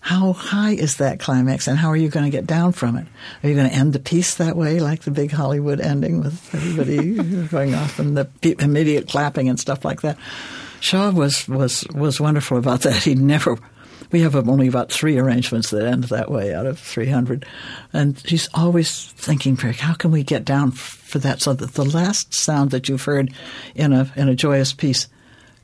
How 0.00 0.32
high 0.32 0.70
is 0.70 0.96
that 0.96 1.20
climax, 1.20 1.68
and 1.68 1.76
how 1.76 1.88
are 1.88 1.96
you 1.96 2.08
going 2.08 2.24
to 2.24 2.30
get 2.30 2.46
down 2.46 2.72
from 2.72 2.96
it? 2.96 3.06
Are 3.42 3.48
you 3.50 3.54
going 3.54 3.68
to 3.68 3.76
end 3.76 3.92
the 3.92 4.00
piece 4.00 4.36
that 4.36 4.56
way, 4.56 4.80
like 4.80 5.02
the 5.02 5.10
big 5.10 5.30
Hollywood 5.30 5.82
ending 5.82 6.22
with 6.22 6.54
everybody 6.54 7.46
going 7.48 7.74
off 7.74 7.98
and 7.98 8.16
the 8.16 8.56
immediate 8.58 9.06
clapping 9.06 9.50
and 9.50 9.60
stuff 9.60 9.84
like 9.84 10.00
that? 10.00 10.16
Shaw 10.80 11.10
was 11.10 11.46
was 11.46 11.84
was 11.94 12.22
wonderful 12.22 12.56
about 12.56 12.80
that. 12.80 13.02
He 13.02 13.14
never. 13.14 13.58
We 14.12 14.20
have 14.20 14.36
only 14.36 14.68
about 14.68 14.92
three 14.92 15.18
arrangements 15.18 15.70
that 15.70 15.86
end 15.86 16.04
that 16.04 16.30
way 16.30 16.54
out 16.54 16.66
of 16.66 16.78
300. 16.78 17.46
And 17.94 18.18
he's 18.20 18.48
always 18.52 19.06
thinking, 19.12 19.54
Rick, 19.56 19.76
how 19.76 19.94
can 19.94 20.10
we 20.10 20.22
get 20.22 20.44
down 20.44 20.70
for 20.70 21.18
that 21.20 21.40
so 21.40 21.54
that 21.54 21.74
the 21.74 21.84
last 21.84 22.34
sound 22.34 22.70
that 22.70 22.88
you've 22.88 23.04
heard 23.04 23.32
in 23.74 23.92
a, 23.92 24.12
in 24.14 24.28
a 24.28 24.34
joyous 24.34 24.74
piece 24.74 25.08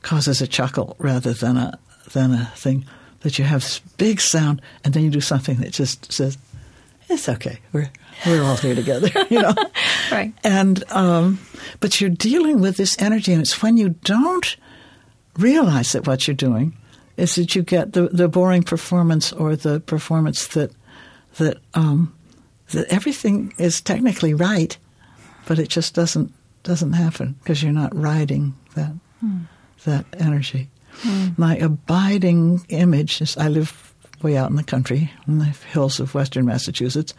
causes 0.01 0.41
a 0.41 0.47
chuckle 0.47 0.95
rather 0.97 1.33
than 1.33 1.57
a, 1.57 1.77
than 2.11 2.33
a 2.33 2.51
thing 2.55 2.85
that 3.21 3.37
you 3.37 3.45
have 3.45 3.61
this 3.61 3.79
big 3.97 4.19
sound 4.19 4.61
and 4.83 4.93
then 4.93 5.03
you 5.03 5.11
do 5.11 5.21
something 5.21 5.57
that 5.57 5.71
just 5.71 6.11
says, 6.11 6.37
it's 7.07 7.29
okay. 7.29 7.59
We're, 7.71 7.91
we're 8.25 8.43
all 8.43 8.57
here 8.57 8.75
together, 8.75 9.09
you 9.29 9.41
know? 9.41 9.53
Right. 10.11 10.33
And, 10.43 10.83
um, 10.91 11.39
but 11.81 12.01
you're 12.01 12.09
dealing 12.09 12.61
with 12.61 12.77
this 12.77 12.99
energy 12.99 13.31
and 13.31 13.43
it's 13.43 13.61
when 13.61 13.77
you 13.77 13.89
don't 13.89 14.57
realize 15.37 15.91
that 15.91 16.07
what 16.07 16.27
you're 16.27 16.33
doing 16.33 16.75
is 17.19 17.35
that 17.35 17.55
you 17.55 17.61
get 17.61 17.93
the, 17.93 18.07
the 18.07 18.27
boring 18.27 18.63
performance 18.63 19.31
or 19.33 19.55
the 19.55 19.79
performance 19.79 20.47
that 20.47 20.71
that 21.37 21.57
um, 21.73 22.15
that 22.71 22.87
everything 22.87 23.53
is 23.57 23.81
technically 23.81 24.33
right, 24.33 24.77
but 25.45 25.59
it 25.59 25.69
just 25.69 25.93
doesn't 25.93 26.33
doesn't 26.63 26.93
happen 26.93 27.35
because 27.39 27.61
you're 27.61 27.71
not 27.71 27.95
riding 27.95 28.55
that 28.75 28.93
that 29.85 30.05
energy. 30.19 30.69
My 31.37 31.55
abiding 31.57 32.65
image 32.69 33.21
is 33.21 33.37
I 33.37 33.47
live 33.47 33.93
way 34.21 34.35
out 34.35 34.49
in 34.49 34.57
the 34.57 34.63
country 34.63 35.11
in 35.27 35.39
the 35.39 35.45
hills 35.45 35.99
of 35.99 36.13
western 36.13 36.45
Massachusetts, 36.45 37.13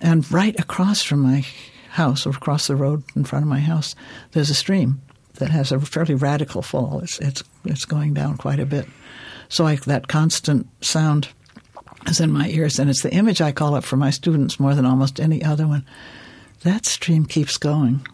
and 0.00 0.30
right 0.32 0.58
across 0.58 1.02
from 1.02 1.20
my 1.20 1.44
house, 1.90 2.26
or 2.26 2.30
across 2.30 2.66
the 2.68 2.76
road 2.76 3.02
in 3.14 3.24
front 3.24 3.44
of 3.44 3.48
my 3.48 3.60
house, 3.60 3.94
there's 4.32 4.50
a 4.50 4.54
stream 4.54 5.02
that 5.34 5.50
has 5.50 5.72
a 5.72 5.80
fairly 5.80 6.14
radical 6.14 6.62
fall. 6.62 7.00
It's 7.00 7.18
it's 7.18 7.42
it's 7.64 7.84
going 7.84 8.14
down 8.14 8.36
quite 8.36 8.60
a 8.60 8.66
bit. 8.66 8.86
So 9.52 9.66
I, 9.66 9.76
that 9.76 10.08
constant 10.08 10.66
sound 10.82 11.28
is 12.06 12.20
in 12.20 12.32
my 12.32 12.48
ears, 12.48 12.78
and 12.78 12.88
it's 12.88 13.02
the 13.02 13.12
image 13.12 13.42
I 13.42 13.52
call 13.52 13.74
up 13.74 13.84
for 13.84 13.98
my 13.98 14.08
students 14.08 14.58
more 14.58 14.74
than 14.74 14.86
almost 14.86 15.20
any 15.20 15.44
other 15.44 15.66
one. 15.66 15.84
That 16.62 16.86
stream 16.86 17.26
keeps 17.26 17.58
going. 17.58 18.06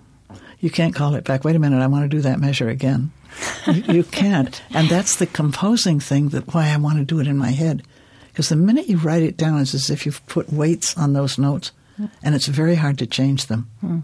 you 0.58 0.68
can't 0.68 0.96
call 0.96 1.14
it 1.14 1.22
back. 1.22 1.44
Wait 1.44 1.54
a 1.54 1.60
minute, 1.60 1.80
I 1.80 1.86
want 1.86 2.02
to 2.02 2.16
do 2.16 2.22
that 2.22 2.40
measure 2.40 2.68
again. 2.68 3.12
you, 3.68 3.84
you 3.94 4.02
can't. 4.02 4.60
And 4.70 4.88
that's 4.88 5.14
the 5.14 5.28
composing 5.28 6.00
thing 6.00 6.30
that 6.30 6.52
why 6.52 6.70
I 6.70 6.76
want 6.76 6.98
to 6.98 7.04
do 7.04 7.20
it 7.20 7.28
in 7.28 7.38
my 7.38 7.52
head. 7.52 7.84
Because 8.30 8.48
the 8.48 8.56
minute 8.56 8.88
you 8.88 8.96
write 8.96 9.22
it 9.22 9.36
down, 9.36 9.60
it's 9.60 9.74
as 9.74 9.90
if 9.90 10.06
you've 10.06 10.26
put 10.26 10.52
weights 10.52 10.96
on 10.98 11.12
those 11.12 11.38
notes, 11.38 11.70
and 12.20 12.34
it's 12.34 12.46
very 12.46 12.74
hard 12.74 12.98
to 12.98 13.06
change 13.06 13.46
them. 13.46 13.70
Hmm. 13.80 13.98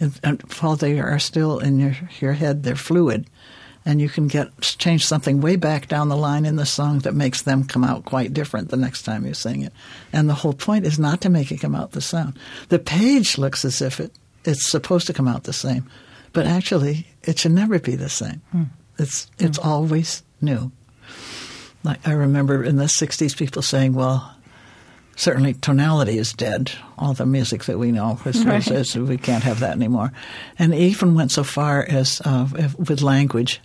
And, 0.00 0.18
and 0.24 0.40
while 0.60 0.76
they 0.76 0.98
are 0.98 1.18
still 1.18 1.58
in 1.58 1.80
your, 1.80 1.98
your 2.18 2.32
head, 2.32 2.62
they're 2.62 2.76
fluid. 2.76 3.26
And 3.88 4.02
you 4.02 4.08
can 4.10 4.28
get 4.28 4.48
change 4.60 5.06
something 5.06 5.40
way 5.40 5.56
back 5.56 5.88
down 5.88 6.10
the 6.10 6.16
line 6.16 6.44
in 6.44 6.56
the 6.56 6.66
song 6.66 6.98
that 7.00 7.14
makes 7.14 7.40
them 7.42 7.64
come 7.64 7.82
out 7.84 8.04
quite 8.04 8.34
different 8.34 8.68
the 8.68 8.76
next 8.76 9.02
time 9.04 9.24
you 9.24 9.32
sing 9.32 9.62
it. 9.62 9.72
And 10.12 10.28
the 10.28 10.34
whole 10.34 10.52
point 10.52 10.84
is 10.84 10.98
not 10.98 11.22
to 11.22 11.30
make 11.30 11.50
it 11.50 11.60
come 11.62 11.74
out 11.74 11.92
the 11.92 12.02
sound. 12.02 12.38
The 12.68 12.78
page 12.78 13.38
looks 13.38 13.64
as 13.64 13.80
if 13.80 13.98
it 13.98 14.12
it's 14.44 14.70
supposed 14.70 15.06
to 15.06 15.14
come 15.14 15.26
out 15.26 15.44
the 15.44 15.52
same, 15.54 15.88
but 16.34 16.44
actually 16.46 17.06
it 17.24 17.38
should 17.38 17.52
never 17.52 17.78
be 17.78 17.96
the 17.96 18.10
same. 18.10 18.42
It's 18.98 19.26
it's 19.38 19.58
always 19.58 20.22
new. 20.42 20.70
Like 21.82 22.06
I 22.06 22.12
remember 22.12 22.62
in 22.64 22.76
the 22.76 22.84
'60s, 22.88 23.36
people 23.36 23.62
saying, 23.62 23.94
"Well, 23.94 24.34
certainly 25.16 25.54
tonality 25.54 26.18
is 26.18 26.32
dead. 26.32 26.72
All 26.98 27.14
the 27.14 27.24
music 27.26 27.64
that 27.64 27.78
we 27.78 27.92
know 27.92 28.18
is, 28.26 28.44
Right. 28.44 28.66
is- 28.70 28.94
is- 28.94 28.96
we 28.96 29.16
can't 29.16 29.44
have 29.44 29.60
that 29.60 29.76
anymore." 29.76 30.12
And 30.58 30.74
even 30.74 31.14
went 31.14 31.32
so 31.32 31.44
far 31.44 31.84
as 31.88 32.20
uh, 32.24 32.48
with 32.78 33.00
language. 33.02 33.60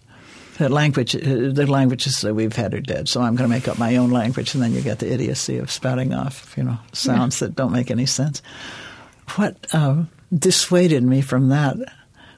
Language, 0.69 1.15
uh, 1.15 1.19
the 1.51 1.65
languages 1.67 2.21
that 2.21 2.33
we've 2.33 2.55
had 2.55 2.73
are 2.73 2.81
dead. 2.81 3.09
So 3.09 3.21
I'm 3.21 3.35
going 3.35 3.49
to 3.49 3.55
make 3.55 3.67
up 3.67 3.77
my 3.79 3.95
own 3.97 4.11
language, 4.11 4.53
and 4.53 4.63
then 4.63 4.73
you 4.73 4.81
get 4.81 4.99
the 4.99 5.11
idiocy 5.11 5.57
of 5.57 5.71
spouting 5.71 6.13
off, 6.13 6.53
you 6.57 6.63
know, 6.63 6.77
sounds 6.93 7.39
that 7.39 7.55
don't 7.55 7.71
make 7.71 7.91
any 7.91 8.05
sense. 8.05 8.41
What 9.35 9.73
um, 9.73 10.09
dissuaded 10.37 11.03
me 11.03 11.21
from 11.21 11.49
that 11.49 11.77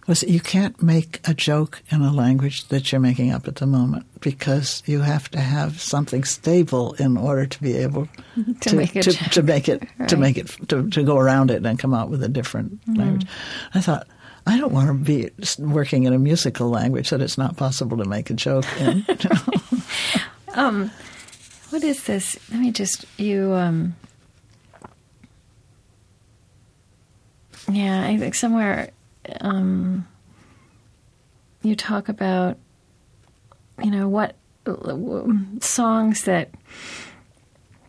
was 0.07 0.21
that 0.21 0.29
you 0.29 0.39
can't 0.39 0.81
make 0.83 1.19
a 1.27 1.33
joke 1.33 1.81
in 1.89 2.01
a 2.01 2.11
language 2.13 2.67
that 2.67 2.91
you're 2.91 3.01
making 3.01 3.31
up 3.31 3.47
at 3.47 3.55
the 3.55 3.65
moment 3.65 4.05
because 4.21 4.83
you 4.85 5.01
have 5.01 5.29
to 5.31 5.39
have 5.39 5.81
something 5.81 6.23
stable 6.23 6.93
in 6.99 7.17
order 7.17 7.47
to 7.47 7.59
be 7.61 7.75
able 7.77 8.07
To 8.61 8.75
make 8.75 8.95
a 8.95 9.01
to, 9.01 9.11
to 9.31 9.41
make 9.41 9.67
it 9.67 9.81
to 9.81 9.87
Right. 9.97 10.09
Mm-hmm. 10.09 10.21
make 10.21 10.37
it 10.37 10.47
to, 10.69 10.87
to 10.91 11.03
go 11.03 11.17
around 11.17 11.49
it 11.49 11.65
and 11.65 11.79
come 11.79 11.93
out 11.95 12.09
with 12.11 12.21
a 12.23 12.29
different 12.29 12.79
language. 12.87 13.25
I 13.73 13.81
thought 13.81 14.07
I 14.47 14.57
don't 14.59 14.71
want 14.71 14.87
to 14.87 14.93
be 14.93 15.31
working 15.59 16.03
in 16.03 16.13
a 16.13 16.19
musical 16.19 16.69
language 16.69 17.09
that 17.09 17.21
it's 17.21 17.37
not 17.37 17.57
possible 17.57 17.97
to 17.97 18.05
make 18.05 18.29
a 18.29 18.33
joke 18.33 18.65
in. 18.79 19.05
What 21.75 21.83
is 21.83 22.03
this? 22.03 22.37
Let 22.51 22.61
me 22.61 22.71
just 22.71 23.05
you. 23.19 23.53
um 23.53 23.95
Yeah, 27.69 28.05
I 28.05 28.17
think 28.17 28.35
somewhere 28.35 28.91
um 29.41 30.07
you 31.63 31.75
talk 31.75 32.07
about 32.07 32.57
you 33.83 33.91
know 33.91 34.07
what 34.07 34.35
songs 35.59 36.23
that 36.23 36.49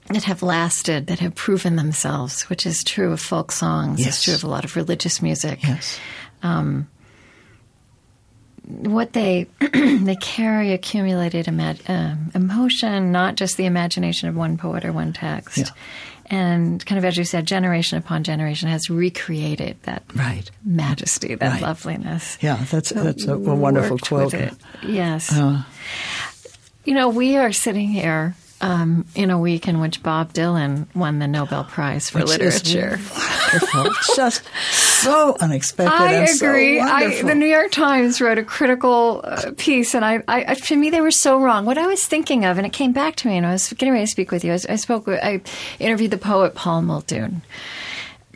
that 0.09 0.25
have 0.25 0.43
lasted, 0.43 1.09
that 1.09 1.19
have 1.19 1.35
proven 1.35 1.77
themselves, 1.77 2.43
which 2.49 2.65
is 2.65 2.83
true 2.83 3.13
of 3.13 3.21
folk 3.21 3.53
songs. 3.53 4.01
Yes. 4.01 4.09
It's 4.09 4.23
true 4.25 4.35
of 4.35 4.45
a 4.45 4.49
lot 4.49 4.65
of 4.65 4.75
religious 4.77 5.21
music. 5.21 5.63
yes. 5.63 5.99
What 8.65 9.13
they 9.13 9.47
they 9.61 10.17
carry 10.17 10.73
accumulated 10.73 11.49
um 11.49 12.31
emotion, 12.35 13.13
not 13.13 13.37
just 13.37 13.57
the 13.57 13.67
imagination 13.67 14.29
of 14.29 14.37
one 14.37 14.57
poet 14.59 14.85
or 14.85 14.93
one 14.93 15.13
text. 15.13 15.59
Yeah. 15.59 15.65
And 16.29 16.85
kind 16.85 16.99
of 16.99 17.05
as 17.05 17.17
you 17.17 17.23
said, 17.25 17.47
generation 17.47 17.99
upon 17.99 18.25
generation 18.25 18.69
has 18.69 18.91
recreated 18.91 19.77
that 19.85 20.03
Right. 20.13 20.51
majesty, 20.65 21.37
that 21.37 21.53
Right. 21.53 21.63
loveliness. 21.63 22.37
Yeah, 22.41 22.57
that's 22.69 22.91
that's 22.91 23.25
a, 23.27 23.35
a 23.35 23.39
wonderful 23.55 23.99
quote. 23.99 24.35
Yes. 24.85 25.33
Uh, 25.33 25.63
you 26.85 26.95
know, 26.95 27.09
we 27.11 27.37
are 27.37 27.53
sitting 27.53 27.87
here 27.89 28.35
um, 28.61 29.07
in 29.15 29.31
a 29.31 29.39
week 29.39 29.69
in 29.69 29.79
which 29.81 30.03
Bob 30.03 30.33
Dylan 30.33 30.87
won 30.97 31.21
the 31.21 31.29
Nobel 31.29 31.63
Prize 31.63 32.11
for 32.11 32.21
which 32.21 32.39
is 32.41 32.61
wonderful. 33.53 33.91
Just 34.17 34.43
so 34.63 35.37
unexpected. 35.41 35.93
I 35.95 36.13
and 36.13 36.29
so 36.31 36.47
agree. 36.49 36.81
I, 36.81 37.23
the 37.23 37.35
New 37.35 37.47
York 37.47 37.71
Times 37.73 38.21
wrote 38.21 38.39
a 38.39 38.45
critical 38.45 39.21
uh, 39.25 39.53
piece, 39.57 39.95
and 39.95 40.05
I, 40.05 40.23
I, 40.29 40.45
I- 40.49 40.55
to 40.55 40.77
me, 40.77 40.91
they 40.91 41.01
were 41.01 41.11
so 41.11 41.41
wrong. 41.41 41.65
What 41.65 41.79
I 41.79 41.87
was 41.87 42.05
thinking 42.07 42.45
of, 42.45 42.59
and 42.59 42.67
it 42.67 42.73
came 42.73 42.93
back 42.93 43.17
to 43.17 43.29
me, 43.29 43.37
and 43.37 43.47
I 43.47 43.53
was 43.53 43.73
getting 43.73 43.93
ready 43.93 44.05
to 44.07 44.11
speak 44.11 44.31
with 44.31 44.45
you. 44.45 44.53
I, 44.53 44.59
I 44.69 44.77
spoke. 44.77 45.07
With, 45.07 45.21
I 45.23 45.41
interviewed 45.79 46.11
the 46.11 46.19
poet 46.19 46.55
Paul 46.55 46.83
Muldoon 46.83 47.43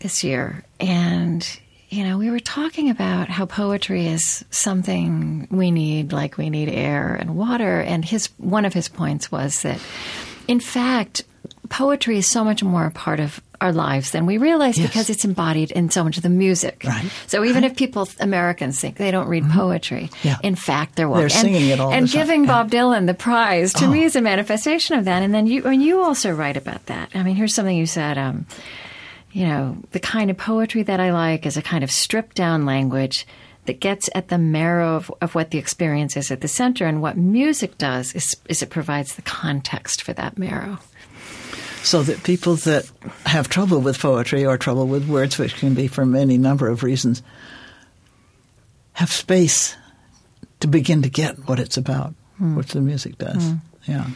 this 0.01 0.23
year, 0.25 0.65
and 0.79 1.47
you 1.89 2.05
know, 2.05 2.19
we 2.19 2.31
were 2.31 2.39
talking 2.39 2.89
about 2.89 3.29
how 3.29 3.47
poetry 3.47 4.07
is 4.07 4.45
something 4.51 5.49
we 5.51 5.73
need, 5.73 6.13
like 6.13 6.39
we 6.39 6.49
need 6.49 6.69
air 6.69 7.15
and 7.17 7.37
water. 7.37 7.81
And 7.81 8.05
his 8.05 8.29
one 8.39 8.65
of 8.65 8.73
his 8.73 8.89
points 8.89 9.33
was 9.33 9.63
that, 9.63 9.81
in 10.47 10.61
fact, 10.61 11.25
poetry 11.69 12.19
is 12.19 12.31
so 12.31 12.45
much 12.45 12.63
more 12.63 12.87
a 12.87 12.91
part 12.93 13.19
of 13.19 13.41
our 13.61 13.73
lives 13.73 14.13
than 14.13 14.25
we 14.27 14.39
realize 14.39 14.79
Yes. 14.79 14.89
because 14.89 15.11
it's 15.11 15.25
embodied 15.25 15.71
in 15.71 15.91
so 15.91 16.03
much 16.03 16.17
of 16.17 16.23
the 16.23 16.29
music. 16.31 16.83
Right. 16.87 17.11
So 17.27 17.45
even 17.45 17.63
if 17.65 17.77
people, 17.77 18.09
Americans, 18.21 18.81
think 18.81 18.97
they 18.97 19.11
don't 19.11 19.29
read 19.29 19.45
poetry, 19.51 20.11
Yeah. 20.23 20.39
in 20.43 20.55
fact, 20.55 20.97
they're 20.97 21.07
They're 21.07 21.13
walking. 21.25 21.29
singing 21.29 21.69
it 21.69 21.79
all 21.81 21.93
And 21.93 22.09
the 22.09 22.13
time. 22.13 22.21
giving 22.21 22.45
Yeah. 22.45 22.49
Bob 22.53 22.71
Dylan 22.71 23.07
the 23.07 23.15
prize 23.15 23.73
to 23.75 23.85
Oh. 23.85 23.91
me 23.91 24.05
is 24.05 24.17
a 24.17 24.21
manifestation 24.21 24.99
of 24.99 25.05
that. 25.05 25.23
And 25.23 25.35
then 25.35 25.47
you, 25.47 25.65
and 25.65 25.83
you 25.83 26.03
also 26.03 26.31
write 26.33 26.57
about 26.57 26.87
that. 26.87 27.11
I 27.15 27.23
mean, 27.23 27.37
here's 27.37 27.55
something 27.55 27.77
you 27.77 27.87
said. 27.87 28.17
Um, 28.17 28.47
you 29.33 29.47
know, 29.47 29.77
the 29.93 30.01
kind 30.01 30.31
of 30.31 30.37
poetry 30.37 30.83
that 30.85 30.99
I 30.99 31.13
like 31.13 31.47
is 31.47 31.57
a 31.57 31.63
kind 31.63 31.85
of 31.85 31.91
stripped 31.91 32.37
down 32.37 32.65
language 32.67 33.27
that 33.67 33.79
gets 33.79 34.09
at 34.15 34.29
the 34.29 34.39
marrow 34.39 34.97
of, 34.97 35.13
of 35.21 35.35
what 35.35 35.51
the 35.51 35.59
experience 35.59 36.17
is 36.17 36.31
at 36.31 36.41
the 36.41 36.49
center. 36.49 36.87
And 36.87 37.03
what 37.03 37.17
music 37.19 37.77
does 37.79 38.15
is, 38.15 38.35
is 38.49 38.63
it 38.63 38.71
provides 38.71 39.15
the 39.15 39.23
context 39.23 40.03
for 40.03 40.13
that 40.15 40.39
marrow. 40.39 40.79
So 41.83 42.03
that 42.03 42.23
people 42.23 42.57
that 42.57 42.91
have 43.27 43.49
trouble 43.49 43.81
with 43.81 43.99
poetry 43.99 44.45
or 44.45 44.57
trouble 44.59 44.87
with 44.87 45.09
words, 45.09 45.39
which 45.39 45.55
can 45.57 45.75
be 45.75 45.87
for 45.89 46.03
any 46.17 46.39
number 46.39 46.69
of 46.69 46.83
reasons, 46.83 47.23
have 48.93 49.11
space 49.11 49.77
to 50.61 50.69
begin 50.69 51.03
to 51.03 51.09
get 51.11 51.49
what 51.49 51.59
it's 51.59 51.77
about, 51.77 52.15
Hmm. 52.39 52.57
which 52.57 52.73
the 52.73 52.81
music 52.81 53.19
does. 53.19 53.53
Yeah. 53.87 54.07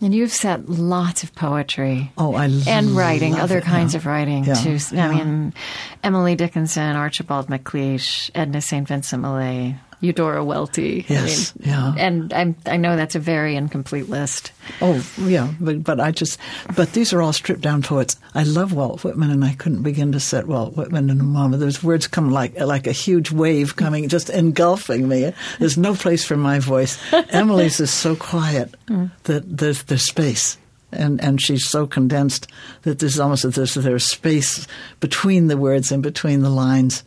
And 0.00 0.14
you've 0.14 0.32
set 0.32 0.68
lots 0.68 1.22
of 1.22 1.34
poetry. 1.34 2.12
Oh, 2.18 2.34
I 2.34 2.46
and 2.66 2.90
writing, 2.90 3.36
other 3.36 3.58
it, 3.58 3.64
kinds 3.64 3.94
yeah. 3.94 3.98
of 3.98 4.06
writing 4.06 4.44
Yeah, 4.44 4.54
too. 4.54 4.78
I 4.92 4.94
yeah. 4.94 5.08
mean, 5.12 5.54
Emily 6.02 6.34
Dickinson, 6.34 6.96
Archibald 6.96 7.46
MacLeish, 7.46 8.30
Edna 8.34 8.60
St. 8.60 8.86
Vincent 8.86 9.22
Millay, 9.22 9.76
Eudora 10.04 10.44
Welty. 10.44 11.04
Yes, 11.08 11.52
I 11.52 11.62
mean, 11.62 11.68
yeah. 11.68 11.94
And 11.96 12.32
I'm, 12.32 12.56
I 12.66 12.76
know 12.76 12.96
that's 12.96 13.14
a 13.14 13.20
very 13.20 13.56
incomplete 13.56 14.08
list. 14.08 14.52
Oh, 14.80 15.04
yeah, 15.18 15.52
but, 15.60 15.82
but 15.82 16.00
I 16.00 16.10
just, 16.10 16.38
but 16.76 16.92
these 16.92 17.12
are 17.12 17.22
all 17.22 17.32
stripped 17.32 17.62
down 17.62 17.82
poets. 17.82 18.16
I 18.34 18.42
love 18.42 18.72
Walt 18.72 19.02
Whitman, 19.02 19.30
and 19.30 19.44
I 19.44 19.54
couldn't 19.54 19.82
begin 19.82 20.12
to 20.12 20.20
set 20.20 20.46
Walt 20.46 20.76
Whitman 20.76 21.10
in 21.10 21.20
a 21.20 21.24
moment. 21.24 21.60
There's 21.60 21.82
words 21.82 22.06
come 22.06 22.30
like 22.30 22.58
like 22.58 22.86
a 22.86 22.92
huge 22.92 23.30
wave 23.30 23.76
coming, 23.76 24.08
just 24.08 24.30
engulfing 24.30 25.08
me. 25.08 25.32
There's 25.58 25.78
no 25.78 25.94
place 25.94 26.24
for 26.24 26.36
my 26.36 26.58
voice. 26.58 26.98
Emily's 27.30 27.80
is 27.80 27.90
so 27.90 28.16
quiet 28.16 28.74
mm. 28.86 29.10
that 29.24 29.56
there's 29.56 29.82
there's 29.84 30.06
space. 30.06 30.58
And, 30.92 31.20
and 31.24 31.42
she's 31.42 31.68
so 31.68 31.88
condensed 31.88 32.46
that 32.82 33.00
there's 33.00 33.18
almost 33.18 33.50
there's, 33.50 33.74
there's 33.74 34.04
space 34.04 34.68
between 35.00 35.48
the 35.48 35.56
words 35.56 35.90
and 35.90 36.04
between 36.04 36.42
the 36.42 36.50
lines 36.50 37.02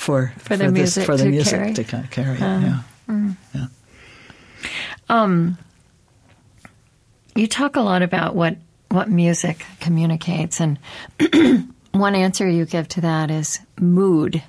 for 0.00 0.32
For 0.38 0.56
the 0.56 0.64
this, 0.64 0.72
music 0.72 1.04
for 1.04 1.16
the 1.16 1.24
to 1.24 1.30
music 1.30 1.58
carry. 1.58 1.74
to 1.74 1.84
ca- 1.84 2.02
carry. 2.10 2.36
it, 2.36 2.42
uh, 2.42 2.60
yeah. 2.60 2.82
Mm. 3.08 3.36
yeah. 3.54 3.66
Um, 5.08 5.58
you 7.34 7.46
talk 7.46 7.76
a 7.76 7.80
lot 7.80 8.02
about 8.02 8.34
what, 8.34 8.56
what 8.88 9.08
music 9.10 9.64
communicates, 9.80 10.60
and 10.60 10.78
one 11.92 12.14
answer 12.14 12.48
you 12.48 12.64
give 12.64 12.88
to 12.88 13.00
that 13.02 13.30
is 13.30 13.60
mood. 13.78 14.42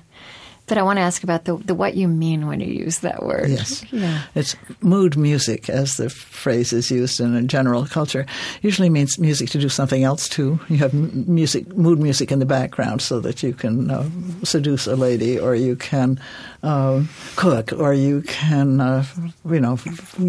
But 0.72 0.78
I 0.78 0.84
want 0.84 0.96
to 0.96 1.02
ask 1.02 1.22
about 1.22 1.44
the, 1.44 1.58
the 1.58 1.74
what 1.74 1.96
you 1.96 2.08
mean 2.08 2.46
when 2.46 2.60
you 2.60 2.72
use 2.72 3.00
that 3.00 3.22
word. 3.22 3.50
Yes. 3.50 3.84
Yeah. 3.92 4.22
It's 4.34 4.56
mood 4.80 5.18
music, 5.18 5.68
as 5.68 5.98
the 5.98 6.08
phrase 6.08 6.72
is 6.72 6.90
used 6.90 7.20
in 7.20 7.34
a 7.34 7.42
general 7.42 7.84
culture. 7.84 8.24
Usually 8.62 8.88
means 8.88 9.18
music 9.18 9.50
to 9.50 9.58
do 9.58 9.68
something 9.68 10.02
else 10.02 10.30
too. 10.30 10.58
You 10.70 10.78
have 10.78 10.94
music, 10.94 11.68
mood 11.76 11.98
music 11.98 12.32
in 12.32 12.38
the 12.38 12.46
background 12.46 13.02
so 13.02 13.20
that 13.20 13.42
you 13.42 13.52
can 13.52 13.90
uh, 13.90 14.08
seduce 14.44 14.86
a 14.86 14.96
lady 14.96 15.38
or 15.38 15.54
you 15.54 15.76
can 15.76 16.18
uh, 16.62 17.04
cook 17.36 17.74
or 17.74 17.92
you 17.92 18.22
can, 18.22 18.80
uh, 18.80 19.04
you 19.44 19.60
know, 19.60 19.78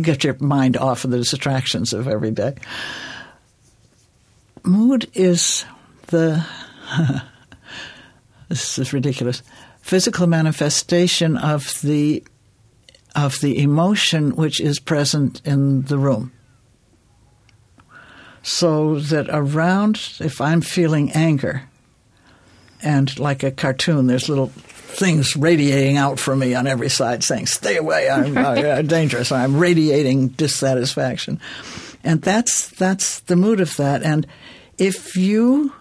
get 0.01 0.25
your 0.25 0.35
mind 0.41 0.75
off 0.75 1.05
of 1.05 1.11
the 1.11 1.19
distractions 1.19 1.93
of 1.93 2.09
every 2.09 2.31
day. 2.31 2.55
Mood 4.65 5.09
is 5.13 5.63
the 6.07 6.45
this 8.49 8.77
is 8.77 8.91
ridiculous 8.91 9.41
physical 9.83 10.25
manifestation 10.25 11.37
of 11.37 11.79
the 11.81 12.23
of 13.15 13.39
the 13.41 13.61
emotion 13.61 14.35
which 14.35 14.59
is 14.59 14.79
present 14.79 15.39
in 15.45 15.83
the 15.83 15.99
room 15.99 16.31
so 18.41 18.99
that 18.99 19.27
around 19.29 19.99
if 20.19 20.41
i'm 20.41 20.61
feeling 20.61 21.11
anger 21.11 21.69
and 22.81 23.19
like 23.19 23.43
a 23.43 23.51
cartoon 23.51 24.07
there's 24.07 24.27
little 24.27 24.51
things 24.93 25.35
radiating 25.35 25.97
out 25.97 26.19
from 26.19 26.39
me 26.39 26.55
on 26.55 26.67
every 26.67 26.89
side 26.89 27.23
saying, 27.23 27.47
stay 27.47 27.77
away, 27.77 28.09
I'm 28.09 28.37
uh, 28.37 28.81
dangerous, 28.83 29.31
I'm 29.31 29.57
radiating 29.57 30.29
dissatisfaction. 30.29 31.39
And 32.03 32.21
that's, 32.21 32.69
that's 32.69 33.21
the 33.21 33.35
mood 33.35 33.59
of 33.59 33.75
that. 33.77 34.03
And 34.03 34.27
if 34.77 35.15
you 35.15 35.73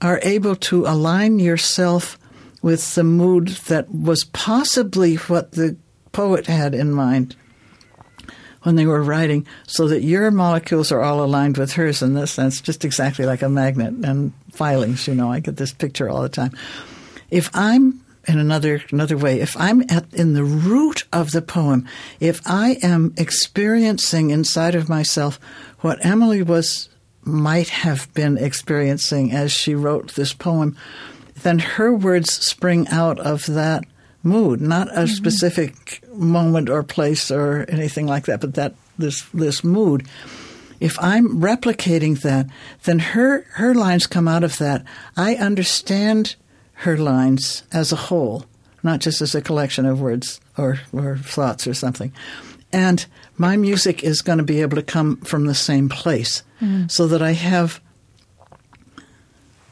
are 0.00 0.20
able 0.22 0.56
to 0.56 0.86
align 0.86 1.38
yourself 1.38 2.18
with 2.62 2.94
the 2.94 3.04
mood 3.04 3.48
that 3.68 3.92
was 3.92 4.24
possibly 4.24 5.16
what 5.16 5.52
the 5.52 5.76
poet 6.12 6.46
had 6.46 6.74
in 6.74 6.92
mind 6.92 7.36
when 8.62 8.74
they 8.74 8.84
were 8.84 9.02
writing, 9.02 9.46
so 9.66 9.88
that 9.88 10.02
your 10.02 10.30
molecules 10.30 10.92
are 10.92 11.00
all 11.00 11.24
aligned 11.24 11.56
with 11.56 11.72
hers 11.72 12.02
in 12.02 12.12
this 12.12 12.30
sense, 12.30 12.60
just 12.60 12.84
exactly 12.84 13.24
like 13.24 13.40
a 13.40 13.48
magnet 13.48 13.94
and 14.04 14.34
filings. 14.52 15.08
You 15.08 15.14
know, 15.14 15.32
I 15.32 15.40
get 15.40 15.56
this 15.56 15.72
picture 15.72 16.10
all 16.10 16.20
the 16.20 16.28
time. 16.28 16.54
If 17.30 17.48
I'm 17.54 18.04
in 18.28 18.38
another 18.38 18.82
another 18.92 19.16
way, 19.16 19.40
if 19.40 19.56
I'm 19.58 19.82
at 19.88 20.12
in 20.12 20.34
the 20.34 20.44
root 20.44 21.04
of 21.12 21.30
the 21.30 21.40
poem, 21.40 21.88
if 22.18 22.40
I 22.44 22.76
am 22.82 23.14
experiencing 23.16 24.30
inside 24.30 24.74
of 24.74 24.88
myself 24.90 25.40
what 25.80 26.04
Emily 26.04 26.42
was 26.42 26.90
might 27.22 27.68
have 27.68 28.12
been 28.14 28.36
experiencing 28.36 29.32
as 29.32 29.52
she 29.52 29.74
wrote 29.74 30.14
this 30.14 30.32
poem, 30.34 30.76
then 31.42 31.58
her 31.58 31.92
words 31.92 32.32
spring 32.32 32.86
out 32.88 33.18
of 33.18 33.46
that 33.46 33.84
mood, 34.22 34.60
not 34.60 34.88
a 34.88 34.90
mm-hmm. 34.90 35.06
specific 35.06 36.02
moment 36.12 36.68
or 36.68 36.82
place 36.82 37.30
or 37.30 37.64
anything 37.68 38.06
like 38.06 38.26
that, 38.26 38.40
but 38.40 38.54
that 38.54 38.74
this 38.98 39.24
this 39.32 39.64
mood. 39.64 40.06
If 40.78 40.98
I'm 40.98 41.40
replicating 41.40 42.20
that, 42.22 42.46
then 42.84 42.98
her 42.98 43.44
her 43.52 43.74
lines 43.74 44.06
come 44.06 44.28
out 44.28 44.44
of 44.44 44.58
that. 44.58 44.84
I 45.16 45.34
understand 45.34 46.36
her 46.72 46.96
lines 46.96 47.62
as 47.72 47.92
a 47.92 47.96
whole, 47.96 48.46
not 48.82 49.00
just 49.00 49.20
as 49.20 49.34
a 49.34 49.42
collection 49.42 49.84
of 49.84 50.00
words 50.00 50.40
or, 50.56 50.80
or 50.92 51.18
thoughts 51.18 51.66
or 51.66 51.74
something. 51.74 52.12
And 52.72 53.04
my 53.36 53.56
music 53.56 54.02
is 54.02 54.22
going 54.22 54.38
to 54.38 54.44
be 54.44 54.62
able 54.62 54.76
to 54.76 54.82
come 54.82 55.18
from 55.18 55.46
the 55.46 55.54
same 55.54 55.88
place, 55.90 56.42
mm. 56.60 56.90
so 56.90 57.06
that 57.08 57.20
I 57.20 57.32
have 57.32 57.80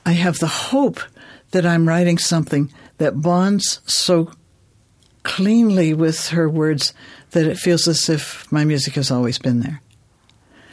I 0.04 0.12
have 0.12 0.38
the 0.38 0.46
hope 0.46 1.00
that 1.50 1.66
I'm 1.66 1.88
writing 1.88 2.18
something 2.18 2.72
that 2.98 3.20
bonds 3.20 3.80
so 3.86 4.32
cleanly 5.22 5.94
with 5.94 6.28
her 6.28 6.48
words 6.48 6.92
that 7.30 7.46
it 7.46 7.58
feels 7.58 7.86
as 7.86 8.08
if 8.08 8.50
my 8.50 8.64
music 8.64 8.94
has 8.94 9.10
always 9.10 9.38
been 9.38 9.60
there. 9.60 9.80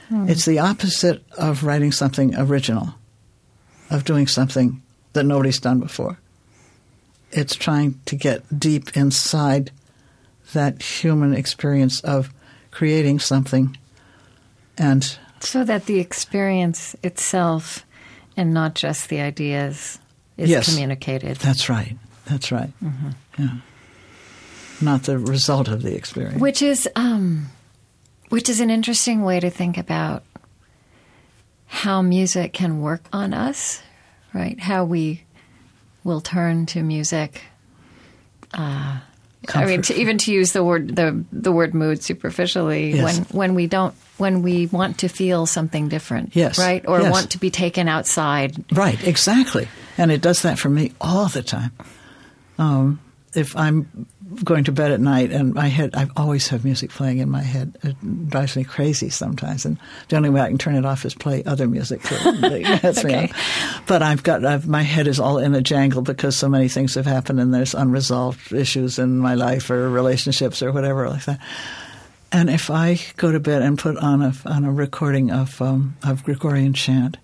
Hmm. 0.09 0.29
It's 0.29 0.45
the 0.45 0.59
opposite 0.59 1.23
of 1.37 1.63
writing 1.63 1.91
something 1.91 2.35
original, 2.35 2.95
of 3.89 4.05
doing 4.05 4.27
something 4.27 4.81
that 5.13 5.25
nobody's 5.25 5.59
done 5.59 5.79
before. 5.79 6.19
It's 7.31 7.55
trying 7.55 7.99
to 8.05 8.15
get 8.15 8.59
deep 8.59 8.95
inside 8.95 9.71
that 10.53 10.81
human 10.81 11.33
experience 11.33 11.99
of 12.01 12.31
creating 12.71 13.19
something 13.19 13.77
and 14.77 15.17
so 15.39 15.63
that 15.63 15.85
the 15.85 15.99
experience 15.99 16.95
itself 17.03 17.85
and 18.35 18.53
not 18.53 18.75
just 18.75 19.09
the 19.09 19.21
ideas 19.21 19.99
is 20.37 20.49
yes, 20.49 20.69
communicated. 20.69 21.37
That's 21.37 21.69
right. 21.69 21.97
That's 22.25 22.51
right. 22.51 22.71
Mm-hmm. 22.83 23.09
Yeah 23.37 23.57
not 24.81 25.03
the 25.03 25.17
result 25.17 25.67
of 25.67 25.81
the 25.81 25.95
experience. 25.95 26.39
Which 26.39 26.61
is, 26.61 26.87
um, 26.95 27.47
which 28.29 28.49
is 28.49 28.59
an 28.59 28.69
interesting 28.69 29.23
way 29.23 29.39
to 29.39 29.49
think 29.49 29.77
about 29.77 30.23
how 31.65 32.01
music 32.01 32.53
can 32.53 32.81
work 32.81 33.03
on 33.11 33.33
us, 33.33 33.81
right? 34.33 34.59
How 34.59 34.85
we 34.85 35.23
will 36.03 36.21
turn 36.21 36.65
to 36.67 36.83
music. 36.83 37.41
Uh, 38.53 38.99
I 39.53 39.65
mean, 39.65 39.81
to, 39.83 39.99
even 39.99 40.17
to 40.19 40.33
use 40.33 40.53
the 40.53 40.63
word 40.63 40.95
the 40.95 41.23
the 41.31 41.51
word 41.51 41.75
mood 41.75 42.01
superficially, 42.01 42.95
yes. 42.95 43.03
when 43.03 43.15
when 43.25 43.55
we 43.55 43.67
don't 43.67 43.93
when 44.17 44.41
we 44.41 44.65
want 44.67 44.99
to 44.99 45.07
feel 45.07 45.45
something 45.45 45.87
different, 45.87 46.35
yes, 46.35 46.57
right, 46.57 46.83
or 46.87 47.01
yes. 47.01 47.11
want 47.11 47.31
to 47.31 47.37
be 47.37 47.51
taken 47.51 47.87
outside, 47.87 48.55
right, 48.71 49.05
exactly, 49.05 49.67
and 49.97 50.11
it 50.11 50.21
does 50.21 50.41
that 50.41 50.59
for 50.59 50.69
me 50.69 50.93
all 50.99 51.27
the 51.27 51.43
time. 51.43 51.71
Um, 52.57 52.99
if 53.35 53.55
I'm 53.55 54.07
going 54.43 54.63
to 54.63 54.71
bed 54.71 54.91
at 54.91 54.99
night 54.99 55.31
and 55.31 55.53
my 55.53 55.67
head, 55.67 55.91
I 55.93 56.07
always 56.15 56.47
have 56.47 56.65
music 56.65 56.89
playing 56.89 57.19
in 57.19 57.29
my 57.29 57.41
head. 57.41 57.77
It 57.83 58.29
drives 58.29 58.55
me 58.55 58.63
crazy 58.63 59.09
sometimes. 59.09 59.65
And 59.65 59.77
the 60.09 60.15
only 60.15 60.29
way 60.29 60.41
I 60.41 60.47
can 60.47 60.57
turn 60.57 60.75
it 60.75 60.85
off 60.85 61.05
is 61.05 61.13
play 61.13 61.43
other 61.43 61.67
music 61.67 62.01
okay. 62.25 63.03
me. 63.03 63.31
But 63.87 64.01
I've 64.01 64.23
got, 64.23 64.45
I've, 64.45 64.67
my 64.67 64.81
head 64.81 65.07
is 65.07 65.19
all 65.19 65.37
in 65.37 65.53
a 65.53 65.61
jangle 65.61 66.01
because 66.01 66.37
so 66.37 66.49
many 66.49 66.69
things 66.69 66.95
have 66.95 67.05
happened 67.05 67.39
and 67.39 67.53
there's 67.53 67.75
unresolved 67.75 68.51
issues 68.53 68.97
in 68.97 69.17
my 69.17 69.35
life 69.35 69.69
or 69.69 69.89
relationships 69.89 70.61
or 70.63 70.71
whatever 70.71 71.07
like 71.09 71.25
that. 71.25 71.39
And 72.31 72.49
if 72.49 72.69
I 72.69 72.99
go 73.17 73.31
to 73.31 73.39
bed 73.39 73.61
and 73.61 73.77
put 73.77 73.97
on 73.97 74.21
a, 74.21 74.33
on 74.45 74.65
a 74.65 74.71
recording 74.71 75.31
of, 75.31 75.61
um, 75.61 75.95
of 76.03 76.23
Gregorian 76.23 76.73
chant 76.73 77.17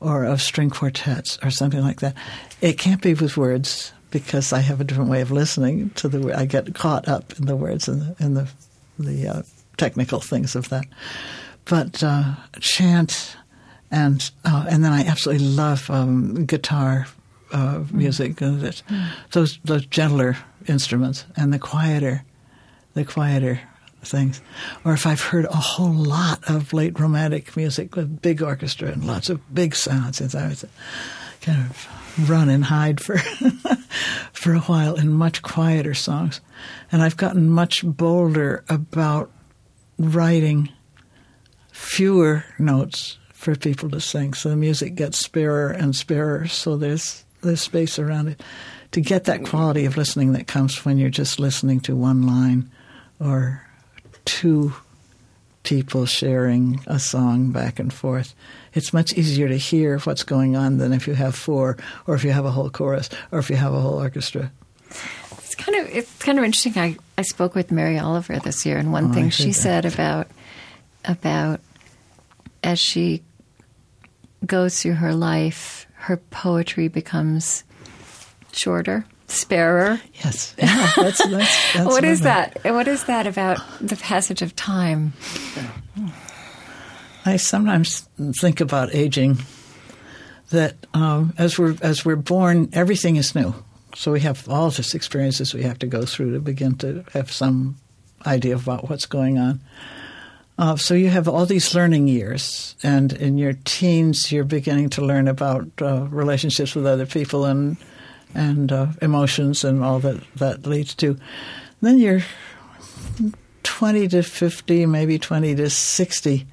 or 0.00 0.24
of 0.24 0.40
string 0.40 0.70
quartets 0.70 1.38
or 1.42 1.50
something 1.50 1.82
like 1.82 2.00
that, 2.00 2.16
it 2.60 2.78
can't 2.78 3.02
be 3.02 3.14
with 3.14 3.36
words 3.36 3.92
because 4.10 4.52
I 4.52 4.60
have 4.60 4.80
a 4.80 4.84
different 4.84 5.10
way 5.10 5.20
of 5.20 5.30
listening 5.30 5.90
to 5.90 6.08
the. 6.08 6.36
I 6.36 6.46
get 6.46 6.74
caught 6.74 7.08
up 7.08 7.38
in 7.38 7.46
the 7.46 7.56
words 7.56 7.88
and 7.88 8.02
the, 8.02 8.24
in 8.24 8.34
the 8.34 8.48
the 8.98 9.28
uh, 9.28 9.42
technical 9.76 10.20
things 10.20 10.54
of 10.56 10.68
that. 10.70 10.84
But 11.64 12.02
uh, 12.02 12.34
chant 12.60 13.36
and 13.90 14.30
uh, 14.44 14.66
and 14.68 14.84
then 14.84 14.92
I 14.92 15.04
absolutely 15.04 15.46
love 15.46 15.90
um, 15.90 16.44
guitar 16.46 17.06
uh, 17.52 17.84
music. 17.92 18.36
Mm. 18.36 19.08
Those 19.32 19.58
those 19.64 19.86
gentler 19.86 20.36
instruments 20.66 21.24
and 21.36 21.52
the 21.52 21.58
quieter, 21.58 22.24
the 22.94 23.04
quieter 23.04 23.60
things. 24.02 24.40
Or 24.84 24.92
if 24.92 25.06
I've 25.06 25.20
heard 25.20 25.46
a 25.46 25.56
whole 25.56 25.92
lot 25.92 26.48
of 26.48 26.72
late 26.72 26.98
romantic 26.98 27.56
music 27.56 27.96
with 27.96 28.22
big 28.22 28.42
orchestra 28.42 28.88
and 28.88 29.04
lots 29.04 29.28
of 29.30 29.54
big 29.54 29.74
sounds, 29.74 30.20
i 30.34 30.42
always 30.42 30.64
kind 31.40 31.60
of 31.60 32.28
run 32.28 32.48
and 32.48 32.64
hide 32.64 33.00
for 33.00 33.18
for 34.32 34.54
a 34.54 34.60
while 34.60 34.94
in 34.94 35.12
much 35.12 35.42
quieter 35.42 35.94
songs. 35.94 36.40
And 36.90 37.02
I've 37.02 37.16
gotten 37.16 37.50
much 37.50 37.84
bolder 37.84 38.64
about 38.68 39.30
writing 39.98 40.70
fewer 41.72 42.44
notes 42.58 43.18
for 43.32 43.54
people 43.54 43.90
to 43.90 44.00
sing. 44.00 44.34
So 44.34 44.50
the 44.50 44.56
music 44.56 44.94
gets 44.94 45.26
sparer 45.26 45.74
and 45.74 45.94
sparer, 45.94 46.48
so 46.48 46.76
there's 46.76 47.24
there's 47.42 47.62
space 47.62 47.98
around 47.98 48.28
it. 48.28 48.42
To 48.92 49.00
get 49.00 49.24
that 49.24 49.44
quality 49.44 49.84
of 49.84 49.96
listening 49.96 50.32
that 50.32 50.46
comes 50.46 50.84
when 50.84 50.98
you're 50.98 51.10
just 51.10 51.38
listening 51.38 51.80
to 51.80 51.94
one 51.94 52.26
line 52.26 52.70
or 53.20 53.64
two 54.30 54.72
people 55.64 56.06
sharing 56.06 56.80
a 56.86 57.00
song 57.00 57.50
back 57.50 57.80
and 57.80 57.92
forth. 57.92 58.32
It's 58.72 58.92
much 58.92 59.12
easier 59.14 59.48
to 59.48 59.56
hear 59.56 59.98
what's 59.98 60.22
going 60.22 60.56
on 60.56 60.78
than 60.78 60.92
if 60.92 61.08
you 61.08 61.14
have 61.14 61.34
four, 61.34 61.76
or 62.06 62.14
if 62.14 62.22
you 62.22 62.30
have 62.30 62.44
a 62.44 62.52
whole 62.52 62.70
chorus, 62.70 63.10
or 63.32 63.40
if 63.40 63.50
you 63.50 63.56
have 63.56 63.74
a 63.74 63.80
whole 63.80 63.98
orchestra. 63.98 64.52
It's 65.38 65.56
kind 65.56 65.78
of 65.78 65.88
it's 65.92 66.16
kind 66.18 66.38
of 66.38 66.44
interesting. 66.44 66.78
I, 66.78 66.96
I 67.18 67.22
spoke 67.22 67.56
with 67.56 67.72
Mary 67.72 67.98
Oliver 67.98 68.38
this 68.38 68.64
year, 68.64 68.78
and 68.78 68.92
one 68.92 69.10
oh, 69.10 69.12
thing 69.12 69.30
she 69.30 69.46
that. 69.46 69.54
said 69.54 69.84
about 69.84 70.28
about 71.04 71.60
as 72.62 72.78
she 72.78 73.22
goes 74.46 74.80
through 74.80 74.94
her 74.94 75.12
life, 75.12 75.88
her 75.94 76.18
poetry 76.18 76.86
becomes 76.86 77.64
shorter 78.52 79.04
sparer. 79.30 80.00
Yes. 80.24 80.54
Yeah, 80.58 80.92
that's, 80.96 81.26
that's, 81.26 81.72
that's 81.74 81.86
what 81.86 82.04
is 82.04 82.20
that? 82.20 82.58
What 82.64 82.88
is 82.88 83.04
that 83.04 83.26
about 83.26 83.58
the 83.80 83.96
passage 83.96 84.42
of 84.42 84.54
time? 84.56 85.12
I 87.24 87.36
sometimes 87.36 88.08
think 88.36 88.60
about 88.60 88.94
aging. 88.94 89.38
That 90.50 90.74
um, 90.94 91.32
as 91.38 91.58
we're 91.58 91.76
as 91.80 92.04
we're 92.04 92.16
born, 92.16 92.70
everything 92.72 93.16
is 93.16 93.34
new. 93.34 93.54
So 93.94 94.12
we 94.12 94.20
have 94.20 94.48
all 94.48 94.70
this 94.70 94.94
experiences 94.94 95.54
we 95.54 95.62
have 95.62 95.78
to 95.80 95.86
go 95.86 96.04
through 96.04 96.32
to 96.32 96.40
begin 96.40 96.76
to 96.78 97.04
have 97.12 97.32
some 97.32 97.76
idea 98.26 98.56
about 98.56 98.88
what's 98.88 99.06
going 99.06 99.38
on. 99.38 99.60
Uh, 100.58 100.76
so 100.76 100.92
you 100.92 101.08
have 101.08 101.26
all 101.26 101.46
these 101.46 101.74
learning 101.74 102.06
years, 102.06 102.76
and 102.82 103.14
in 103.14 103.38
your 103.38 103.54
teens, 103.64 104.30
you're 104.30 104.44
beginning 104.44 104.90
to 104.90 105.02
learn 105.02 105.26
about 105.26 105.66
uh, 105.80 106.02
relationships 106.10 106.74
with 106.74 106.86
other 106.86 107.06
people 107.06 107.46
and 107.46 107.78
and 108.34 108.72
uh, 108.72 108.88
emotions 109.02 109.64
and 109.64 109.82
all 109.82 109.98
that 110.00 110.22
that 110.36 110.66
leads 110.66 110.94
to. 110.96 111.18
Then 111.80 111.98
you're 111.98 112.22
20 113.62 114.08
to 114.08 114.22
50, 114.22 114.86
maybe 114.86 115.18
20 115.18 115.54
to 115.56 115.70
60. 115.70 116.46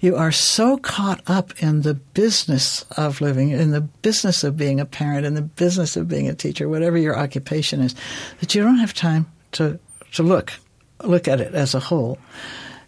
You 0.00 0.16
are 0.16 0.30
so 0.30 0.76
caught 0.76 1.22
up 1.26 1.60
in 1.62 1.82
the 1.82 1.94
business 1.94 2.84
of 2.96 3.20
living, 3.20 3.50
in 3.50 3.72
the 3.72 3.80
business 3.80 4.44
of 4.44 4.56
being 4.56 4.78
a 4.78 4.84
parent, 4.84 5.26
in 5.26 5.34
the 5.34 5.42
business 5.42 5.96
of 5.96 6.06
being 6.06 6.28
a 6.28 6.34
teacher, 6.34 6.68
whatever 6.68 6.96
your 6.96 7.18
occupation 7.18 7.80
is, 7.80 7.94
that 8.40 8.54
you 8.54 8.62
don't 8.62 8.78
have 8.78 8.94
time 8.94 9.26
to, 9.52 9.78
to 10.12 10.22
look 10.22 10.52
look 11.04 11.28
at 11.28 11.40
it 11.40 11.54
as 11.54 11.74
a 11.74 11.80
whole. 11.80 12.18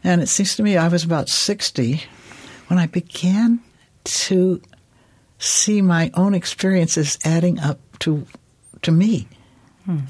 And 0.02 0.22
it 0.22 0.28
seems 0.28 0.56
to 0.56 0.62
me 0.62 0.76
I 0.76 0.88
was 0.88 1.04
about 1.04 1.28
60 1.28 2.02
when 2.68 2.78
I 2.78 2.86
began 2.86 3.60
to 4.04 4.60
see 5.38 5.82
my 5.82 6.10
own 6.14 6.34
experiences 6.34 7.18
adding 7.24 7.58
up 7.58 7.78
to 8.00 8.26
to 8.82 8.92
me 8.92 9.28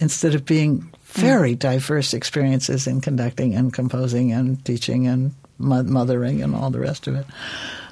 instead 0.00 0.34
of 0.34 0.44
being 0.44 0.92
very 1.04 1.54
diverse 1.54 2.12
experiences 2.12 2.86
in 2.86 3.00
conducting 3.00 3.54
and 3.54 3.72
composing 3.72 4.32
and 4.32 4.62
teaching 4.64 5.06
and 5.06 5.34
mothering 5.58 6.42
and 6.42 6.54
all 6.54 6.70
the 6.70 6.80
rest 6.80 7.06
of 7.06 7.14
it. 7.14 7.26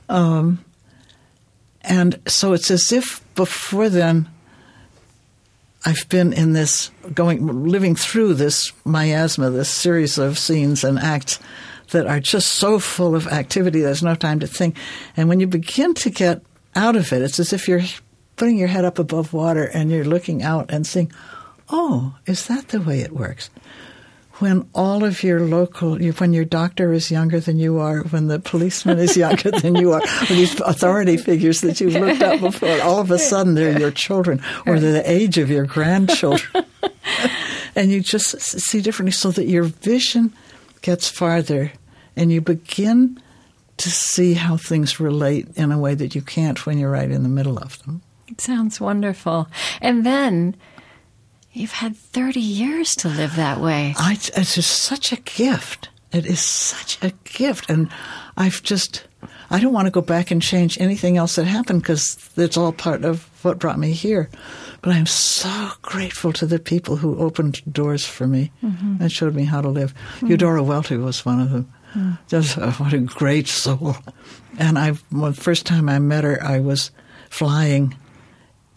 Um, 0.09 0.65
and 1.83 2.21
so 2.27 2.53
it's 2.53 2.71
as 2.71 2.93
if 2.93 3.23
before 3.35 3.89
then 3.89 4.29
I've 5.85 6.09
been 6.09 6.33
in 6.33 6.53
this 6.53 6.91
going 7.15 7.47
living 7.47 7.95
through 7.95 8.35
this 8.35 8.73
miasma, 8.85 9.51
this 9.51 9.71
series 9.71 10.19
of 10.19 10.39
scenes 10.39 10.85
and 10.85 10.99
acts 10.99 11.39
that 11.91 12.07
are 12.07 12.21
just 12.21 12.51
so 12.51 12.79
full 12.79 13.15
of 13.15 13.27
activity 13.29 13.81
there's 13.81 14.03
no 14.03 14.15
time 14.15 14.41
to 14.41 14.47
think. 14.47 14.77
And 15.17 15.29
when 15.29 15.41
you 15.41 15.47
begin 15.47 15.95
to 15.95 16.11
get 16.11 16.43
out 16.75 16.97
of 16.97 17.13
it, 17.13 17.23
it's 17.23 17.39
as 17.39 17.53
if 17.53 17.69
you're 17.69 17.83
putting 18.39 18.57
your 18.57 18.69
head 18.69 18.85
up 18.85 18.99
above 18.99 19.33
water 19.33 19.65
and 19.65 19.91
you're 19.91 20.05
looking 20.05 20.43
out 20.43 20.71
and 20.71 20.87
seeing, 20.87 21.13
oh, 21.69 22.17
is 22.27 22.47
that 22.47 22.69
the 22.69 22.81
way 22.81 23.01
it 23.01 23.13
works? 23.13 23.51
when 24.41 24.69
all 24.75 25.05
of 25.05 25.23
your 25.23 25.41
local, 25.41 25.99
when 25.99 26.33
your 26.33 26.45
doctor 26.45 26.93
is 26.93 27.11
younger 27.11 27.41
than 27.41 27.59
you 27.59 27.79
are, 27.79 28.01
when 28.05 28.29
the 28.29 28.39
policeman 28.39 28.99
is 28.99 29.17
younger 29.17 29.51
than 29.51 29.75
you 29.75 29.93
are, 29.93 30.01
when 30.29 30.39
these 30.39 30.61
authority 30.61 31.17
figures 31.17 31.61
that 31.61 31.81
you've 31.81 31.95
looked 31.95 32.23
up 32.23 32.41
before, 32.41 32.81
all 32.83 33.01
of 33.01 33.11
a 33.11 33.19
sudden 33.19 33.55
they're 33.55 33.79
your 33.79 33.91
children 33.91 34.41
or 34.67 34.79
they're 34.79 34.93
the 34.93 35.11
age 35.11 35.39
of 35.39 35.51
your 35.51 35.67
grandchildren. 35.67 36.65
and 37.77 37.91
you 37.91 38.01
just 38.01 38.41
see 38.41 38.81
differently 38.81 39.13
so 39.13 39.31
that 39.33 39.47
your 39.47 39.65
vision 39.65 40.33
gets 40.83 41.09
farther 41.09 41.73
and 42.17 42.33
you 42.33 42.41
begin 42.41 43.21
to 43.79 43.91
see 43.91 44.35
how 44.35 44.57
things 44.57 45.01
relate 45.01 45.49
in 45.57 45.73
a 45.73 45.79
way 45.79 45.95
that 45.95 46.15
you 46.15 46.23
can't 46.23 46.65
when 46.67 46.79
you're 46.79 46.91
right 46.91 47.11
in 47.11 47.23
the 47.23 47.29
middle 47.29 47.59
of 47.59 47.81
them. 47.85 48.03
It 48.29 48.41
sounds 48.41 48.81
wonderful. 48.81 49.49
And 49.81 50.05
then 50.05 50.57
You've 51.59 51.73
had 51.73 51.97
30 51.97 52.39
years 52.39 52.95
to 52.97 53.09
live 53.09 53.35
that 53.35 53.59
way. 53.59 53.95
I, 53.99 54.13
it's 54.13 54.55
just 54.55 54.71
such 54.71 55.13
a 55.13 55.17
gift. 55.17 55.89
It 56.13 56.25
is 56.25 56.41
such 56.41 57.03
a 57.03 57.13
gift. 57.25 57.69
And 57.69 57.91
I've 58.37 58.63
just, 58.63 59.09
I 59.51 59.59
don't 59.59 59.73
want 59.73 59.87
to 59.87 59.91
go 59.91 60.01
back 60.01 60.31
and 60.31 60.41
change 60.41 60.81
anything 60.81 61.17
else 61.17 61.35
that 61.35 61.47
happened 61.47 61.83
because 61.83 62.17
it's 62.37 62.57
all 62.57 62.73
part 62.73 63.05
of 63.05 63.25
what 63.45 63.59
brought 63.59 63.79
me 63.79 63.93
here. 63.93 64.31
But 64.83 64.95
I'm 64.95 65.07
so 65.07 65.71
grateful 65.83 66.33
to 66.35 66.47
the 66.47 66.61
people 66.61 66.95
who 66.95 67.19
opened 67.19 67.61
doors 67.71 68.07
for 68.07 68.29
me 68.29 68.53
mm-hmm. 68.63 69.03
and 69.03 69.11
showed 69.11 69.35
me 69.35 69.45
how 69.45 69.61
to 69.61 69.69
live. 69.69 69.95
Mm-hmm. 69.95 70.29
Eudora 70.29 70.63
Welty 70.63 70.97
was 70.97 71.27
one 71.27 71.41
of 71.41 71.51
them. 71.51 71.73
Mm-hmm. 71.95 72.13
Just 72.29 72.57
uh, 72.57 72.71
what 72.73 72.93
a 72.93 72.99
great 72.99 73.49
soul. 73.49 73.97
And 74.59 74.79
I, 74.79 74.93
the 75.11 75.33
first 75.33 75.67
time 75.67 75.89
I 75.89 75.99
met 75.99 76.25
her, 76.25 76.41
I 76.43 76.61
was 76.61 76.93
flying 77.31 77.97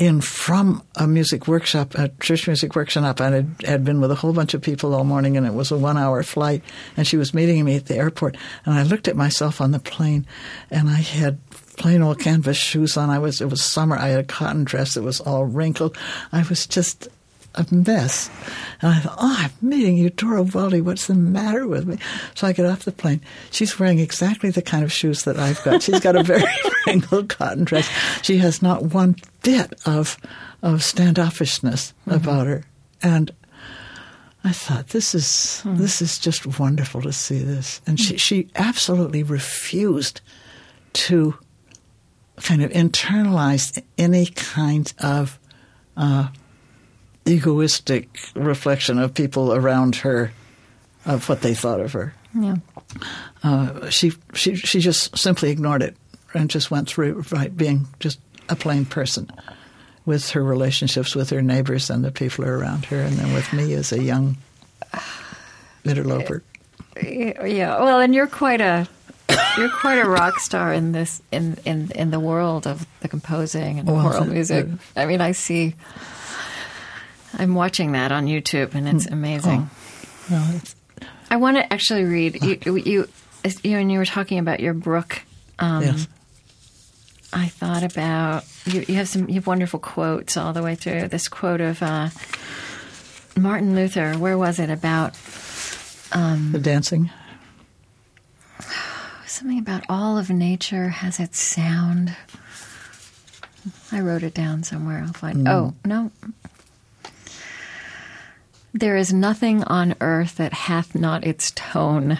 in 0.01 0.19
from 0.19 0.81
a 0.95 1.05
music 1.05 1.47
workshop, 1.47 1.93
a 1.93 2.09
church 2.19 2.47
music 2.47 2.75
workshop, 2.75 3.19
and 3.19 3.35
had, 3.35 3.69
had 3.69 3.85
been 3.85 4.01
with 4.01 4.09
a 4.09 4.15
whole 4.15 4.33
bunch 4.33 4.55
of 4.55 4.61
people 4.63 4.95
all 4.95 5.03
morning, 5.03 5.37
and 5.37 5.45
it 5.45 5.53
was 5.53 5.69
a 5.69 5.77
one 5.77 5.95
hour 5.95 6.23
flight. 6.23 6.63
And 6.97 7.05
she 7.05 7.17
was 7.17 7.35
meeting 7.35 7.63
me 7.63 7.75
at 7.75 7.85
the 7.85 7.97
airport, 7.97 8.35
and 8.65 8.73
I 8.73 8.81
looked 8.81 9.07
at 9.07 9.15
myself 9.15 9.61
on 9.61 9.69
the 9.69 9.79
plane, 9.79 10.25
and 10.71 10.89
I 10.89 10.95
had 10.95 11.37
plain 11.77 12.01
old 12.01 12.19
canvas 12.19 12.57
shoes 12.57 12.97
on. 12.97 13.11
I 13.11 13.19
was 13.19 13.41
it 13.41 13.49
was 13.51 13.61
summer. 13.61 13.95
I 13.95 14.07
had 14.07 14.21
a 14.21 14.23
cotton 14.23 14.63
dress 14.63 14.95
that 14.95 15.03
was 15.03 15.21
all 15.21 15.45
wrinkled. 15.45 15.95
I 16.31 16.41
was 16.49 16.65
just 16.65 17.07
a 17.55 17.65
mess. 17.71 18.29
And 18.81 18.93
I 18.93 18.99
thought, 18.99 19.17
oh, 19.19 19.35
I'm 19.39 19.51
meeting 19.67 19.97
Eudora 19.97 20.43
Welty. 20.43 20.81
What's 20.81 21.07
the 21.07 21.15
matter 21.15 21.67
with 21.67 21.85
me? 21.85 21.97
So 22.35 22.47
I 22.47 22.53
get 22.53 22.65
off 22.65 22.85
the 22.85 22.91
plane. 22.91 23.21
She's 23.51 23.77
wearing 23.79 23.99
exactly 23.99 24.51
the 24.51 24.61
kind 24.61 24.83
of 24.83 24.91
shoes 24.91 25.23
that 25.23 25.37
I've 25.37 25.63
got. 25.63 25.83
She's 25.83 25.99
got 25.99 26.15
a 26.15 26.23
very 26.23 26.43
wrinkled 26.87 27.29
cotton 27.29 27.63
dress. 27.63 27.89
She 28.21 28.37
has 28.37 28.61
not 28.61 28.83
one 28.83 29.15
bit 29.43 29.73
of 29.85 30.17
of 30.61 30.79
standoffishness 30.79 31.93
mm-hmm. 32.05 32.11
about 32.11 32.47
her. 32.47 32.63
And 33.01 33.31
I 34.43 34.51
thought 34.51 34.89
this 34.89 35.13
is 35.13 35.61
mm. 35.65 35.77
this 35.77 36.01
is 36.01 36.17
just 36.17 36.59
wonderful 36.59 37.01
to 37.01 37.13
see 37.13 37.39
this. 37.39 37.81
And 37.85 37.99
she 37.99 38.17
she 38.17 38.49
absolutely 38.55 39.23
refused 39.23 40.21
to 40.93 41.35
kind 42.37 42.63
of 42.63 42.71
internalize 42.71 43.81
any 43.97 44.25
kind 44.27 44.91
of 44.99 45.39
uh, 45.95 46.29
egoistic 47.25 48.09
reflection 48.35 48.99
of 48.99 49.13
people 49.13 49.53
around 49.53 49.97
her 49.97 50.31
of 51.05 51.27
what 51.29 51.41
they 51.41 51.53
thought 51.53 51.79
of 51.79 51.93
her. 51.93 52.13
Yeah. 52.33 52.55
Uh, 53.43 53.89
she 53.89 54.13
she 54.33 54.55
she 54.55 54.79
just 54.79 55.17
simply 55.17 55.49
ignored 55.49 55.81
it 55.81 55.95
and 56.33 56.49
just 56.49 56.71
went 56.71 56.87
through 56.87 57.25
right 57.31 57.55
being 57.55 57.87
just 57.99 58.19
a 58.49 58.55
plain 58.55 58.85
person 58.85 59.29
with 60.05 60.31
her 60.31 60.43
relationships 60.43 61.15
with 61.15 61.29
her 61.29 61.41
neighbors 61.41 61.89
and 61.89 62.03
the 62.03 62.11
people 62.11 62.45
around 62.45 62.85
her, 62.85 62.99
and 62.99 63.17
then 63.17 63.33
with 63.33 63.51
me 63.53 63.73
as 63.73 63.91
a 63.91 64.01
young 64.01 64.37
interloper. 65.85 66.43
Yeah, 67.01 67.79
well, 67.79 67.99
and 67.99 68.13
you're 68.13 68.27
quite 68.27 68.61
a 68.61 68.87
you're 69.57 69.69
quite 69.69 69.99
a 69.99 70.07
rock 70.07 70.39
star 70.39 70.73
in 70.73 70.91
this 70.91 71.21
in 71.31 71.57
in 71.65 71.91
in 71.91 72.11
the 72.11 72.19
world 72.19 72.67
of 72.67 72.85
the 73.01 73.07
composing 73.07 73.79
and 73.79 73.87
well, 73.87 74.01
choral 74.01 74.25
music. 74.25 74.67
I 74.95 75.05
mean, 75.05 75.21
I 75.21 75.31
see 75.31 75.75
I'm 77.33 77.55
watching 77.55 77.93
that 77.93 78.11
on 78.11 78.27
YouTube, 78.27 78.75
and 78.75 78.87
it's 78.87 79.05
mm. 79.07 79.13
amazing. 79.13 79.69
Oh. 80.31 80.53
it's... 80.55 80.75
I 81.29 81.37
want 81.37 81.57
to 81.57 81.73
actually 81.73 82.03
read 82.03 82.43
you. 82.43 82.59
You, 82.65 82.77
you, 82.77 83.73
when 83.75 83.89
you 83.89 83.99
were 83.99 84.05
talking 84.05 84.39
about 84.39 84.59
your 84.59 84.73
brook. 84.73 85.23
Um, 85.59 85.83
yes. 85.83 86.07
I 87.33 87.47
thought 87.47 87.83
about 87.83 88.43
you, 88.65 88.83
you. 88.87 88.95
have 88.95 89.07
some. 89.07 89.29
You 89.29 89.35
have 89.35 89.47
wonderful 89.47 89.79
quotes 89.79 90.35
all 90.35 90.51
the 90.51 90.61
way 90.61 90.75
through. 90.75 91.07
This 91.07 91.29
quote 91.29 91.61
of 91.61 91.81
uh, 91.81 92.09
Martin 93.39 93.75
Luther. 93.75 94.15
Where 94.15 94.37
was 94.37 94.59
it 94.59 94.69
about? 94.69 95.17
Um, 96.11 96.51
the 96.51 96.59
dancing. 96.59 97.09
Something 99.25 99.59
about 99.59 99.85
all 99.87 100.17
of 100.17 100.29
nature 100.29 100.89
has 100.89 101.19
its 101.19 101.39
sound. 101.39 102.13
I 103.91 104.01
wrote 104.01 104.23
it 104.23 104.33
down 104.33 104.63
somewhere. 104.63 105.03
I'll 105.05 105.13
find. 105.13 105.47
Mm. 105.47 105.49
Oh 105.49 105.73
no, 105.85 106.11
there 108.73 108.95
is 108.95 109.13
nothing 109.13 109.63
on 109.63 109.95
earth 110.01 110.37
that 110.37 110.53
hath 110.53 110.95
not 110.95 111.25
its 111.25 111.51
tone. 111.51 112.19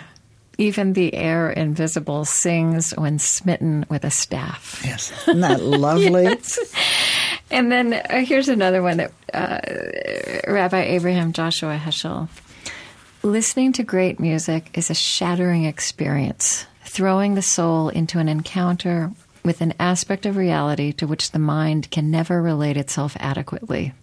Even 0.58 0.94
the 0.94 1.14
air 1.14 1.50
invisible 1.50 2.26
sings 2.26 2.92
when 2.92 3.20
smitten 3.20 3.86
with 3.90 4.04
a 4.04 4.12
staff. 4.12 4.82
Yes. 4.86 5.12
Isn't 5.28 5.42
that 5.42 5.62
lovely? 5.62 6.24
yes. 6.24 6.60
And 7.50 7.72
then 7.72 7.94
uh, 7.94 8.24
here's 8.26 8.50
another 8.50 8.84
one 8.84 8.98
that 8.98 9.12
uh, 9.34 10.52
Rabbi 10.52 10.82
Abraham 10.82 11.34
Joshua 11.34 11.78
Heschel. 11.78 12.30
Listening 13.24 13.72
to 13.74 13.84
great 13.84 14.20
music 14.20 14.72
is 14.74 14.90
a 14.90 14.96
shattering 14.96 15.66
experience, 15.66 16.66
throwing 16.86 17.36
the 17.36 17.42
soul 17.42 17.90
into 17.90 18.20
an 18.20 18.28
encounter 18.28 19.12
with 19.44 19.62
an 19.62 19.74
aspect 19.80 20.26
of 20.26 20.38
reality 20.38 20.92
to 20.94 21.08
which 21.08 21.32
the 21.32 21.40
mind 21.40 21.90
can 21.92 22.12
never 22.12 22.42
relate 22.42 22.78
itself 22.78 23.16
adequately. 23.20 23.94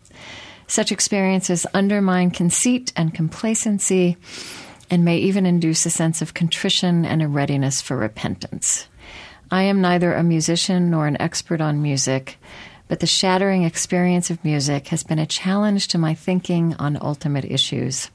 Such 0.69 0.93
experiences 0.93 1.67
undermine 1.73 2.31
conceit 2.31 2.93
and 2.95 3.13
complacency 3.13 4.19
and 4.91 5.05
may 5.05 5.17
even 5.17 5.47
induce 5.47 5.85
a 5.87 5.91
sense 5.91 6.23
of 6.23 6.35
contrition 6.35 7.07
and 7.07 7.23
a 7.23 7.29
readiness 7.29 7.81
for 7.81 7.97
repentance. 7.97 8.87
I 9.51 9.63
am 9.63 9.81
neither 9.81 10.13
a 10.13 10.23
musician 10.23 10.91
nor 10.91 11.07
an 11.07 11.21
expert 11.21 11.63
on 11.63 11.83
music, 11.83 12.37
but 12.87 13.01
the 13.01 13.07
shattering 13.07 13.65
experience 13.65 14.29
of 14.29 14.45
music 14.45 14.89
has 14.89 15.03
been 15.03 15.19
a 15.19 15.27
challenge 15.27 15.89
to 15.89 15.99
my 15.99 16.13
thinking 16.13 16.75
on 16.79 16.99
ultimate 17.01 17.47
issues. 17.47 18.11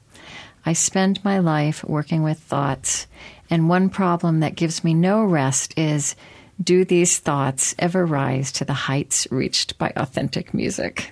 I 0.64 0.74
spend 0.74 1.24
my 1.24 1.40
life 1.40 1.82
working 1.84 2.22
with 2.22 2.38
thoughts, 2.38 3.08
and 3.50 3.68
one 3.68 3.90
problem 3.90 4.40
that 4.40 4.54
gives 4.54 4.84
me 4.84 4.94
no 4.94 5.24
rest 5.24 5.76
is 5.76 6.14
do 6.62 6.84
these 6.84 7.18
thoughts 7.18 7.74
ever 7.80 8.06
rise 8.06 8.52
to 8.52 8.64
the 8.64 8.72
heights 8.72 9.26
reached 9.32 9.76
by 9.76 9.92
authentic 9.96 10.54
music? 10.54 11.10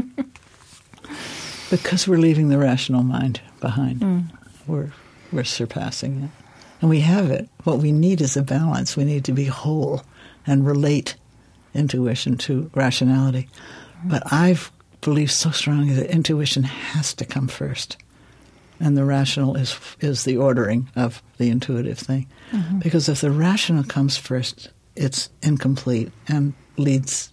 because 1.70 2.06
we're 2.08 2.18
leaving 2.18 2.48
the 2.48 2.58
rational 2.58 3.02
mind 3.02 3.40
behind. 3.60 4.00
Mm. 4.00 4.24
We're 4.66 4.92
we're 5.32 5.44
surpassing 5.44 6.24
it. 6.24 6.30
And 6.80 6.90
we 6.90 7.00
have 7.00 7.30
it. 7.30 7.48
What 7.64 7.78
we 7.78 7.92
need 7.92 8.20
is 8.20 8.36
a 8.36 8.42
balance. 8.42 8.96
We 8.96 9.04
need 9.04 9.24
to 9.26 9.32
be 9.32 9.44
whole 9.44 10.02
and 10.46 10.66
relate 10.66 11.14
intuition 11.74 12.36
to 12.38 12.70
rationality. 12.74 13.48
But 14.04 14.32
I've 14.32 14.72
believed 15.02 15.32
so 15.32 15.50
strongly 15.50 15.94
that 15.94 16.10
intuition 16.10 16.62
has 16.62 17.14
to 17.14 17.24
come 17.24 17.48
first. 17.48 17.96
And 18.78 18.96
the 18.96 19.04
rational 19.04 19.56
is 19.56 19.78
is 20.00 20.24
the 20.24 20.38
ordering 20.38 20.88
of 20.96 21.22
the 21.36 21.50
intuitive 21.50 21.98
thing. 21.98 22.26
Mm-hmm. 22.50 22.78
Because 22.78 23.08
if 23.10 23.20
the 23.20 23.30
rational 23.30 23.84
comes 23.84 24.16
first, 24.16 24.70
it's 24.96 25.28
incomplete 25.42 26.10
and 26.28 26.54
leads 26.78 27.30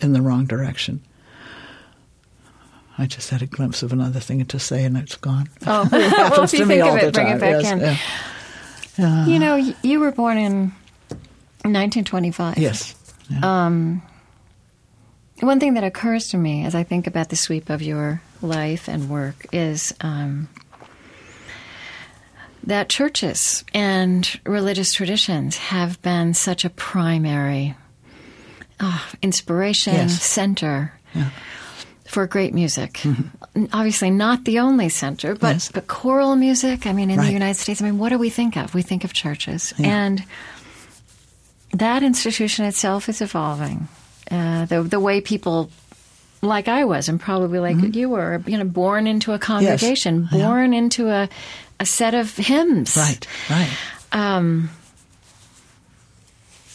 in 0.00 0.12
the 0.12 0.20
wrong 0.20 0.46
direction. 0.46 1.00
I 3.00 3.06
just 3.06 3.30
had 3.30 3.40
a 3.40 3.46
glimpse 3.46 3.82
of 3.82 3.92
another 3.92 4.20
thing 4.20 4.44
to 4.44 4.58
say, 4.58 4.84
and 4.84 4.96
it's 4.96 5.16
gone. 5.16 5.48
Oh, 5.66 5.82
it 5.90 5.90
happens 5.90 6.30
well, 6.30 6.44
if 6.44 6.52
you 6.52 6.58
to 6.60 6.66
me 6.66 6.80
all 6.80 6.96
it, 6.96 7.00
the 7.06 7.12
time. 7.12 7.26
Bring 7.26 7.36
it 7.36 7.40
back 7.40 7.62
yes, 7.62 7.72
in. 7.72 9.02
Yeah. 9.02 9.22
Uh, 9.22 9.26
you 9.26 9.38
know, 9.38 9.56
you 9.82 10.00
were 10.00 10.12
born 10.12 10.36
in 10.36 10.60
1925. 11.62 12.58
Yes. 12.58 12.94
Yeah. 13.30 13.66
Um, 13.66 14.02
one 15.40 15.60
thing 15.60 15.74
that 15.74 15.84
occurs 15.84 16.28
to 16.28 16.36
me 16.36 16.66
as 16.66 16.74
I 16.74 16.82
think 16.82 17.06
about 17.06 17.30
the 17.30 17.36
sweep 17.36 17.70
of 17.70 17.80
your 17.80 18.20
life 18.42 18.88
and 18.88 19.08
work 19.08 19.46
is 19.52 19.94
um, 20.02 20.48
that 22.64 22.88
churches 22.90 23.64
and 23.72 24.40
religious 24.44 24.92
traditions 24.92 25.56
have 25.56 26.00
been 26.02 26.34
such 26.34 26.64
a 26.64 26.70
primary 26.70 27.74
uh, 28.78 29.00
inspiration 29.22 29.94
Yes. 29.94 30.22
center 30.22 30.92
Yeah. 31.14 31.30
For 32.10 32.26
great 32.26 32.52
music. 32.52 33.00
Obviously, 33.72 34.10
not 34.10 34.44
the 34.44 34.58
only 34.58 34.88
center, 34.88 35.34
but 35.34 35.54
Yes. 35.54 35.70
but 35.72 35.86
choral 35.86 36.34
music. 36.36 36.86
I 36.86 36.92
mean, 36.92 37.10
in 37.10 37.18
the 37.20 37.32
United 37.32 37.58
States, 37.60 37.80
I 37.80 37.84
mean, 37.86 37.98
what 37.98 38.10
do 38.10 38.18
we 38.18 38.30
think 38.30 38.56
of? 38.56 38.74
We 38.74 38.82
think 38.82 39.04
of 39.04 39.12
churches, 39.12 39.72
Yeah. 39.78 39.86
and 40.06 40.24
that 41.72 42.02
institution 42.02 42.64
itself 42.66 43.08
is 43.08 43.20
evolving. 43.20 43.88
Uh, 44.30 44.64
the 44.66 44.82
the 44.82 45.00
way 45.00 45.20
people. 45.20 45.70
Like 46.42 46.68
I 46.68 46.84
was, 46.86 47.08
and 47.10 47.20
probably 47.20 47.58
like 47.58 47.76
Mm-hmm. 47.76 47.98
you 47.98 48.08
were, 48.08 48.42
you 48.46 48.56
know, 48.56 48.64
born 48.64 49.06
into 49.06 49.32
a 49.34 49.38
congregation, 49.38 50.26
Yeah. 50.32 50.46
born 50.48 50.72
into 50.72 51.10
a 51.10 51.28
a 51.78 51.84
set 51.84 52.14
of 52.14 52.34
hymns, 52.36 52.96
Right, 52.96 53.26
right. 53.50 53.68
um, 54.12 54.70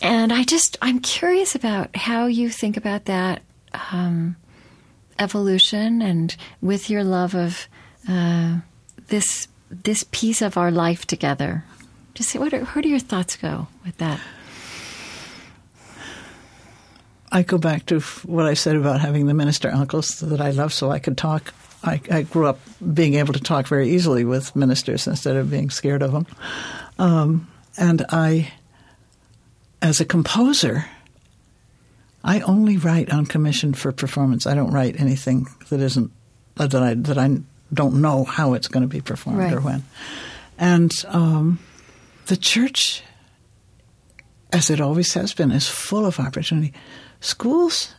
and 0.02 0.32
I 0.32 0.44
just, 0.44 0.78
I'm 0.82 1.00
curious 1.00 1.56
about 1.56 1.96
how 1.96 2.28
you 2.28 2.50
think 2.50 2.78
about 2.78 3.06
that 3.06 3.42
um, 3.92 4.36
evolution 5.20 6.02
and 6.02 6.36
with 6.62 6.90
your 6.90 7.04
love 7.04 7.36
of 7.36 7.68
uh, 8.08 8.60
this 9.08 9.48
this 9.70 10.06
piece 10.12 10.42
of 10.42 10.58
our 10.58 10.72
life 10.72 11.06
together. 11.06 11.64
Just 12.14 12.30
say, 12.30 12.40
what 12.40 12.54
are, 12.54 12.64
where 12.64 12.82
do 12.82 12.90
your 12.90 13.00
thoughts 13.00 13.36
go 13.36 13.68
with 13.84 13.98
that? 13.98 14.20
I 17.32 17.42
go 17.42 17.58
back 17.58 17.88
to 17.88 18.00
what 18.24 18.46
I 18.46 18.54
said 18.54 18.78
about 18.78 19.02
having 19.02 19.26
the 19.26 19.34
minister 19.34 19.70
uncles 19.70 20.20
that 20.20 20.40
I 20.40 20.52
love 20.52 20.72
so 20.72 20.92
I 20.92 21.00
could 21.00 21.18
talk. 21.18 21.54
I, 21.84 22.00
I 22.10 22.22
grew 22.22 22.48
up 22.48 22.60
being 22.94 23.16
able 23.16 23.34
to 23.34 23.40
talk 23.40 23.68
very 23.68 23.90
easily 23.90 24.24
with 24.24 24.56
ministers 24.56 25.08
instead 25.08 25.36
of 25.36 25.52
being 25.52 25.70
scared 25.70 26.02
of 26.02 26.14
them. 26.14 26.28
Um, 26.98 27.52
and 27.78 28.06
I, 28.10 28.54
as 29.82 30.00
a 30.00 30.06
composer, 30.06 30.86
I 32.28 32.40
only 32.42 32.78
write 32.78 33.12
on 33.14 33.28
commission 33.28 33.74
for 33.76 33.92
performance. 33.92 34.48
I 34.48 34.56
don't 34.56 34.72
write 34.72 35.00
anything 35.00 35.46
that 35.70 35.80
isn't 35.80 36.12
that 36.56 36.74
I 36.74 36.96
that 36.96 37.18
I 37.20 37.38
don't 37.72 38.02
know 38.02 38.24
how 38.24 38.54
it's 38.56 38.68
going 38.68 38.82
to 38.82 38.88
be 38.88 39.00
performed 39.02 39.40
Right. 39.40 39.54
or 39.54 39.62
when. 39.62 39.84
And 40.58 40.92
um, 41.10 41.60
the 42.26 42.36
church, 42.38 43.04
as 44.52 44.70
it 44.70 44.82
always 44.82 45.14
has 45.14 45.34
been, 45.34 45.52
is 45.52 45.68
full 45.68 46.06
of 46.06 46.20
opportunity. 46.20 46.74
Schools, 47.20 47.94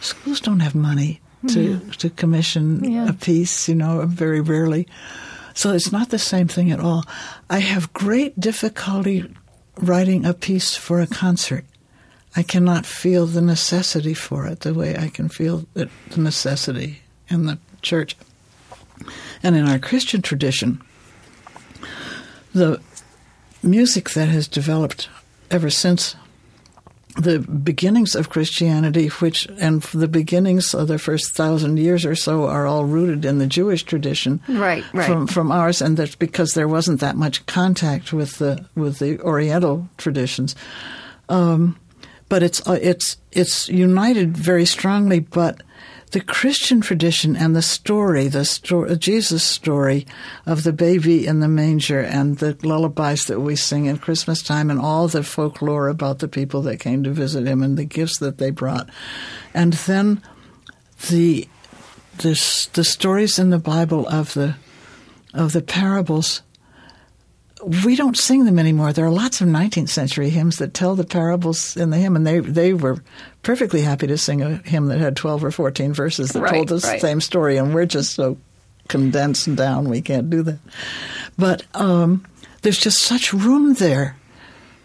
schools 0.00 0.40
don't 0.40 0.60
have 0.60 0.74
money 0.74 1.20
to 1.48 1.78
to 1.98 2.10
commission 2.10 2.84
Yeah. 2.84 3.08
a 3.08 3.12
piece. 3.14 3.68
You 3.68 3.74
know, 3.76 4.04
very 4.06 4.40
rarely. 4.42 4.86
So 5.54 5.72
it's 5.72 5.92
not 5.92 6.10
the 6.10 6.18
same 6.18 6.48
thing 6.48 6.70
at 6.72 6.80
all. 6.80 7.04
I 7.50 7.58
have 7.60 7.92
great 7.92 8.38
difficulty 8.38 9.24
writing 9.80 10.24
a 10.24 10.34
piece 10.34 10.74
for 10.76 11.00
a 11.00 11.06
concert. 11.06 11.64
I 12.34 12.42
cannot 12.42 12.86
feel 12.86 13.26
the 13.26 13.42
necessity 13.42 14.14
for 14.14 14.46
it 14.46 14.60
the 14.60 14.74
way 14.74 14.96
I 14.96 15.08
can 15.08 15.28
feel 15.28 15.66
it, 15.74 15.90
the 16.10 16.20
necessity 16.20 17.00
in 17.28 17.46
the 17.46 17.58
church. 17.82 18.16
And 19.42 19.56
in 19.56 19.68
our 19.68 19.78
Christian 19.78 20.22
tradition, 20.22 20.80
the 22.54 22.80
music 23.62 24.10
that 24.10 24.28
has 24.28 24.48
developed 24.48 25.08
ever 25.50 25.70
since 25.70 26.16
the 27.16 27.40
beginnings 27.40 28.14
of 28.14 28.30
Christianity, 28.30 29.08
which 29.08 29.46
and 29.58 29.82
the 29.82 30.08
beginnings 30.08 30.74
of 30.74 30.88
the 30.88 30.98
first 30.98 31.34
thousand 31.34 31.78
years 31.78 32.06
or 32.06 32.14
so 32.14 32.46
are 32.46 32.66
all 32.66 32.86
rooted 32.86 33.24
in 33.24 33.38
the 33.38 33.46
Jewish 33.46 33.82
tradition, 33.82 34.40
Right, 34.48 34.84
right. 34.94 35.06
From 35.06 35.26
from 35.26 35.52
ours, 35.52 35.82
and 35.82 35.96
that's 35.96 36.14
because 36.14 36.54
there 36.54 36.68
wasn't 36.68 37.00
that 37.00 37.16
much 37.16 37.44
contact 37.44 38.12
with 38.14 38.38
the 38.38 38.66
with 38.74 38.98
the 38.98 39.20
Oriental 39.20 39.88
traditions. 39.98 40.56
Um, 41.28 41.76
but 42.32 42.42
it's 42.42 42.66
uh, 42.66 42.78
it's 42.80 43.18
it's 43.30 43.68
united 43.68 44.34
very 44.34 44.64
strongly. 44.64 45.20
But 45.20 45.62
the 46.12 46.22
Christian 46.22 46.80
tradition 46.80 47.36
and 47.36 47.54
the 47.54 47.60
story, 47.60 48.26
the 48.28 48.46
story, 48.46 48.96
Jesus 48.96 49.44
story 49.44 50.06
of 50.46 50.62
the 50.62 50.72
baby 50.72 51.26
in 51.26 51.40
the 51.40 51.48
manger 51.48 52.00
and 52.00 52.38
the 52.38 52.56
lullabies 52.62 53.26
that 53.26 53.40
we 53.40 53.54
sing 53.54 53.86
at 53.86 54.00
Christmas 54.00 54.42
time 54.42 54.70
and 54.70 54.80
all 54.80 55.08
the 55.08 55.22
folklore 55.22 55.88
about 55.88 56.20
the 56.20 56.26
people 56.26 56.62
that 56.62 56.80
came 56.80 57.04
to 57.04 57.10
visit 57.10 57.46
him 57.46 57.62
and 57.62 57.76
the 57.76 57.84
gifts 57.84 58.18
that 58.20 58.38
they 58.38 58.50
brought. 58.50 58.88
And 59.52 59.74
then 59.74 60.22
the 61.10 61.46
the, 62.16 62.68
the 62.72 62.84
stories 62.84 63.38
in 63.38 63.50
the 63.50 63.58
Bible 63.58 64.08
of 64.08 64.32
the 64.32 64.56
of 65.34 65.52
the 65.52 65.60
parables 65.60 66.40
we 67.64 67.96
don't 67.96 68.16
sing 68.16 68.44
them 68.44 68.58
anymore. 68.58 68.92
There 68.92 69.06
are 69.06 69.10
lots 69.10 69.40
of 69.40 69.48
19th 69.48 69.88
century 69.88 70.30
hymns 70.30 70.56
that 70.56 70.74
tell 70.74 70.94
the 70.96 71.04
parables 71.04 71.76
in 71.76 71.90
the 71.90 71.98
hymn, 71.98 72.16
and 72.16 72.26
they 72.26 72.40
they 72.40 72.72
were 72.72 73.02
perfectly 73.42 73.82
happy 73.82 74.06
to 74.06 74.18
sing 74.18 74.42
a 74.42 74.56
hymn 74.58 74.86
that 74.86 74.98
had 74.98 75.16
12 75.16 75.44
or 75.44 75.50
14 75.50 75.92
verses 75.92 76.30
that 76.30 76.40
Right, 76.42 76.52
told 76.54 76.68
the 76.68 76.78
right. 76.86 77.00
same 77.00 77.20
story, 77.20 77.56
and 77.56 77.74
we're 77.74 77.86
just 77.86 78.14
so 78.14 78.36
condensed 78.88 79.54
down 79.54 79.88
we 79.88 80.02
can't 80.02 80.28
do 80.28 80.42
that. 80.42 80.58
But 81.38 81.64
um, 81.74 82.24
there's 82.62 82.78
just 82.78 83.02
such 83.02 83.32
room 83.32 83.74
there. 83.74 84.16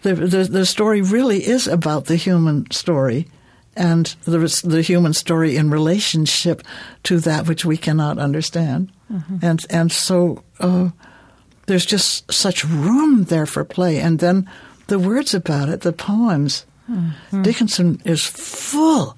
The, 0.02 0.14
the 0.14 0.44
the 0.44 0.66
story 0.66 1.02
really 1.02 1.44
is 1.46 1.66
about 1.66 2.04
the 2.06 2.16
human 2.16 2.70
story. 2.70 3.26
And 3.76 4.06
the 4.24 4.38
the 4.64 4.82
human 4.82 5.14
story 5.14 5.56
in 5.56 5.70
relationship 5.70 6.62
to 7.04 7.20
that 7.20 7.46
which 7.46 7.64
we 7.64 7.76
cannot 7.76 8.18
understand, 8.18 8.90
and 9.40 9.64
and 9.70 9.92
so 9.92 10.42
uh, 10.58 10.90
there's 11.68 11.86
just 11.86 12.30
such 12.32 12.64
room 12.64 13.24
there 13.24 13.46
for 13.46 13.64
play. 13.64 14.00
And 14.00 14.18
then 14.18 14.50
the 14.88 14.98
words 14.98 15.34
about 15.34 15.68
it, 15.68 15.82
the 15.82 15.92
poems. 15.92 16.66
Dickinson 17.42 18.00
is 18.06 18.26
full 18.26 19.16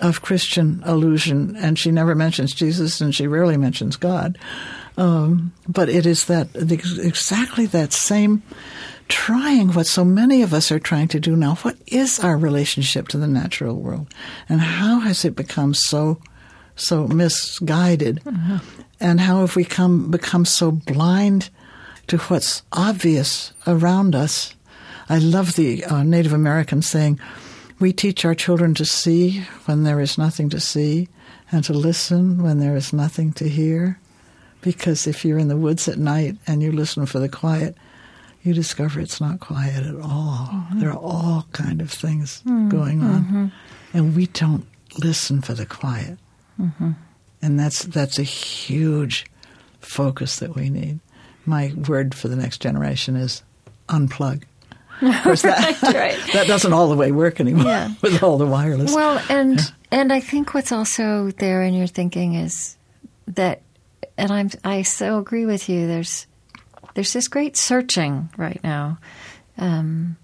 of 0.00 0.22
Christian 0.22 0.80
allusion, 0.84 1.54
and 1.56 1.78
she 1.78 1.90
never 1.90 2.14
mentions 2.14 2.54
Jesus, 2.54 3.02
and 3.02 3.14
she 3.14 3.26
rarely 3.26 3.58
mentions 3.58 3.96
God. 3.96 4.38
Um, 4.96 5.52
but 5.68 5.90
it 5.90 6.06
is 6.06 6.24
that 6.24 6.48
exactly 6.54 7.66
that 7.66 7.92
same 7.92 8.42
trying 9.08 9.74
what 9.74 9.86
so 9.86 10.04
many 10.04 10.40
of 10.40 10.54
us 10.54 10.72
are 10.72 10.78
trying 10.78 11.08
to 11.08 11.20
do 11.20 11.36
now. 11.36 11.56
What 11.56 11.76
is 11.86 12.18
our 12.20 12.38
relationship 12.38 13.08
to 13.08 13.18
the 13.18 13.28
natural 13.28 13.76
world, 13.76 14.12
and 14.48 14.62
how 14.62 15.00
has 15.00 15.26
it 15.26 15.36
become 15.36 15.74
so 15.74 16.18
so 16.76 17.06
misguided, 17.06 18.22
and 18.98 19.20
how 19.20 19.40
have 19.40 19.56
we 19.56 19.64
come 19.64 20.10
become 20.10 20.46
so 20.46 20.72
blind 20.72 21.50
to 22.10 22.18
what's 22.18 22.62
obvious 22.72 23.52
around 23.68 24.16
us? 24.16 24.54
I 25.08 25.18
love 25.18 25.54
the 25.54 25.84
uh, 25.84 26.02
Native 26.02 26.32
American 26.32 26.82
saying, 26.82 27.20
"We 27.78 27.92
teach 27.92 28.24
our 28.24 28.34
children 28.34 28.74
to 28.74 28.84
see 28.84 29.42
when 29.66 29.84
there 29.84 30.00
is 30.00 30.18
nothing 30.18 30.50
to 30.50 30.58
see, 30.58 31.08
and 31.52 31.62
to 31.64 31.72
listen 31.72 32.42
when 32.42 32.58
there 32.58 32.74
is 32.74 32.92
nothing 32.92 33.32
to 33.34 33.48
hear." 33.48 34.00
Because 34.60 35.06
if 35.06 35.24
you're 35.24 35.38
in 35.38 35.46
the 35.46 35.56
woods 35.56 35.86
at 35.88 35.98
night 35.98 36.36
and 36.48 36.62
you 36.62 36.72
listen 36.72 37.06
for 37.06 37.20
the 37.20 37.28
quiet, 37.28 37.76
you 38.42 38.54
discover 38.54 38.98
it's 38.98 39.20
not 39.20 39.38
quiet 39.38 39.86
at 39.86 39.94
all. 39.94 40.48
Mm-hmm. 40.52 40.80
There 40.80 40.90
are 40.90 40.98
all 40.98 41.46
kind 41.52 41.80
of 41.80 41.90
things 41.92 42.42
mm-hmm. 42.44 42.68
going 42.68 43.02
on, 43.02 43.24
mm-hmm. 43.24 43.46
and 43.94 44.16
we 44.16 44.26
don't 44.26 44.66
listen 44.98 45.42
for 45.42 45.54
the 45.54 45.66
quiet. 45.66 46.18
And 47.40 47.58
that's 47.58 47.84
that's 47.84 48.18
a 48.18 48.24
huge 48.24 49.26
focus 49.80 50.40
that 50.40 50.56
we 50.56 50.70
need. 50.70 50.98
My 51.46 51.72
word 51.88 52.14
for 52.14 52.28
the 52.28 52.36
next 52.36 52.60
generation 52.60 53.16
is 53.16 53.42
unplug. 53.88 54.44
Of 55.02 55.22
course, 55.22 55.40
that, 55.42 55.80
Right. 55.82 56.18
that 56.34 56.46
doesn't 56.46 56.74
all 56.74 56.90
the 56.90 56.94
way 56.96 57.10
work 57.10 57.40
anymore 57.40 57.64
Yeah. 57.64 57.94
with 58.02 58.22
all 58.22 58.36
the 58.36 58.44
wireless. 58.46 58.94
Well, 58.94 59.22
and 59.30 59.58
and 59.90 60.12
I 60.12 60.20
think 60.20 60.52
what's 60.52 60.72
also 60.72 61.30
there 61.38 61.62
in 61.62 61.72
your 61.72 61.86
thinking 61.86 62.34
is 62.34 62.76
that, 63.26 63.62
and 64.18 64.30
I'm 64.30 64.50
I 64.62 64.82
so 64.82 65.16
agree 65.18 65.46
with 65.46 65.70
you. 65.70 65.86
There's 65.86 66.26
there's 66.92 67.14
this 67.14 67.28
great 67.28 67.56
searching 67.56 68.28
right 68.36 68.60
now, 68.62 68.98
um, 69.56 70.18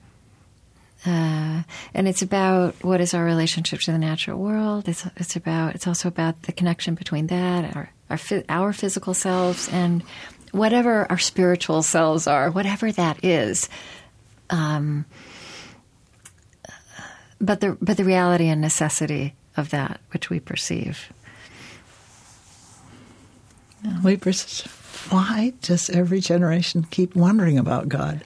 uh, 1.06 1.62
and 1.94 2.06
it's 2.08 2.20
about 2.22 2.74
what 2.84 3.00
is 3.00 3.14
our 3.14 3.24
relationship 3.24 3.80
to 3.80 3.92
the 3.92 3.98
natural 3.98 4.38
world. 4.38 4.88
It's 4.88 5.06
it's 5.16 5.36
about 5.36 5.74
it's 5.74 5.86
also 5.86 6.08
about 6.08 6.42
the 6.42 6.52
connection 6.52 6.94
between 6.94 7.28
that 7.28 7.74
our 7.74 7.90
our 8.10 8.18
our 8.50 8.72
physical 8.74 9.14
selves 9.14 9.70
and 9.70 10.02
whatever 10.56 11.06
our 11.10 11.18
spiritual 11.18 11.82
selves 11.82 12.26
are, 12.26 12.50
whatever 12.50 12.90
that 12.92 13.24
is. 13.24 13.68
Um, 14.50 15.04
but 17.40 17.60
the 17.60 17.76
but 17.80 17.96
the 17.96 18.04
reality 18.04 18.48
and 18.48 18.60
necessity 18.60 19.34
of 19.56 19.70
that 19.70 20.00
which 20.12 20.30
we 20.30 20.40
perceive. 20.40 21.12
We 24.02 24.16
pers- 24.16 24.62
why 25.10 25.52
does 25.62 25.90
every 25.90 26.20
generation 26.20 26.86
keep 26.90 27.14
wondering 27.14 27.58
about 27.58 27.88
God? 27.88 28.24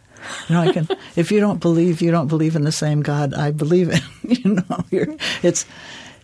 You 0.48 0.54
know, 0.54 0.62
I 0.62 0.72
can. 0.72 0.88
if 1.16 1.32
you 1.32 1.40
don't 1.40 1.60
believe, 1.60 2.00
you 2.00 2.10
don't 2.10 2.28
believe 2.28 2.56
in 2.56 2.62
the 2.62 2.72
same 2.72 3.02
God 3.02 3.34
I 3.34 3.50
believe 3.50 3.90
in. 3.90 4.00
You 4.30 4.54
know, 4.54 4.84
it's 5.42 5.66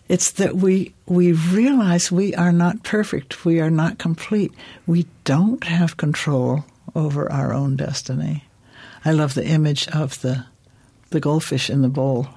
It's 0.09 0.31
that 0.31 0.55
we 0.55 0.93
we 1.05 1.33
realize 1.33 2.11
we 2.11 2.33
are 2.35 2.53
not 2.53 2.83
perfect. 2.83 3.45
We 3.45 3.59
are 3.59 3.69
not 3.69 3.97
complete. 3.97 4.53
We 4.85 5.05
don't 5.23 5.63
have 5.65 5.97
control 5.97 6.65
over 6.95 7.31
our 7.31 7.53
own 7.53 7.75
destiny. 7.75 8.45
I 9.03 9.11
love 9.11 9.33
the 9.33 9.45
image 9.45 9.87
of 9.89 10.21
the 10.21 10.45
the 11.09 11.19
goldfish 11.19 11.69
in 11.69 11.81
the 11.81 11.89
bowl. 11.89 12.27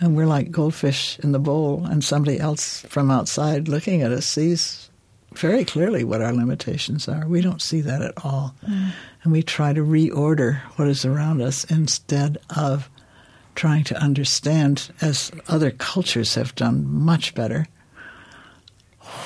And 0.00 0.16
we're 0.16 0.26
like 0.26 0.52
goldfish 0.52 1.18
in 1.20 1.32
the 1.32 1.40
bowl, 1.40 1.84
and 1.84 2.04
somebody 2.04 2.38
else 2.38 2.82
from 2.82 3.10
outside 3.10 3.66
looking 3.66 4.02
at 4.02 4.12
us 4.12 4.26
sees 4.26 4.90
very 5.34 5.64
clearly 5.64 6.04
what 6.04 6.22
our 6.22 6.32
limitations 6.32 7.08
are. 7.08 7.26
We 7.26 7.40
don't 7.40 7.62
see 7.62 7.80
that 7.80 8.02
at 8.02 8.14
all. 8.24 8.54
Mm. 8.66 8.92
And 9.22 9.32
we 9.32 9.42
try 9.42 9.72
to 9.72 9.80
reorder 9.84 10.60
what 10.76 10.88
is 10.88 11.04
around 11.04 11.42
us 11.42 11.64
instead 11.64 12.38
of 12.56 12.88
trying 13.58 13.82
to 13.82 14.00
understand, 14.00 14.88
as 15.00 15.32
other 15.48 15.72
cultures 15.72 16.36
have 16.36 16.54
done 16.54 16.86
much 16.88 17.34
better, 17.34 17.66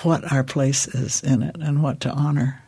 what 0.03 0.33
our 0.33 0.43
place 0.43 0.89
is 0.89 1.23
in 1.23 1.43
it 1.43 1.55
and 1.57 1.83
what 1.83 2.01
to 2.01 2.11
honor. 2.11 2.63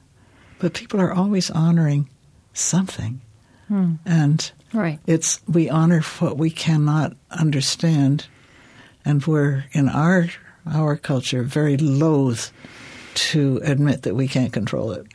But 0.58 0.74
people 0.74 1.00
are 1.00 1.10
always 1.12 1.50
honoring 1.50 2.10
something. 2.52 3.22
Hmm. 3.68 3.94
And 4.04 4.52
right. 4.74 5.00
it's 5.06 5.40
we 5.48 5.70
honor 5.70 6.02
what 6.18 6.36
we 6.36 6.50
cannot 6.50 7.16
understand 7.30 8.26
and 9.06 9.24
we're 9.24 9.64
in 9.72 9.88
our 9.88 10.28
our 10.66 10.98
culture 10.98 11.42
very 11.42 11.78
loath 11.78 12.52
to 13.14 13.58
admit 13.64 14.02
that 14.02 14.14
we 14.14 14.28
can't 14.28 14.52
control 14.52 14.92
it. 14.92 15.06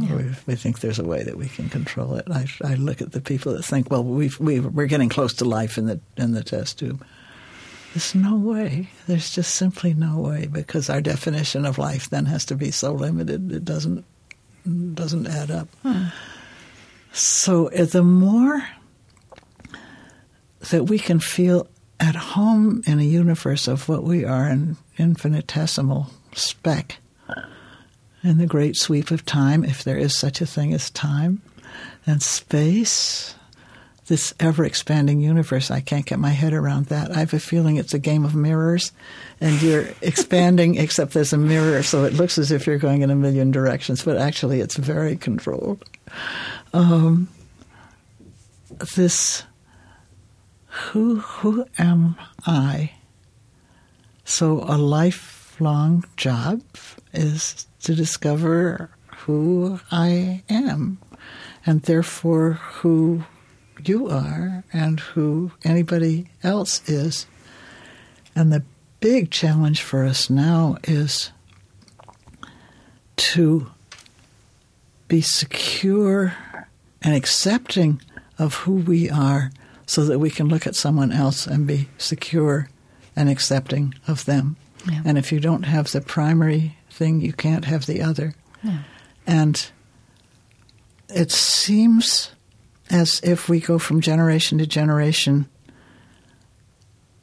Yeah. 0.00 0.16
We, 0.16 0.24
we, 0.46 0.54
think 0.56 0.80
there's 0.80 0.98
a 0.98 1.04
way 1.04 1.22
that 1.22 1.36
we 1.36 1.48
can 1.48 1.68
control 1.68 2.14
it. 2.14 2.26
I, 2.30 2.46
I 2.64 2.74
look 2.74 3.00
at 3.00 3.12
the 3.12 3.20
people 3.20 3.52
that 3.54 3.64
think, 3.64 3.90
well, 3.90 4.04
we've, 4.04 4.38
we 4.38 4.60
we're 4.60 4.86
getting 4.86 5.08
close 5.08 5.32
to 5.34 5.44
life 5.44 5.78
in 5.78 5.86
the 5.86 6.00
in 6.16 6.32
the 6.32 6.44
test 6.44 6.78
tube. 6.78 7.04
There's 7.94 8.14
no 8.14 8.36
way. 8.36 8.90
There's 9.06 9.34
just 9.34 9.54
simply 9.54 9.94
no 9.94 10.18
way 10.18 10.46
because 10.46 10.90
our 10.90 11.00
definition 11.00 11.64
of 11.64 11.78
life 11.78 12.10
then 12.10 12.26
has 12.26 12.44
to 12.46 12.54
be 12.54 12.70
so 12.70 12.92
limited 12.92 13.50
it 13.52 13.64
doesn't 13.64 14.04
doesn't 14.94 15.26
add 15.26 15.50
up. 15.50 15.68
Hmm. 15.82 16.06
So 17.12 17.70
uh, 17.70 17.84
the 17.86 18.02
more 18.02 18.68
that 20.70 20.84
we 20.84 20.98
can 20.98 21.20
feel 21.20 21.68
at 21.98 22.14
home 22.14 22.82
in 22.86 22.98
a 22.98 23.04
universe 23.04 23.68
of 23.68 23.88
what 23.88 24.04
we 24.04 24.24
are, 24.24 24.46
an 24.46 24.76
infinitesimal 24.98 26.10
speck 26.34 26.98
in 28.26 28.38
the 28.38 28.46
great 28.46 28.76
sweep 28.76 29.10
of 29.10 29.24
time, 29.24 29.64
if 29.64 29.84
there 29.84 29.98
is 29.98 30.16
such 30.16 30.40
a 30.40 30.46
thing 30.46 30.72
as 30.74 30.90
time, 30.90 31.42
and 32.06 32.22
space, 32.22 33.34
this 34.06 34.32
ever 34.38 34.64
expanding 34.64 35.20
universe. 35.20 35.70
I 35.70 35.80
can't 35.80 36.06
get 36.06 36.18
my 36.18 36.30
head 36.30 36.52
around 36.52 36.86
that. 36.86 37.10
I 37.10 37.18
have 37.20 37.34
a 37.34 37.40
feeling 37.40 37.76
it's 37.76 37.94
a 37.94 37.98
game 37.98 38.24
of 38.24 38.34
mirrors, 38.34 38.92
and 39.40 39.60
you're 39.60 39.88
expanding, 40.02 40.76
except 40.76 41.12
there's 41.12 41.32
a 41.32 41.38
mirror, 41.38 41.82
so 41.82 42.04
it 42.04 42.14
looks 42.14 42.38
as 42.38 42.52
if 42.52 42.66
you're 42.66 42.78
going 42.78 43.02
in 43.02 43.10
a 43.10 43.16
million 43.16 43.50
directions, 43.50 44.04
but 44.04 44.16
actually 44.16 44.60
it's 44.60 44.76
very 44.76 45.16
controlled. 45.16 45.84
Um, 46.72 47.28
this 48.96 49.44
who 50.76 51.16
who 51.16 51.66
am 51.78 52.16
I? 52.46 52.92
So 54.24 54.62
a 54.64 54.76
lifelong 54.76 56.04
job 56.16 56.62
is 57.14 57.66
to 57.86 57.94
discover 57.94 58.90
who 59.18 59.78
I 59.92 60.42
am, 60.48 60.98
and 61.64 61.82
therefore 61.82 62.54
who 62.54 63.22
you 63.84 64.08
are 64.08 64.64
and 64.72 64.98
who 64.98 65.52
anybody 65.62 66.28
else 66.42 66.82
is. 66.88 67.28
And 68.34 68.52
the 68.52 68.64
big 68.98 69.30
challenge 69.30 69.82
for 69.82 70.04
us 70.04 70.28
now 70.28 70.78
is 70.82 71.30
to 73.18 73.70
be 75.06 75.20
secure 75.20 76.34
and 77.02 77.14
accepting 77.14 78.02
of 78.36 78.54
who 78.54 78.72
we 78.72 79.08
are 79.08 79.52
so 79.86 80.04
that 80.06 80.18
we 80.18 80.30
can 80.30 80.48
look 80.48 80.66
at 80.66 80.74
someone 80.74 81.12
else 81.12 81.46
and 81.46 81.68
be 81.68 81.88
secure 81.98 82.68
and 83.14 83.28
accepting 83.28 83.94
of 84.08 84.24
them. 84.24 84.56
Yeah. 84.90 85.02
And 85.04 85.16
if 85.16 85.30
you 85.30 85.38
don't 85.38 85.62
have 85.62 85.92
the 85.92 86.00
primary 86.00 86.76
thing, 86.96 87.20
you 87.20 87.32
can't 87.32 87.64
have 87.64 87.86
the 87.86 88.02
other. 88.02 88.34
Yeah. 88.62 88.78
And 89.26 89.70
it 91.08 91.30
seems 91.30 92.30
as 92.90 93.20
if 93.22 93.48
we 93.48 93.60
go 93.60 93.78
from 93.78 94.00
generation 94.00 94.58
to 94.58 94.66
generation, 94.66 95.48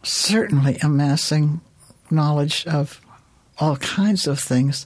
certainly 0.04 0.78
amassing 0.82 1.62
knowledge 2.10 2.66
of 2.68 3.02
all 3.60 3.78
kinds 3.78 4.28
of 4.28 4.40
things, 4.40 4.86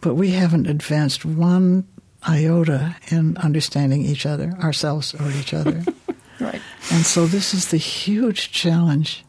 but 0.00 0.14
we 0.14 0.30
haven't 0.30 0.66
advanced 0.66 1.24
one 1.24 1.86
iota 2.26 2.96
in 3.10 3.36
understanding 3.38 4.02
each 4.02 4.26
other, 4.26 4.52
ourselves 4.62 5.14
or 5.14 5.30
each 5.32 5.54
other. 5.54 5.84
right. 6.40 6.60
And 6.92 7.04
so 7.04 7.26
this 7.26 7.54
is 7.54 7.68
the 7.68 7.76
huge 7.76 8.52
challenge, 8.52 9.24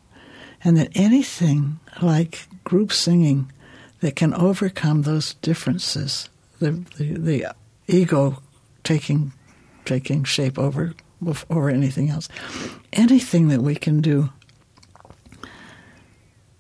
and 0.64 0.78
that 0.78 0.92
anything 0.96 1.80
like 2.02 2.48
group 2.64 2.92
singing 2.92 3.52
that 4.00 4.16
can 4.16 4.34
overcome 4.34 5.04
those 5.04 5.34
differences, 5.36 6.30
the, 6.60 6.72
the, 6.98 7.14
the 7.14 7.56
ego 7.88 8.42
taking 8.84 9.34
taking 9.86 10.24
shape 10.24 10.60
over 10.60 10.94
over 11.50 11.70
anything 11.70 12.10
else. 12.10 12.30
Anything 12.94 13.50
that 13.50 13.62
we 13.62 13.76
can 13.76 14.02
do 14.02 14.30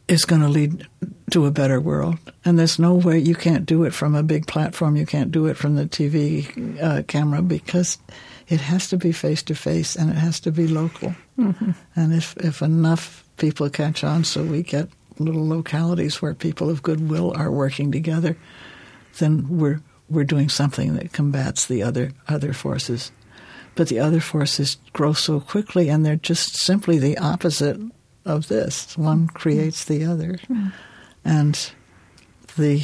is 0.07 0.25
going 0.25 0.41
to 0.41 0.49
lead 0.49 0.87
to 1.31 1.45
a 1.45 1.51
better 1.51 1.79
world. 1.79 2.17
And 2.43 2.57
there's 2.57 2.79
no 2.79 2.95
way 2.95 3.19
you 3.19 3.35
can't 3.35 3.65
do 3.65 3.83
it 3.83 3.93
from 3.93 4.15
a 4.15 4.23
big 4.23 4.47
platform. 4.47 4.95
You 4.95 5.05
can't 5.05 5.31
do 5.31 5.45
it 5.45 5.55
from 5.55 5.75
the 5.75 5.85
TV 5.85 6.81
uh, 6.81 7.03
camera 7.03 7.41
because 7.41 7.99
it 8.47 8.59
has 8.59 8.89
to 8.89 8.97
be 8.97 9.11
face 9.11 9.43
to 9.43 9.55
face 9.55 9.95
and 9.95 10.09
it 10.09 10.15
has 10.15 10.39
to 10.41 10.51
be 10.51 10.67
local. 10.67 11.13
Mm-hmm. 11.37 11.71
And 11.95 12.13
if, 12.13 12.35
if 12.37 12.61
enough 12.61 13.23
people 13.37 13.69
catch 13.69 14.03
on, 14.03 14.23
so 14.23 14.43
we 14.43 14.63
get 14.63 14.89
little 15.19 15.47
localities 15.47 16.21
where 16.21 16.33
people 16.33 16.69
of 16.69 16.83
goodwill 16.83 17.33
are 17.35 17.51
working 17.51 17.91
together, 17.91 18.37
then 19.17 19.47
we're 19.49 19.81
we're 20.09 20.23
doing 20.23 20.49
something 20.49 20.95
that 20.95 21.13
combats 21.13 21.65
the 21.65 21.83
other 21.83 22.11
other 22.27 22.53
forces. 22.53 23.11
But 23.75 23.87
the 23.87 23.99
other 23.99 24.19
forces 24.19 24.77
grow 24.93 25.13
so 25.13 25.39
quickly, 25.39 25.89
and 25.89 26.05
they're 26.05 26.15
just 26.15 26.57
simply 26.57 26.97
the 26.97 27.17
opposite 27.17 27.79
of 28.25 28.47
this. 28.47 28.97
One 28.97 29.27
mm-hmm. 29.27 29.37
creates 29.37 29.85
the 29.85 30.05
other, 30.05 30.33
mm-hmm. 30.33 30.69
and 31.23 31.71
the 32.57 32.83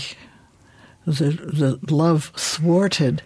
the 1.05 1.31
the 1.31 1.93
love 1.93 2.31
thwarted 2.35 3.21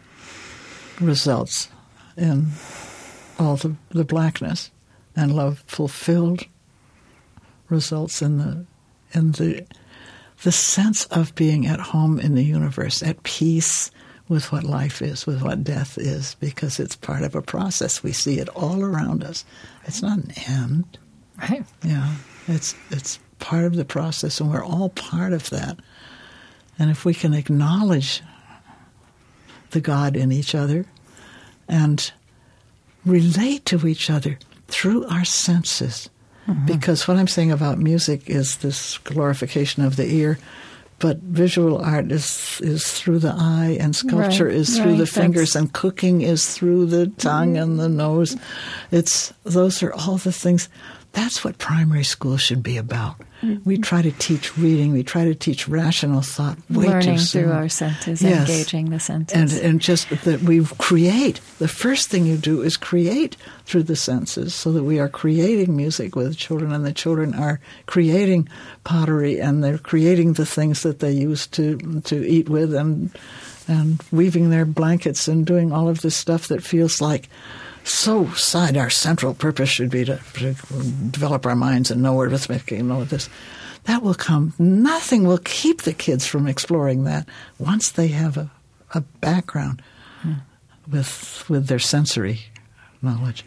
results 1.00 1.70
in 2.18 2.52
all 3.38 3.56
the, 3.56 3.76
the 3.90 4.04
blackness, 4.04 4.72
and 5.16 5.36
love 5.36 5.64
fulfilled 5.66 6.46
results 7.70 8.22
in 8.22 8.38
the 8.38 8.66
in 9.14 9.32
the 9.34 9.66
the 10.44 10.52
sense 10.52 11.04
of 11.06 11.36
being 11.36 11.68
at 11.68 11.80
home 11.80 12.18
in 12.18 12.34
the 12.36 12.44
universe, 12.44 13.04
at 13.04 13.24
peace 13.24 13.92
with 14.30 14.52
what 14.52 14.64
life 14.64 15.02
is, 15.02 15.26
with 15.26 15.42
what 15.42 15.64
death 15.64 15.98
is, 15.98 16.36
because 16.36 16.80
it's 16.80 16.96
part 16.96 17.24
of 17.24 17.36
a 17.36 17.42
process. 17.42 18.04
We 18.04 18.14
see 18.14 18.40
it 18.40 18.48
all 18.50 18.82
around 18.82 19.24
us. 19.24 19.44
It's 19.86 20.02
not 20.02 20.20
an 20.20 20.32
end. 20.48 20.98
Right. 21.42 21.66
Yeah. 21.84 22.16
It's 22.48 22.76
it's 22.90 23.20
part 23.40 23.66
of 23.66 23.76
the 23.76 23.86
process 23.86 24.40
and 24.40 24.50
we're 24.50 24.64
all 24.64 24.90
part 24.90 25.34
of 25.34 25.50
that. 25.50 25.80
And 26.78 26.90
if 26.90 27.06
we 27.06 27.14
can 27.14 27.34
acknowledge 27.34 28.22
the 29.72 29.82
God 29.82 30.16
in 30.16 30.32
each 30.32 30.56
other 30.56 30.86
and 31.68 32.12
relate 33.06 33.66
to 33.66 33.88
each 33.88 34.10
other 34.10 34.38
through 34.68 35.06
our 35.08 35.26
senses, 35.26 36.10
Mm-hmm. 36.50 36.66
Because 36.66 37.08
what 37.08 37.18
I'm 37.18 37.28
saying 37.28 37.52
about 37.52 37.78
music 37.78 38.30
is 38.30 38.58
this 38.58 38.98
glorification 39.00 39.84
of 39.84 39.96
the 39.96 40.06
ear, 40.12 40.40
but 40.98 41.18
visual 41.20 41.78
art 41.78 42.12
is 42.12 42.60
is 42.62 42.92
through 42.92 43.20
the 43.20 43.34
eye, 43.38 43.78
and 43.80 43.96
sculpture 43.96 44.46
right, 44.46 44.56
is 44.56 44.78
through 44.78 44.92
right, 44.92 44.98
the 44.98 45.06
fingers, 45.06 45.56
and 45.56 45.72
cooking 45.72 46.22
is 46.22 46.56
through 46.58 46.88
the 46.88 47.08
tongue 47.08 47.54
mm-hmm. 47.54 47.64
and 47.64 47.80
the 47.80 47.90
nose. 47.90 48.36
It's 48.92 49.32
those 49.44 49.84
are 49.84 49.94
all 49.94 50.18
the 50.18 50.34
things. 50.34 50.70
That's 51.12 51.44
what 51.44 51.58
primary 51.58 52.04
school 52.04 52.38
should 52.38 52.62
be 52.62 52.78
about. 52.78 53.16
Mm-hmm. 53.42 53.68
We 53.68 53.78
try 53.78 54.02
to 54.02 54.12
teach 54.12 54.58
reading. 54.58 54.92
We 54.92 55.04
try 55.04 55.24
to 55.24 55.34
teach 55.34 55.68
rational 55.68 56.22
thought. 56.22 56.58
Way 56.70 56.88
Learning 56.88 57.18
too 57.18 57.24
through 57.24 57.52
our 57.52 57.70
senses, 57.70 58.22
yes. 58.22 58.50
engaging 58.50 58.90
the 58.90 59.00
senses, 59.00 59.58
and 59.58 59.66
and 59.66 59.82
just 59.82 60.10
that 60.10 60.42
we 60.42 60.64
create. 60.78 61.40
The 61.58 61.68
first 61.68 62.10
thing 62.10 62.26
you 62.26 62.38
do 62.38 62.62
is 62.62 62.78
create 62.78 63.38
through 63.66 63.84
the 63.84 63.96
senses, 63.96 64.54
so 64.54 64.72
that 64.74 64.84
we 64.84 65.00
are 65.00 65.10
creating 65.10 65.76
music 65.76 66.16
with 66.16 66.38
children, 66.38 66.74
and 66.74 66.86
the 66.86 66.94
children 66.94 67.34
are 67.34 67.60
creating 67.86 68.50
pottery, 68.84 69.40
and 69.40 69.64
they're 69.64 69.78
creating 69.78 70.34
the 70.34 70.46
things 70.46 70.84
that 70.84 71.00
they 71.00 71.12
use 71.12 71.48
to 71.48 72.02
to 72.02 72.28
eat 72.28 72.50
with, 72.50 72.74
and 72.74 73.10
and 73.68 74.04
weaving 74.12 74.50
their 74.50 74.66
blankets 74.66 75.28
and 75.28 75.46
doing 75.46 75.72
all 75.72 75.88
of 75.88 76.02
this 76.02 76.16
stuff 76.16 76.48
that 76.50 76.64
feels 76.64 77.00
like 77.00 77.30
so 77.90 78.28
side 78.32 78.78
our 78.78 78.90
central 78.90 79.34
purpose 79.34 79.70
should 79.70 79.90
be 79.90 80.06
to, 80.06 80.20
to 80.34 80.54
develop 81.12 81.46
our 81.46 81.56
minds 81.56 81.92
and 81.92 82.02
know 82.02 82.20
arithmetic 82.22 82.72
and 82.72 82.90
know 82.90 83.04
this. 83.04 83.30
that 83.86 84.04
will 84.04 84.14
come. 84.14 84.54
Nothing 84.60 85.24
will 85.24 85.40
keep 85.40 85.82
the 85.82 85.94
kids 85.94 86.26
from 86.26 86.48
exploring 86.48 87.04
that 87.06 87.28
once 87.58 87.92
they 87.92 88.08
have 88.10 88.38
a, 88.38 88.52
a 88.94 89.02
background 89.02 89.82
hmm. 90.22 90.34
with 90.90 91.46
with 91.50 91.68
their 91.68 91.80
sensory 91.80 92.42
knowledge. 93.02 93.44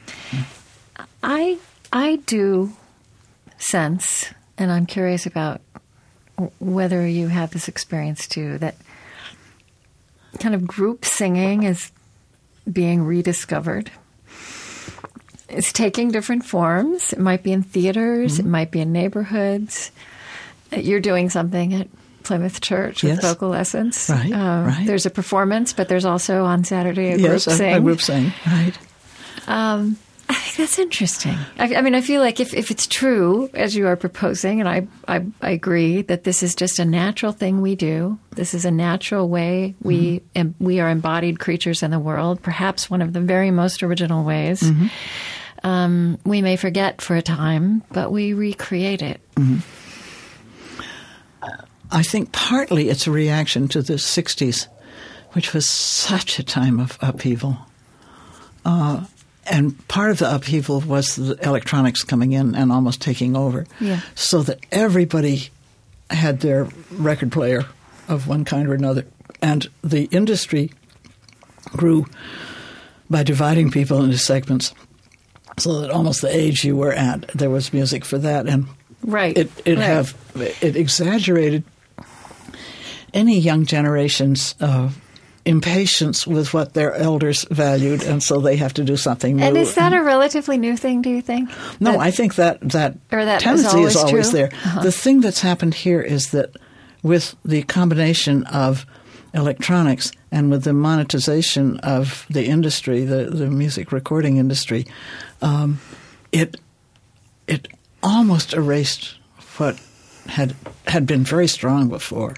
I 1.23 1.59
I 1.93 2.17
do 2.27 2.73
sense, 3.59 4.27
and 4.59 4.73
I'm 4.73 4.87
curious 4.87 5.27
about 5.27 5.61
whether 6.59 7.07
you 7.07 7.29
have 7.29 7.53
this 7.53 7.69
experience 7.69 8.27
too, 8.27 8.59
that 8.59 8.75
kind 10.39 10.55
of 10.55 10.67
group 10.67 11.05
singing 11.05 11.63
is 11.63 11.93
being 12.71 13.03
rediscovered. 13.03 13.91
It's 15.53 15.73
taking 15.73 16.11
different 16.11 16.45
forms. 16.45 17.13
It 17.13 17.19
might 17.19 17.43
be 17.43 17.53
in 17.53 17.63
theaters, 17.63 18.39
Mm-hmm. 18.39 18.47
it 18.47 18.51
might 18.51 18.71
be 18.71 18.81
in 18.81 18.93
neighborhoods. 18.93 19.91
You're 20.75 21.01
doing 21.01 21.29
something 21.31 21.75
at 21.75 21.89
Plymouth 22.23 22.61
Church 22.61 23.03
with 23.03 23.15
Yes. 23.17 23.23
vocal 23.23 23.49
lessons. 23.51 24.09
Right, 24.09 24.33
Uh, 24.33 24.65
right. 24.67 24.85
There's 24.87 25.07
a 25.07 25.11
performance, 25.11 25.73
but 25.73 25.89
there's 25.89 26.05
also 26.05 26.45
on 26.45 26.65
Saturday 26.65 27.13
a 27.13 27.17
yes, 27.19 27.45
group 27.45 27.55
a, 27.55 27.57
sing. 27.59 27.75
a 27.75 27.81
group 27.81 28.01
sing, 28.01 28.33
right? 28.47 28.79
Um, 29.47 29.99
I 30.29 30.35
think 30.35 30.57
that's 30.57 30.79
interesting. 30.79 31.37
I, 31.59 31.75
I 31.75 31.83
mean, 31.83 31.95
I 31.95 32.01
feel 32.01 32.23
like 32.23 32.41
if, 32.41 32.55
if 32.55 32.71
it's 32.71 32.87
true, 32.87 33.51
as 33.53 33.77
you 33.77 33.87
are 33.87 33.97
proposing, 33.97 34.61
and 34.61 34.69
I, 34.69 34.87
I, 35.07 35.27
I 35.43 35.51
agree 35.51 36.03
that 36.03 36.25
this 36.25 36.43
is 36.43 36.55
just 36.55 36.79
a 36.79 36.87
natural 36.87 37.33
thing 37.33 37.61
we 37.61 37.75
do, 37.75 38.19
this 38.31 38.55
is 38.55 38.65
a 38.65 38.71
natural 38.71 39.29
way 39.29 39.75
we, 39.83 40.23
em, 40.35 40.55
we 40.59 40.81
are 40.81 40.89
embodied 40.89 41.39
creatures 41.39 41.83
in 41.83 41.91
the 41.91 41.99
world, 41.99 42.41
perhaps 42.41 42.89
one 42.89 43.03
of 43.03 43.13
the 43.13 43.21
very 43.21 43.51
most 43.51 43.83
original 43.83 44.25
ways. 44.25 44.63
Um, 45.65 46.19
we 46.25 46.43
may 46.43 46.57
forget 46.57 47.01
for 47.01 47.17
a 47.17 47.23
time, 47.23 47.83
but 47.93 48.11
we 48.11 48.33
recreate 48.33 49.03
it. 49.03 49.21
I 51.91 52.03
think 52.03 52.33
partly 52.33 52.89
it's 52.89 53.07
a 53.07 53.11
reaction 53.11 53.69
to 53.69 53.83
the 53.83 53.95
60s, 53.95 54.67
which 55.33 55.53
was 55.53 55.69
such 55.69 56.39
a 56.39 56.43
time 56.43 56.81
of 56.81 56.99
upheaval. 57.01 57.59
Uh, 58.65 59.05
and 59.47 59.87
part 59.89 60.11
of 60.11 60.19
the 60.19 60.35
upheaval 60.35 60.81
was 60.81 61.17
the 61.17 61.37
electronics 61.43 62.03
coming 62.03 62.33
in 62.33 62.55
and 62.55 62.73
almost 62.73 63.01
taking 63.01 63.37
over. 63.37 63.67
Yeah. 63.81 64.01
So 64.15 64.43
that 64.43 64.61
everybody 64.71 65.51
had 66.11 66.41
their 66.41 66.69
record 66.93 67.33
player 67.33 67.67
of 68.09 68.29
one 68.29 68.45
kind 68.45 68.69
or 68.69 68.75
another. 68.75 69.05
And 69.41 69.69
the 69.83 70.05
industry 70.05 70.73
grew 71.71 72.07
by 73.11 73.23
dividing 73.23 73.71
people 73.71 74.03
into 74.03 74.19
segments 74.19 74.73
so 75.59 75.81
that 75.81 75.91
almost 75.91 76.21
the 76.23 76.35
age 76.35 76.65
you 76.65 76.77
were 76.77 76.93
at, 76.93 77.29
there 77.29 77.51
was 77.51 77.73
music 77.73 78.05
for 78.05 78.19
that. 78.19 78.47
And 78.49 78.67
Right. 79.05 79.37
it 79.37 79.51
it 79.65 79.79
right. 79.79 79.85
have 79.85 80.17
it 80.37 80.77
exaggerated 80.77 81.65
any 83.15 83.39
young 83.39 83.67
generation's 83.67 84.55
uh, 84.61 84.91
impatience 85.45 86.27
with 86.27 86.55
what 86.55 86.73
their 86.75 86.95
elders 86.95 87.45
valued, 87.51 88.03
and 88.05 88.23
so 88.23 88.41
they 88.41 88.57
have 88.57 88.73
to 88.75 88.85
do 88.85 88.97
something 88.97 89.37
new. 89.37 89.43
And 89.45 89.57
is 89.57 89.75
that 89.75 89.93
a 89.93 90.03
relatively 90.03 90.57
new 90.57 90.77
thing, 90.77 91.03
do 91.03 91.11
you 91.11 91.21
think? 91.21 91.51
no? 91.81 91.93
That- 91.93 92.01
I 92.01 92.11
think 92.11 92.37
that 92.37 92.61
that, 92.71 92.97
Or 93.11 93.25
that 93.25 93.41
tendency 93.41 93.77
always 93.77 93.97
is 93.97 94.03
always 94.03 94.31
true? 94.31 94.39
there. 94.39 94.51
Uh-huh. 94.53 94.83
The 94.83 94.93
thing 94.93 95.21
that's 95.21 95.41
happened 95.41 95.75
here 95.75 96.01
is 96.01 96.31
that 96.31 96.57
with 97.03 97.35
the 97.45 97.63
combination 97.65 98.45
of 98.45 98.87
electronics 99.35 100.13
and 100.33 100.51
with 100.51 100.65
the 100.65 100.73
monetization 100.73 101.79
of 101.81 102.27
the 102.31 102.47
industry, 102.47 103.05
the, 103.05 103.27
the 103.27 103.51
music 103.51 103.93
recording 103.93 104.39
industry, 104.39 104.87
um, 105.43 105.79
it 106.33 106.57
it 107.47 107.69
almost 108.03 108.55
erased 108.55 109.17
what 109.59 109.79
had 110.27 110.57
had 110.87 111.07
been 111.07 111.23
very 111.23 111.47
strong 111.47 111.89
before. 111.89 112.35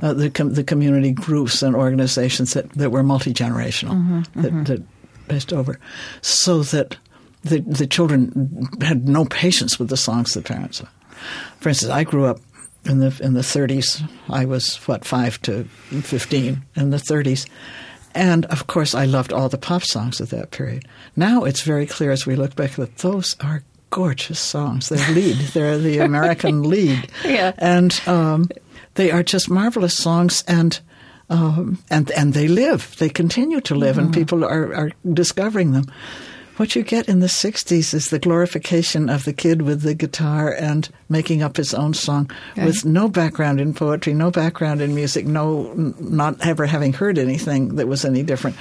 Uh, 0.00 0.14
the 0.14 0.30
com- 0.30 0.54
the 0.54 0.64
community 0.64 1.12
groups 1.12 1.60
and 1.62 1.76
organizations 1.76 2.54
that, 2.54 2.70
that 2.72 2.90
were 2.90 3.02
multi 3.02 3.34
generational 3.34 4.24
that, 4.34 4.64
that 4.64 4.82
passed 5.28 5.52
over, 5.52 5.78
so 6.22 6.62
that 6.62 6.96
the 7.42 7.60
the 7.60 7.86
children 7.86 8.68
had 8.80 9.08
no 9.08 9.24
patience 9.26 9.78
with 9.78 9.88
the 9.88 9.96
songs 9.96 10.32
the 10.32 10.40
parents. 10.40 10.82
For 11.60 11.68
instance, 11.68 11.90
I 11.90 12.04
grew 12.04 12.26
up 12.26 12.38
in 12.88 13.00
the 13.00 13.18
in 13.22 13.34
the 13.34 13.40
30s. 13.40 14.08
I 14.28 14.44
was 14.44 14.76
what 14.88 15.04
five 15.04 15.40
to 15.42 15.64
15 15.64 16.62
in 16.76 16.90
the 16.90 16.96
30s, 16.96 17.46
and 18.14 18.46
of 18.46 18.66
course 18.66 18.94
I 18.94 19.04
loved 19.04 19.32
all 19.32 19.48
the 19.48 19.58
pop 19.58 19.82
songs 19.84 20.20
of 20.20 20.30
that 20.30 20.50
period. 20.50 20.86
Now 21.16 21.44
it's 21.44 21.62
very 21.62 21.86
clear 21.86 22.10
as 22.10 22.26
we 22.26 22.34
look 22.36 22.56
back 22.56 22.72
that 22.72 22.98
those 22.98 23.36
are 23.40 23.62
gorgeous 23.90 24.40
songs. 24.40 24.88
They're 24.88 25.10
lieder. 25.14 25.44
They're 25.52 25.78
the 25.78 25.98
American 25.98 26.62
lieder. 26.70 27.06
Yeah. 27.24 27.52
and 27.58 28.00
um, 28.06 28.48
they 28.94 29.10
are 29.10 29.22
just 29.22 29.50
marvelous 29.50 29.96
songs 29.96 30.44
and. 30.48 30.78
Um, 31.30 31.78
and 31.90 32.10
and 32.12 32.32
they 32.32 32.48
live. 32.48 32.96
They 32.98 33.10
continue 33.10 33.60
to 33.60 33.74
live, 33.74 33.98
and 33.98 34.14
people 34.14 34.46
are, 34.46 34.74
are 34.74 34.92
discovering 35.12 35.72
them. 35.72 35.84
What 36.58 36.74
you 36.74 36.82
get 36.82 37.08
in 37.08 37.20
the 37.20 37.28
'60s 37.28 37.94
is 37.94 38.06
the 38.06 38.18
glorification 38.18 39.08
of 39.08 39.24
the 39.24 39.32
kid 39.32 39.62
with 39.62 39.82
the 39.82 39.94
guitar 39.94 40.52
and 40.52 40.88
making 41.08 41.40
up 41.40 41.56
his 41.56 41.72
own 41.72 41.94
song, 41.94 42.32
with 42.56 42.84
no 42.84 43.08
background 43.08 43.60
in 43.60 43.74
poetry, 43.74 44.12
no 44.12 44.32
background 44.32 44.80
in 44.80 44.92
music, 44.92 45.24
no 45.24 45.72
not 46.00 46.44
ever 46.44 46.66
having 46.66 46.92
heard 46.92 47.16
anything 47.16 47.76
that 47.76 47.86
was 47.86 48.04
any 48.04 48.24
different. 48.24 48.56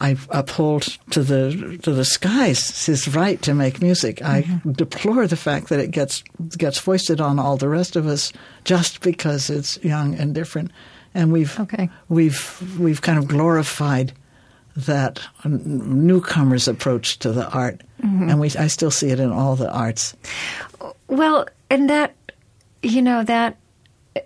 I 0.00 0.16
uphold 0.30 0.98
to 1.10 1.22
the 1.22 1.78
to 1.84 1.92
the 1.92 2.04
skies 2.04 2.84
his 2.86 3.06
right 3.06 3.40
to 3.42 3.54
make 3.54 3.80
music. 3.80 4.20
I 4.20 4.42
mm-hmm. 4.42 4.72
deplore 4.72 5.28
the 5.28 5.36
fact 5.36 5.68
that 5.68 5.78
it 5.78 5.92
gets 5.92 6.24
gets 6.58 6.78
foisted 6.78 7.20
on 7.20 7.38
all 7.38 7.56
the 7.56 7.68
rest 7.68 7.94
of 7.94 8.08
us 8.08 8.32
just 8.64 9.02
because 9.02 9.50
it's 9.50 9.78
young 9.84 10.16
and 10.16 10.34
different. 10.34 10.72
And 11.14 11.32
we've 11.32 11.60
Okay. 11.60 11.90
we've 12.08 12.76
we've 12.76 13.02
kind 13.02 13.20
of 13.20 13.28
glorified 13.28 14.14
that 14.76 15.20
newcomer's 15.44 16.68
approach 16.68 17.18
to 17.20 17.32
the 17.32 17.48
art, 17.48 17.82
and 18.02 18.40
we 18.40 18.50
I 18.58 18.66
still 18.66 18.90
see 18.90 19.10
it 19.10 19.20
in 19.20 19.30
all 19.30 19.56
the 19.56 19.70
arts. 19.70 20.16
Well, 21.08 21.46
and 21.70 21.88
that, 21.90 22.14
you 22.82 23.02
know, 23.02 23.22
that 23.24 23.56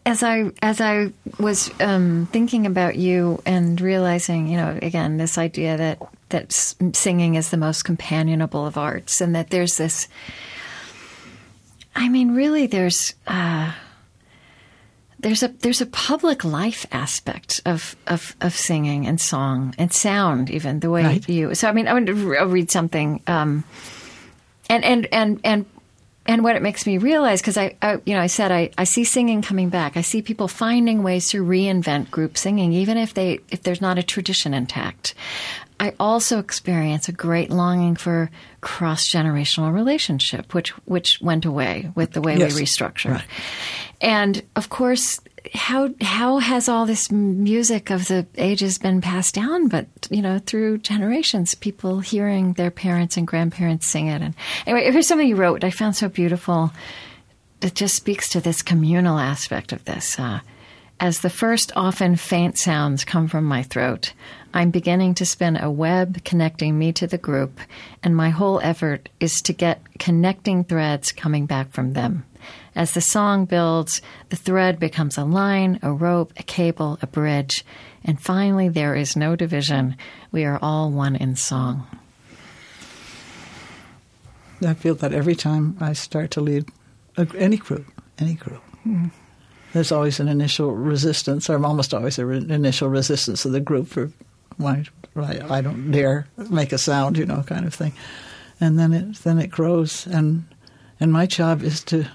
as 0.04 0.22
I 0.22 0.50
as 0.62 0.80
I 0.80 1.12
was 1.38 1.70
um, 1.80 2.28
thinking 2.32 2.66
about 2.66 2.96
you 2.96 3.42
and 3.46 3.80
realizing, 3.80 4.48
you 4.48 4.56
know, 4.56 4.78
again, 4.80 5.16
this 5.16 5.38
idea 5.38 5.76
that 5.76 5.98
that 6.30 6.52
singing 6.52 7.34
is 7.34 7.50
the 7.50 7.56
most 7.56 7.84
companionable 7.84 8.66
of 8.66 8.76
arts, 8.76 9.20
and 9.20 9.34
that 9.34 9.50
there's 9.50 9.76
this. 9.76 10.08
I 11.94 12.08
mean, 12.08 12.34
really, 12.34 12.66
there's. 12.66 13.14
Uh, 13.26 13.72
there's 15.20 15.42
a 15.42 15.48
there's 15.48 15.80
a 15.80 15.86
public 15.86 16.44
life 16.44 16.86
aspect 16.92 17.60
of, 17.66 17.96
of, 18.06 18.36
of 18.40 18.54
singing 18.54 19.06
and 19.06 19.20
song 19.20 19.74
and 19.78 19.92
sound 19.92 20.48
even 20.50 20.80
the 20.80 20.90
way 20.90 21.02
Right. 21.02 21.28
you 21.28 21.54
so 21.54 21.68
I 21.68 21.72
mean 21.72 21.88
I 21.88 21.92
want 21.92 22.06
to 22.06 22.14
re- 22.14 22.38
I'll 22.38 22.46
read 22.46 22.70
something 22.70 23.20
um, 23.26 23.64
and 24.70 24.84
and 24.84 25.06
and 25.12 25.40
and 25.44 25.66
and 26.26 26.44
what 26.44 26.56
it 26.56 26.62
makes 26.62 26.86
me 26.86 26.98
realize 26.98 27.40
because 27.40 27.56
I, 27.56 27.74
I 27.82 27.98
you 28.04 28.14
know 28.14 28.20
I 28.20 28.26
said 28.28 28.52
I, 28.52 28.70
I 28.78 28.84
see 28.84 29.04
singing 29.04 29.42
coming 29.42 29.70
back 29.70 29.96
I 29.96 30.02
see 30.02 30.22
people 30.22 30.46
finding 30.46 31.02
ways 31.02 31.30
to 31.30 31.42
reinvent 31.42 32.10
group 32.10 32.36
singing 32.38 32.72
even 32.72 32.96
if 32.96 33.14
they 33.14 33.40
if 33.50 33.62
there's 33.62 33.80
not 33.80 33.98
a 33.98 34.02
tradition 34.02 34.54
intact 34.54 35.14
I 35.80 35.94
also 36.00 36.38
experience 36.40 37.08
a 37.08 37.12
great 37.12 37.50
longing 37.50 37.94
for 37.96 38.30
cross 38.60 39.08
generational 39.08 39.72
relationship 39.72 40.52
which 40.54 40.70
which 40.86 41.18
went 41.20 41.44
away 41.44 41.90
with 41.94 42.12
the 42.12 42.20
way 42.20 42.36
Yes. 42.36 42.54
we 42.54 42.62
restructured 42.62 43.12
Right. 43.12 43.24
And 44.00 44.42
of 44.56 44.68
course 44.68 45.20
how 45.54 45.90
how 46.00 46.38
has 46.38 46.68
all 46.68 46.86
this 46.86 47.10
music 47.10 47.90
of 47.90 48.08
the 48.08 48.26
ages 48.36 48.78
been 48.78 49.00
passed 49.00 49.34
down? 49.34 49.68
But 49.68 49.86
you 50.10 50.22
know 50.22 50.38
through 50.38 50.78
generations 50.78 51.54
people 51.54 52.00
hearing 52.00 52.54
their 52.54 52.70
parents 52.70 53.16
and 53.16 53.26
grandparents 53.26 53.86
sing 53.86 54.08
it. 54.08 54.22
And 54.22 54.34
anyway 54.66 54.90
here's 54.90 55.06
something 55.06 55.28
you 55.28 55.36
wrote. 55.36 55.64
I 55.64 55.70
found 55.70 55.96
so 55.96 56.08
beautiful. 56.08 56.72
It 57.60 57.74
just 57.74 57.96
speaks 57.96 58.28
to 58.30 58.40
this 58.40 58.62
communal 58.62 59.18
aspect 59.18 59.72
of 59.72 59.84
this. 59.84 60.18
Uh, 60.18 60.40
as 61.00 61.20
the 61.20 61.30
first 61.30 61.72
often 61.76 62.16
faint 62.16 62.58
sounds 62.58 63.04
come 63.04 63.28
from 63.28 63.44
my 63.44 63.62
throat 63.62 64.12
i'm 64.54 64.70
beginning 64.70 65.14
to 65.14 65.24
spin 65.24 65.56
a 65.56 65.70
web 65.70 66.24
connecting 66.24 66.78
me 66.78 66.92
to 66.92 67.06
the 67.06 67.18
group 67.18 67.60
and 68.02 68.16
my 68.16 68.30
whole 68.30 68.60
effort 68.62 69.08
is 69.20 69.42
to 69.42 69.52
get 69.52 69.80
connecting 69.98 70.64
threads 70.64 71.12
coming 71.12 71.46
back 71.46 71.70
from 71.70 71.92
them 71.92 72.24
as 72.74 72.92
the 72.92 73.00
song 73.00 73.44
builds, 73.44 74.00
the 74.28 74.36
thread 74.36 74.78
becomes 74.78 75.18
a 75.18 75.24
line, 75.24 75.80
a 75.82 75.92
rope, 75.92 76.32
a 76.36 76.44
cable, 76.44 76.96
a 77.02 77.08
bridge, 77.08 77.64
and 78.04 78.20
finally 78.20 78.68
there 78.68 78.94
is 78.94 79.16
no 79.16 79.34
division. 79.34 79.96
We 80.30 80.44
are 80.44 80.60
all 80.62 80.90
one 80.90 81.16
in 81.16 81.34
song. 81.34 81.86
I 84.64 84.74
feel 84.74 84.94
that 84.96 85.12
every 85.12 85.34
time 85.34 85.76
I 85.80 85.92
start 85.92 86.30
to 86.32 86.40
lead 86.40 86.68
a, 87.16 87.26
any 87.36 87.56
group, 87.56 87.86
any 88.18 88.34
group. 88.34 88.62
Hmm. 88.84 89.08
There's 89.72 89.92
always 89.92 90.18
an 90.18 90.28
initial 90.28 90.72
resistance, 90.72 91.50
or 91.50 91.62
almost 91.64 91.92
always 91.92 92.18
an 92.18 92.50
initial 92.50 92.88
resistance 92.88 93.44
of 93.44 93.52
the 93.52 93.60
group 93.60 93.88
for 93.88 94.10
why, 94.58 94.84
why 95.14 95.40
I 95.48 95.60
don't 95.60 95.90
dare 95.90 96.26
make 96.50 96.72
a 96.72 96.78
sound, 96.78 97.16
you 97.16 97.24
know, 97.24 97.42
kind 97.42 97.66
of 97.66 97.74
thing. 97.74 97.94
And 98.60 98.78
then 98.78 98.92
it 98.92 99.16
then 99.18 99.38
it 99.38 99.50
grows, 99.50 100.06
and 100.06 100.44
and 101.00 101.12
my 101.12 101.26
job 101.26 101.62
is 101.62 101.82
to 101.84 102.08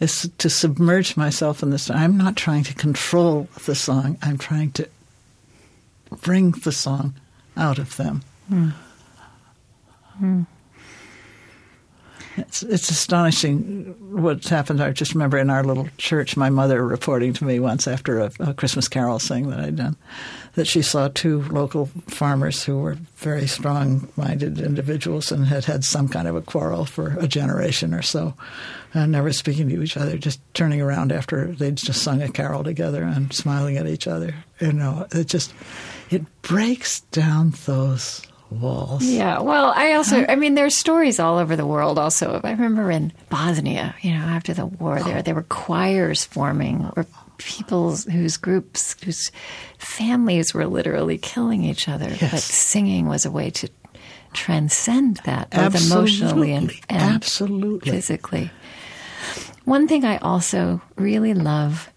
is 0.00 0.30
to 0.38 0.48
submerge 0.48 1.16
myself 1.16 1.62
in 1.62 1.70
this. 1.70 1.90
I'm 1.90 2.16
not 2.16 2.36
trying 2.36 2.64
to 2.64 2.74
control 2.74 3.48
the 3.66 3.74
song. 3.74 4.16
I'm 4.22 4.38
trying 4.38 4.72
to 4.72 4.88
bring 6.22 6.52
the 6.52 6.72
song 6.72 7.14
out 7.56 7.78
of 7.78 7.96
them. 7.96 8.22
Mm. 8.50 8.72
Mm. 10.22 10.46
It's, 12.36 12.62
it's 12.62 12.88
astonishing 12.88 13.96
what's 13.98 14.48
happened. 14.48 14.80
I 14.80 14.92
just 14.92 15.12
remember 15.12 15.38
in 15.38 15.50
our 15.50 15.64
little 15.64 15.88
church, 15.98 16.36
my 16.36 16.50
mother 16.50 16.86
reporting 16.86 17.32
to 17.32 17.44
me 17.44 17.58
once 17.58 17.88
after 17.88 18.20
a, 18.20 18.30
a 18.38 18.54
Christmas 18.54 18.86
carol 18.86 19.18
sing 19.18 19.50
that 19.50 19.58
I'd 19.58 19.74
done 19.74 19.96
that 20.58 20.66
she 20.66 20.82
saw 20.82 21.08
two 21.08 21.42
local 21.42 21.86
farmers 22.08 22.64
who 22.64 22.78
were 22.78 22.96
very 23.16 23.46
strong 23.46 24.08
minded 24.16 24.58
individuals 24.58 25.30
and 25.30 25.46
had 25.46 25.64
had 25.64 25.84
some 25.84 26.08
kind 26.08 26.26
of 26.26 26.34
a 26.34 26.42
quarrel 26.42 26.84
for 26.84 27.16
a 27.20 27.28
generation 27.28 27.94
or 27.94 28.02
so, 28.02 28.34
and 28.92 29.12
never 29.12 29.32
speaking 29.32 29.68
to 29.68 29.82
each 29.82 29.96
other, 29.96 30.18
just 30.18 30.40
turning 30.54 30.80
around 30.80 31.12
after 31.12 31.46
they'd 31.46 31.76
just 31.76 32.02
sung 32.02 32.22
a 32.22 32.28
carol 32.28 32.64
together 32.64 33.04
and 33.04 33.32
smiling 33.32 33.76
at 33.76 33.86
each 33.86 34.08
other. 34.08 34.34
You 34.60 34.72
know, 34.72 35.06
it 35.12 35.28
just 35.28 35.54
it 36.10 36.24
breaks 36.42 37.00
down 37.12 37.54
those 37.66 38.22
walls. 38.50 39.04
Yeah. 39.04 39.40
Well, 39.40 39.72
I 39.76 39.92
also, 39.92 40.24
I 40.28 40.34
mean, 40.34 40.54
there's 40.54 40.76
stories 40.76 41.20
all 41.20 41.38
over 41.38 41.54
the 41.54 41.66
world 41.66 41.98
also. 41.98 42.40
I 42.42 42.50
remember 42.50 42.90
in 42.90 43.12
Bosnia, 43.30 43.94
you 44.00 44.12
know, 44.12 44.24
after 44.24 44.54
the 44.54 44.66
war, 44.66 45.00
there, 45.02 45.18
oh. 45.18 45.22
there 45.22 45.34
were 45.34 45.42
choirs 45.42 46.24
forming 46.24 46.90
or 46.96 47.06
people 47.38 47.96
whose 47.96 48.36
groups, 48.36 48.96
whose 49.02 49.30
families 49.78 50.52
were 50.52 50.66
literally 50.66 51.18
killing 51.18 51.64
each 51.64 51.88
other. 51.88 52.08
Yes. 52.08 52.30
But 52.30 52.40
singing 52.40 53.08
was 53.08 53.24
a 53.24 53.30
way 53.30 53.50
to 53.50 53.68
transcend 54.34 55.18
that, 55.24 55.50
both 55.50 55.74
Absolutely. 55.74 55.96
emotionally 55.96 56.52
and, 56.52 56.72
and 56.88 57.14
Absolutely. 57.14 57.90
physically. 57.90 58.50
One 59.64 59.88
thing 59.88 60.04
I 60.04 60.18
also 60.18 60.80
really 60.96 61.34
love 61.34 61.90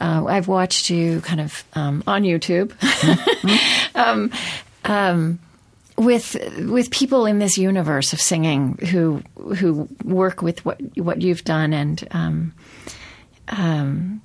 uh, 0.00 0.24
I've 0.26 0.48
watched 0.48 0.90
you 0.90 1.20
kind 1.22 1.40
of 1.40 1.64
um, 1.74 2.02
on 2.06 2.22
YouTube. 2.22 2.68
Mm-hmm. 2.68 3.96
um, 3.98 4.30
um, 4.84 5.38
with 5.96 6.36
with 6.68 6.90
people 6.90 7.26
in 7.26 7.40
this 7.40 7.58
universe 7.58 8.12
of 8.12 8.20
singing 8.20 8.78
who 8.90 9.22
who 9.56 9.88
work 10.04 10.42
with 10.42 10.64
what 10.64 10.80
what 10.96 11.22
you've 11.22 11.42
done 11.42 11.72
and 11.72 12.06
um, 12.12 12.54
um, 13.48 14.22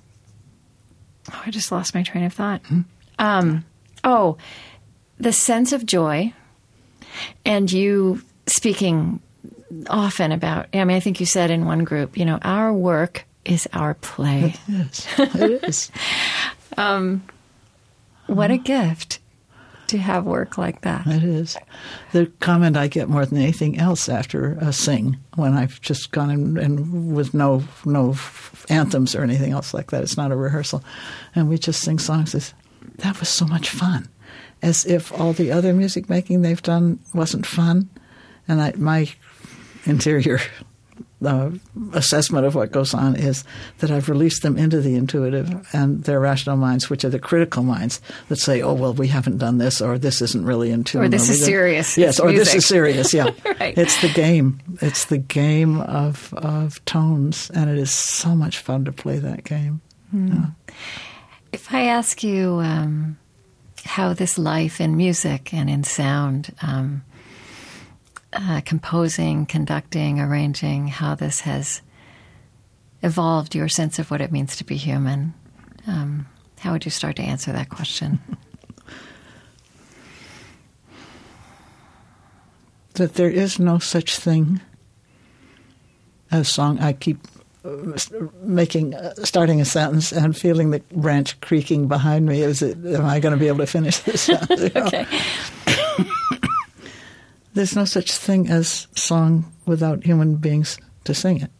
oh, 1.31 1.41
I 1.45 1.51
just 1.51 1.71
lost 1.71 1.95
my 1.95 2.03
train 2.03 2.23
of 2.23 2.33
thought. 2.33 2.61
Hmm? 2.65 2.81
Um, 3.19 3.65
oh, 4.03 4.37
the 5.19 5.33
sense 5.33 5.71
of 5.71 5.85
joy, 5.85 6.33
and 7.45 7.71
you 7.71 8.21
speaking 8.47 9.21
often 9.89 10.31
about. 10.31 10.67
I 10.73 10.83
mean, 10.83 10.97
I 10.97 10.99
think 10.99 11.19
you 11.19 11.25
said 11.25 11.51
in 11.51 11.65
one 11.65 11.83
group, 11.83 12.17
you 12.17 12.25
know, 12.25 12.39
our 12.41 12.73
work 12.73 13.25
is 13.45 13.67
our 13.73 13.93
play. 13.95 14.55
Is. 14.67 15.07
It 15.17 15.63
is. 15.63 15.91
um, 16.77 17.23
what 18.27 18.51
a 18.51 18.57
gift 18.57 19.19
to 19.93 19.99
have 19.99 20.25
work 20.25 20.57
like 20.57 20.81
that. 20.81 21.05
It 21.05 21.23
is. 21.23 21.55
The 22.13 22.25
comment 22.39 22.75
I 22.75 22.87
get 22.87 23.09
more 23.09 23.27
than 23.27 23.37
anything 23.37 23.77
else 23.77 24.09
after 24.09 24.57
a 24.59 24.73
sing, 24.73 25.17
when 25.35 25.53
I've 25.53 25.79
just 25.81 26.11
gone 26.11 26.31
in, 26.31 26.57
and 26.57 27.15
with 27.15 27.35
no 27.35 27.63
no 27.85 28.15
anthems 28.69 29.13
or 29.13 29.21
anything 29.21 29.51
else 29.51 29.71
like 29.71 29.91
that, 29.91 30.01
it's 30.01 30.17
not 30.17 30.31
a 30.31 30.35
rehearsal, 30.35 30.83
and 31.35 31.47
we 31.47 31.59
just 31.59 31.81
sing 31.81 31.99
songs. 31.99 32.33
Is 32.33 32.55
that 32.97 33.19
was 33.19 33.29
so 33.29 33.45
much 33.45 33.69
fun, 33.69 34.09
as 34.63 34.83
if 34.85 35.13
all 35.13 35.31
the 35.31 35.51
other 35.51 35.73
music 35.73 36.09
making 36.09 36.41
they've 36.41 36.61
done 36.63 36.99
wasn't 37.13 37.45
fun, 37.45 37.87
and 38.47 38.59
I, 38.59 38.73
my 38.75 39.07
interior 39.85 40.39
the 41.23 41.59
assessment 41.93 42.45
of 42.45 42.55
what 42.55 42.71
goes 42.71 42.93
on 42.93 43.15
is 43.15 43.43
that 43.79 43.89
I've 43.91 44.09
released 44.09 44.43
them 44.43 44.57
into 44.57 44.81
the 44.81 44.95
intuitive 44.95 45.67
and 45.73 46.03
their 46.03 46.19
rational 46.19 46.57
minds, 46.57 46.89
which 46.89 47.03
are 47.03 47.09
the 47.09 47.19
critical 47.19 47.63
minds 47.63 48.01
that 48.29 48.37
say, 48.37 48.61
"Oh, 48.61 48.73
well, 48.73 48.93
we 48.93 49.07
haven't 49.07 49.37
done 49.37 49.57
this, 49.57 49.81
or 49.81 49.97
this 49.97 50.21
isn't 50.21 50.45
really 50.45 50.71
in 50.71 50.83
tune, 50.83 51.03
or 51.03 51.09
this 51.09 51.29
is 51.29 51.43
serious." 51.43 51.97
Yes, 51.97 52.19
or 52.19 52.27
music. 52.27 52.45
this 52.45 52.55
is 52.55 52.65
serious. 52.67 53.13
Yeah, 53.13 53.31
right. 53.59 53.77
it's 53.77 54.01
the 54.01 54.09
game. 54.09 54.59
It's 54.81 55.05
the 55.05 55.17
game 55.17 55.81
of 55.81 56.33
of 56.33 56.83
tones, 56.85 57.49
and 57.55 57.69
it 57.69 57.77
is 57.77 57.93
so 57.93 58.35
much 58.35 58.59
fun 58.59 58.85
to 58.85 58.91
play 58.91 59.19
that 59.19 59.43
game. 59.43 59.81
Mm. 60.13 60.33
Yeah. 60.33 60.75
If 61.51 61.73
I 61.73 61.83
ask 61.83 62.23
you 62.23 62.59
um, 62.63 63.17
how 63.85 64.13
this 64.13 64.37
life 64.37 64.81
in 64.81 64.97
music 64.97 65.53
and 65.53 65.69
in 65.69 65.83
sound. 65.83 66.53
Um, 66.61 67.03
uh, 68.33 68.61
composing, 68.65 69.45
conducting, 69.45 70.19
arranging, 70.19 70.87
how 70.87 71.15
this 71.15 71.41
has 71.41 71.81
evolved 73.01 73.55
your 73.55 73.67
sense 73.67 73.99
of 73.99 74.09
what 74.09 74.21
it 74.21 74.31
means 74.31 74.55
to 74.57 74.63
be 74.63 74.75
human. 74.75 75.33
Um, 75.87 76.27
how 76.59 76.71
would 76.71 76.85
you 76.85 76.91
start 76.91 77.17
to 77.17 77.23
answer 77.23 77.51
that 77.51 77.69
question? 77.69 78.19
that 82.93 83.15
there 83.15 83.29
is 83.29 83.59
no 83.59 83.79
such 83.79 84.17
thing 84.17 84.61
as 86.31 86.47
song. 86.47 86.79
I 86.79 86.93
keep 86.93 87.17
uh, 87.65 87.97
making 88.41 88.93
uh, 88.93 89.13
starting 89.23 89.61
a 89.61 89.65
sentence 89.65 90.11
and 90.11 90.35
feeling 90.37 90.71
the 90.71 90.79
branch 90.91 91.39
creaking 91.41 91.87
behind 91.87 92.25
me. 92.25 92.41
Is 92.41 92.61
it? 92.61 92.77
Am 92.85 93.05
I 93.05 93.19
going 93.19 93.33
to 93.33 93.39
be 93.39 93.47
able 93.47 93.59
to 93.59 93.67
finish 93.67 93.99
this 93.99 94.21
sentence? 94.21 94.61
okay. 94.75 95.05
There's 97.53 97.75
no 97.75 97.85
such 97.85 98.11
thing 98.11 98.49
as 98.49 98.87
song 98.95 99.51
without 99.65 100.03
human 100.03 100.37
beings 100.37 100.77
to 101.03 101.13
sing 101.13 101.41
it. 101.41 101.51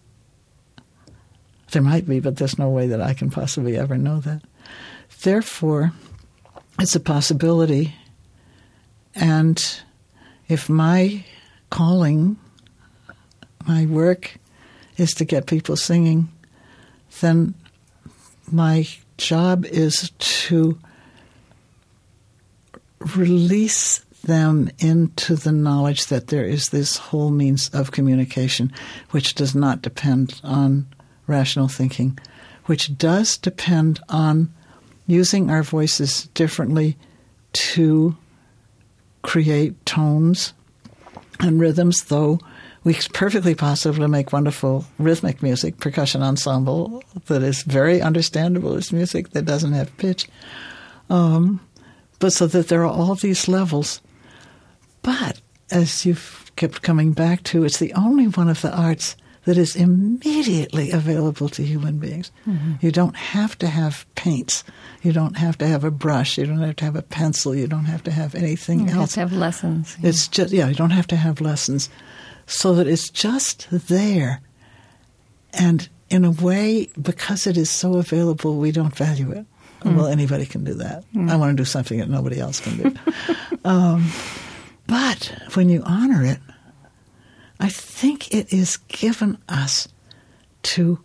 There 1.72 1.82
might 1.82 2.08
be, 2.08 2.20
but 2.20 2.38
there's 2.38 2.60
no 2.60 2.70
way 2.70 2.88
that 2.88 3.02
I 3.02 3.14
can 3.14 3.30
possibly 3.30 3.78
ever 3.78 3.98
know 3.98 4.20
that. 4.22 4.42
Therefore, 5.22 5.92
it's 6.80 6.96
a 6.96 7.00
possibility. 7.00 7.96
And 9.16 9.64
if 10.48 10.70
my 10.70 11.26
calling, 11.70 12.38
my 13.68 13.86
work, 13.86 14.38
is 14.98 15.12
to 15.16 15.26
get 15.26 15.48
people 15.48 15.76
singing, 15.76 16.30
then 17.22 17.54
my 18.52 18.88
job 19.18 19.66
is 19.66 20.12
to 20.20 20.78
release 23.16 24.03
them 24.24 24.70
into 24.80 25.36
the 25.36 25.52
knowledge 25.52 26.08
that 26.08 26.28
there 26.28 26.46
is 26.46 26.70
this 26.70 26.98
whole 26.98 27.30
means 27.30 27.70
of 27.70 27.92
communication 27.92 28.72
which 29.12 29.36
does 29.36 29.54
not 29.54 29.82
depend 29.82 30.40
on 30.44 30.88
rational 31.28 31.68
thinking, 31.68 32.18
which 32.66 32.98
does 32.98 33.38
depend 33.38 34.00
on 34.10 34.52
using 35.08 35.50
our 35.50 35.64
voices 35.64 36.28
differently 36.34 36.98
to 37.52 38.16
create 39.22 39.86
tones 39.86 40.54
and 41.40 41.60
rhythms, 41.60 42.04
though 42.06 42.40
it's 42.86 43.08
perfectly 43.08 43.56
possible 43.56 44.00
to 44.00 44.08
make 44.08 44.34
wonderful 44.34 44.86
rhythmic 45.00 45.42
music, 45.42 45.78
percussion 45.78 46.22
ensemble 46.22 47.02
that 47.28 47.42
is 47.42 47.64
very 47.64 48.02
understandable 48.02 48.76
as 48.76 48.92
music 48.92 49.30
that 49.30 49.46
doesn't 49.46 49.74
have 49.74 49.96
pitch. 49.98 50.28
Um, 51.10 51.62
but 52.20 52.34
so 52.34 52.48
that 52.48 52.68
there 52.68 52.84
are 52.84 52.92
all 52.92 53.16
these 53.16 53.48
levels 53.48 54.02
but 55.04 55.40
as 55.70 56.06
you've 56.06 56.52
kept 56.56 56.82
coming 56.82 57.14
back 57.14 57.44
to, 57.44 57.64
it's 57.64 57.80
the 57.80 57.94
only 57.94 58.28
one 58.28 58.50
of 58.50 58.62
the 58.62 58.76
arts 58.76 59.16
that 59.46 59.58
is 59.58 59.76
immediately 59.76 60.92
available 60.92 61.50
to 61.50 61.64
human 61.64 62.00
beings. 62.00 62.32
Mm-hmm. 62.48 62.74
You 62.80 62.92
don't 62.92 63.16
have 63.16 63.58
to 63.60 63.68
have 63.68 64.06
paints. 64.16 64.64
You 65.02 65.12
don't 65.12 65.38
have 65.38 65.58
to 65.58 65.68
have 65.68 65.84
a 65.84 65.92
brush. 65.92 66.38
You 66.38 66.46
don't 66.46 66.62
have 66.62 66.78
to 66.78 66.86
have 66.86 66.96
a 66.96 67.02
pencil. 67.02 67.54
You 67.54 67.68
don't 67.68 67.86
have 67.86 68.04
to 68.04 68.12
have 68.12 68.36
anything 68.36 68.80
you 68.80 68.86
else. 68.86 68.94
You 68.94 69.00
have 69.00 69.12
to 69.12 69.20
have 69.20 69.34
lessons. 69.34 69.98
Yeah. 70.02 70.10
It's 70.10 70.28
just 70.28 70.54
yeah. 70.54 70.70
You 70.70 70.76
don't 70.76 70.92
have 70.92 71.08
to 71.08 71.18
have 71.18 71.42
lessons, 71.42 71.90
so 72.46 72.74
that 72.76 72.88
it's 72.88 73.10
just 73.10 73.68
there, 73.70 74.42
and 75.54 75.90
in 76.10 76.24
a 76.24 76.32
way, 76.32 76.90
because 77.02 77.48
it 77.48 77.58
is 77.58 77.70
so 77.70 77.96
available, 77.96 78.58
we 78.58 78.72
don't 78.72 78.96
value 78.96 79.32
it. 79.32 79.46
Mm. 79.82 79.98
Well, 79.98 80.08
anybody 80.08 80.46
can 80.46 80.64
do 80.64 80.76
that. 80.76 81.04
Mm. 81.14 81.30
I 81.30 81.36
want 81.36 81.58
to 81.58 81.62
do 81.62 81.66
something 81.66 82.00
that 82.00 82.10
nobody 82.10 82.40
else 82.40 82.62
can 82.62 82.78
do. 82.78 82.96
um, 83.66 84.10
but 84.88 85.34
when 85.54 85.70
you 85.70 85.82
honor 85.86 86.24
it, 86.24 86.40
I 87.60 87.70
think 87.70 88.34
it 88.34 88.52
is 88.52 88.78
given 88.78 89.38
us 89.48 89.88
to 90.64 91.00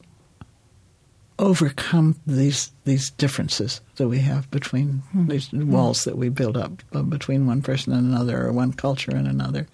overcome 1.38 2.16
these 2.26 2.72
these 2.84 3.10
differences 3.10 3.80
that 3.96 4.08
we 4.08 4.18
have 4.18 4.50
between 4.50 5.02
mm-hmm. 5.14 5.28
these 5.28 5.52
walls 5.52 6.04
that 6.04 6.16
we 6.16 6.28
build 6.28 6.56
up 6.56 6.82
uh, 6.92 7.02
between 7.02 7.46
one 7.46 7.62
person 7.62 7.92
and 7.92 8.12
another 8.12 8.46
or 8.46 8.52
one 8.52 8.72
culture 8.72 9.12
and 9.12 9.28
another. 9.28 9.68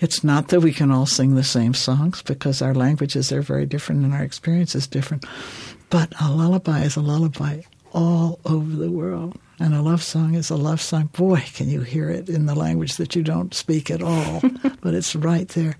It's 0.00 0.22
not 0.22 0.48
that 0.48 0.60
we 0.60 0.72
can 0.72 0.92
all 0.92 1.06
sing 1.06 1.34
the 1.34 1.42
same 1.42 1.74
songs 1.74 2.22
because 2.22 2.62
our 2.62 2.74
languages 2.74 3.32
are 3.32 3.42
very 3.42 3.66
different 3.66 4.04
and 4.04 4.14
our 4.14 4.22
experience 4.22 4.76
is 4.76 4.86
different. 4.86 5.24
But 5.90 6.12
a 6.20 6.30
lullaby 6.30 6.82
is 6.82 6.94
a 6.94 7.00
lullaby 7.00 7.62
all 7.98 8.38
over 8.44 8.76
the 8.76 8.90
world. 8.90 9.36
And 9.58 9.74
a 9.74 9.82
love 9.82 10.04
song 10.04 10.34
is 10.34 10.50
a 10.50 10.56
love 10.56 10.80
song. 10.80 11.06
Boy, 11.06 11.42
can 11.52 11.68
you 11.68 11.80
hear 11.80 12.08
it 12.08 12.28
in 12.28 12.46
the 12.46 12.54
language 12.54 12.96
that 12.96 13.16
you 13.16 13.24
don't 13.24 13.52
speak 13.52 13.90
at 13.90 14.02
all, 14.02 14.40
but 14.80 14.94
it's 14.94 15.16
right 15.16 15.48
there. 15.48 15.76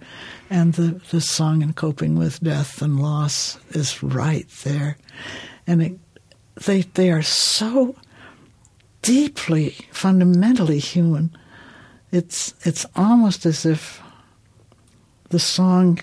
And 0.51 0.75
the, 0.75 1.01
the 1.11 1.21
song 1.21 1.63
in 1.63 1.75
coping 1.75 2.19
with 2.19 2.41
death 2.41 2.83
and 2.83 3.01
loss 3.01 3.57
is 3.71 4.03
right 4.03 4.49
there. 4.65 4.99
And 5.65 5.81
it, 5.81 5.99
they, 6.67 6.83
they 6.83 7.13
are 7.13 7.23
so 7.23 7.95
deeply, 9.03 9.77
fundamentally 9.93 10.81
human. 10.81 11.31
It's, 12.11 12.53
it's 12.65 12.85
almost 12.97 13.47
as 13.47 13.65
if 13.65 14.03
the 15.29 15.39
song, 15.39 16.01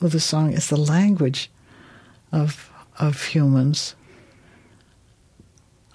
well, 0.00 0.10
the 0.10 0.18
song 0.18 0.54
is 0.54 0.70
the 0.70 0.76
language 0.76 1.52
of, 2.32 2.65
of 2.98 3.22
humans 3.22 3.94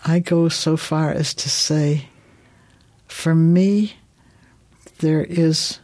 I 0.04 0.20
go 0.20 0.50
so 0.50 0.78
far 0.78 1.12
as 1.12 1.34
to 1.36 1.50
say, 1.50 2.08
for 3.08 3.36
me, 3.36 3.94
there 5.00 5.24
is 5.24 5.80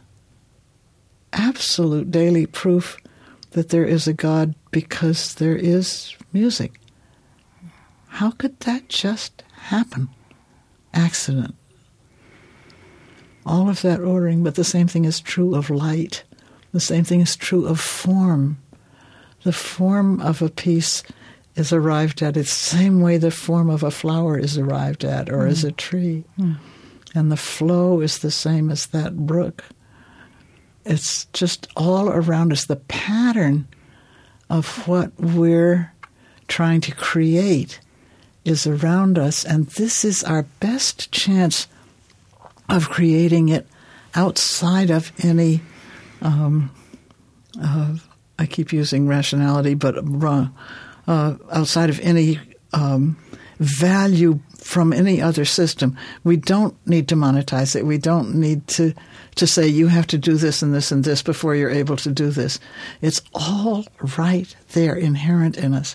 absolute 1.32 2.10
daily 2.10 2.46
proof 2.46 2.98
that 3.52 3.68
there 3.68 3.84
is 3.84 4.08
a 4.08 4.12
God 4.12 4.54
because 4.70 5.34
there 5.36 5.56
is 5.56 6.16
music. 6.32 6.80
How 8.08 8.32
could 8.32 8.58
that 8.60 8.88
just 8.88 9.44
happen? 9.52 10.08
Accident. 10.92 11.54
All 13.46 13.68
of 13.68 13.82
that 13.82 14.00
ordering, 14.00 14.42
but 14.42 14.56
the 14.56 14.64
same 14.64 14.88
thing 14.88 15.04
is 15.04 15.20
true 15.20 15.54
of 15.54 15.70
light. 15.70 16.24
The 16.72 16.80
same 16.80 17.04
thing 17.04 17.20
is 17.20 17.36
true 17.36 17.66
of 17.66 17.78
form. 17.78 18.58
The 19.48 19.52
form 19.54 20.20
of 20.20 20.42
a 20.42 20.50
piece 20.50 21.02
is 21.56 21.72
arrived 21.72 22.20
at 22.20 22.36
its 22.36 22.50
the 22.50 22.76
same 22.76 23.00
way 23.00 23.16
the 23.16 23.30
form 23.30 23.70
of 23.70 23.82
a 23.82 23.90
flower 23.90 24.36
is 24.36 24.58
arrived 24.58 25.06
at 25.06 25.30
or 25.30 25.38
mm. 25.38 25.48
as 25.48 25.64
a 25.64 25.72
tree. 25.72 26.24
Mm. 26.38 26.58
And 27.14 27.32
the 27.32 27.38
flow 27.38 28.02
is 28.02 28.18
the 28.18 28.30
same 28.30 28.70
as 28.70 28.88
that 28.88 29.16
brook. 29.16 29.64
It's 30.84 31.24
just 31.32 31.66
all 31.78 32.10
around 32.10 32.52
us. 32.52 32.66
The 32.66 32.76
pattern 32.76 33.66
of 34.50 34.86
what 34.86 35.18
we're 35.18 35.94
trying 36.46 36.82
to 36.82 36.94
create 36.94 37.80
is 38.44 38.66
around 38.66 39.18
us, 39.18 39.46
and 39.46 39.66
this 39.68 40.04
is 40.04 40.22
our 40.22 40.42
best 40.60 41.10
chance 41.10 41.68
of 42.68 42.90
creating 42.90 43.48
it 43.48 43.66
outside 44.14 44.90
of 44.90 45.10
any. 45.24 45.62
Um, 46.20 46.70
uh, 47.58 47.96
I 48.38 48.46
keep 48.46 48.72
using 48.72 49.08
rationality, 49.08 49.74
but 49.74 49.96
uh, 49.98 51.36
outside 51.50 51.90
of 51.90 52.00
any 52.00 52.38
um, 52.72 53.16
value 53.58 54.40
from 54.58 54.92
any 54.92 55.20
other 55.20 55.44
system. 55.44 55.96
We 56.24 56.36
don't 56.36 56.74
need 56.86 57.08
to 57.08 57.16
monetize 57.16 57.74
it. 57.74 57.86
We 57.86 57.98
don't 57.98 58.34
need 58.34 58.66
to 58.68 58.94
to 59.36 59.46
say 59.46 59.68
you 59.68 59.86
have 59.86 60.06
to 60.08 60.18
do 60.18 60.34
this 60.34 60.62
and 60.62 60.74
this 60.74 60.90
and 60.90 61.04
this 61.04 61.22
before 61.22 61.54
you're 61.54 61.70
able 61.70 61.96
to 61.96 62.10
do 62.10 62.30
this. 62.30 62.58
It's 63.00 63.22
all 63.32 63.86
right 64.18 64.54
there, 64.72 64.96
inherent 64.96 65.56
in 65.56 65.74
us. 65.74 65.94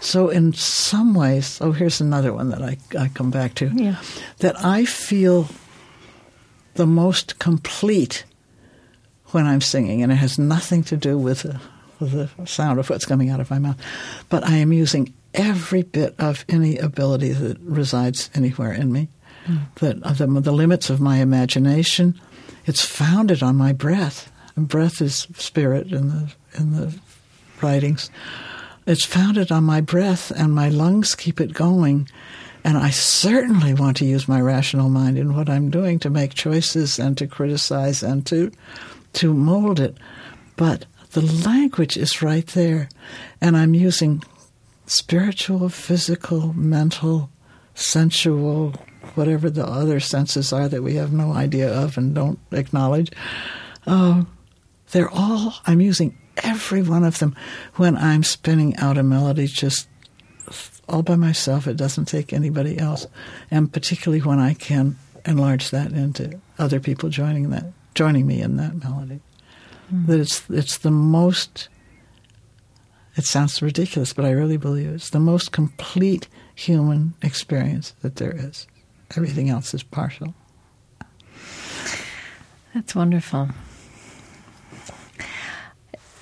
So 0.00 0.30
in 0.30 0.54
some 0.54 1.14
ways, 1.14 1.58
oh, 1.60 1.72
here's 1.72 2.00
another 2.00 2.32
one 2.32 2.48
that 2.48 2.62
I, 2.62 2.78
I 2.98 3.08
come 3.08 3.30
back 3.30 3.54
to. 3.56 3.70
Yeah. 3.74 3.96
That 4.38 4.56
I 4.64 4.84
feel 4.86 5.48
the 6.74 6.86
most 6.86 7.38
complete 7.38 8.24
when 9.26 9.46
I'm 9.46 9.60
singing, 9.60 10.02
and 10.02 10.10
it 10.10 10.16
has 10.16 10.38
nothing 10.38 10.82
to 10.84 10.96
do 10.96 11.18
with 11.18 11.42
the 12.00 12.28
sound 12.44 12.78
of 12.78 12.90
what's 12.90 13.06
coming 13.06 13.30
out 13.30 13.40
of 13.40 13.50
my 13.50 13.58
mouth. 13.58 13.76
But 14.28 14.44
I 14.44 14.56
am 14.56 14.72
using 14.72 15.12
every 15.34 15.82
bit 15.82 16.14
of 16.18 16.44
any 16.48 16.78
ability 16.78 17.32
that 17.32 17.58
resides 17.60 18.30
anywhere 18.34 18.72
in 18.72 18.92
me. 18.92 19.08
Mm. 19.46 19.74
That 19.76 20.18
the, 20.18 20.26
the 20.40 20.52
limits 20.52 20.90
of 20.90 21.00
my 21.00 21.18
imagination, 21.18 22.20
it's 22.66 22.84
founded 22.84 23.42
on 23.42 23.56
my 23.56 23.72
breath. 23.72 24.30
And 24.56 24.68
breath 24.68 25.00
is 25.00 25.28
spirit 25.36 25.92
in 25.92 26.08
the 26.08 26.32
in 26.58 26.72
the 26.72 26.94
writings. 27.62 28.10
It's 28.86 29.04
founded 29.04 29.52
on 29.52 29.64
my 29.64 29.80
breath, 29.80 30.30
and 30.30 30.54
my 30.54 30.68
lungs 30.68 31.14
keep 31.14 31.40
it 31.40 31.52
going. 31.52 32.08
And 32.64 32.76
I 32.76 32.90
certainly 32.90 33.72
want 33.74 33.98
to 33.98 34.04
use 34.04 34.28
my 34.28 34.40
rational 34.40 34.88
mind 34.88 35.16
in 35.16 35.34
what 35.34 35.48
I'm 35.48 35.70
doing 35.70 35.98
to 36.00 36.10
make 36.10 36.34
choices 36.34 36.98
and 36.98 37.16
to 37.18 37.26
criticize 37.26 38.02
and 38.02 38.26
to 38.26 38.50
to 39.14 39.32
mold 39.32 39.78
it. 39.78 39.96
But 40.56 40.86
the 41.12 41.22
language 41.22 41.96
is 41.96 42.22
right 42.22 42.46
there. 42.48 42.88
And 43.40 43.56
I'm 43.56 43.74
using 43.74 44.22
spiritual, 44.86 45.68
physical, 45.68 46.52
mental, 46.52 47.30
sensual, 47.74 48.74
whatever 49.14 49.50
the 49.50 49.66
other 49.66 50.00
senses 50.00 50.52
are 50.52 50.68
that 50.68 50.82
we 50.82 50.94
have 50.94 51.12
no 51.12 51.32
idea 51.32 51.72
of 51.72 51.96
and 51.96 52.14
don't 52.14 52.38
acknowledge. 52.52 53.10
Uh, 53.86 54.24
they're 54.90 55.10
all, 55.10 55.54
I'm 55.66 55.80
using 55.80 56.16
every 56.38 56.82
one 56.82 57.04
of 57.04 57.18
them 57.18 57.36
when 57.74 57.96
I'm 57.96 58.22
spinning 58.22 58.76
out 58.76 58.98
a 58.98 59.02
melody 59.02 59.46
just 59.46 59.88
all 60.88 61.02
by 61.02 61.16
myself. 61.16 61.66
It 61.66 61.76
doesn't 61.76 62.06
take 62.06 62.32
anybody 62.32 62.78
else. 62.78 63.06
And 63.50 63.72
particularly 63.72 64.22
when 64.22 64.38
I 64.38 64.54
can 64.54 64.96
enlarge 65.26 65.70
that 65.70 65.92
into 65.92 66.40
other 66.58 66.80
people 66.80 67.10
joining 67.10 67.50
that, 67.50 67.66
joining 67.94 68.26
me 68.26 68.40
in 68.40 68.56
that 68.56 68.82
melody. 68.82 69.20
That 69.90 70.20
it's 70.20 70.48
it's 70.50 70.78
the 70.78 70.90
most. 70.90 71.68
It 73.16 73.24
sounds 73.24 73.60
ridiculous, 73.60 74.12
but 74.12 74.24
I 74.24 74.30
really 74.30 74.56
believe 74.56 74.88
it's 74.90 75.10
the 75.10 75.18
most 75.18 75.50
complete 75.50 76.28
human 76.54 77.14
experience 77.22 77.94
that 78.02 78.16
there 78.16 78.34
is. 78.34 78.66
Everything 79.16 79.48
else 79.48 79.74
is 79.74 79.82
partial. 79.82 80.34
That's 82.74 82.94
wonderful. 82.94 83.48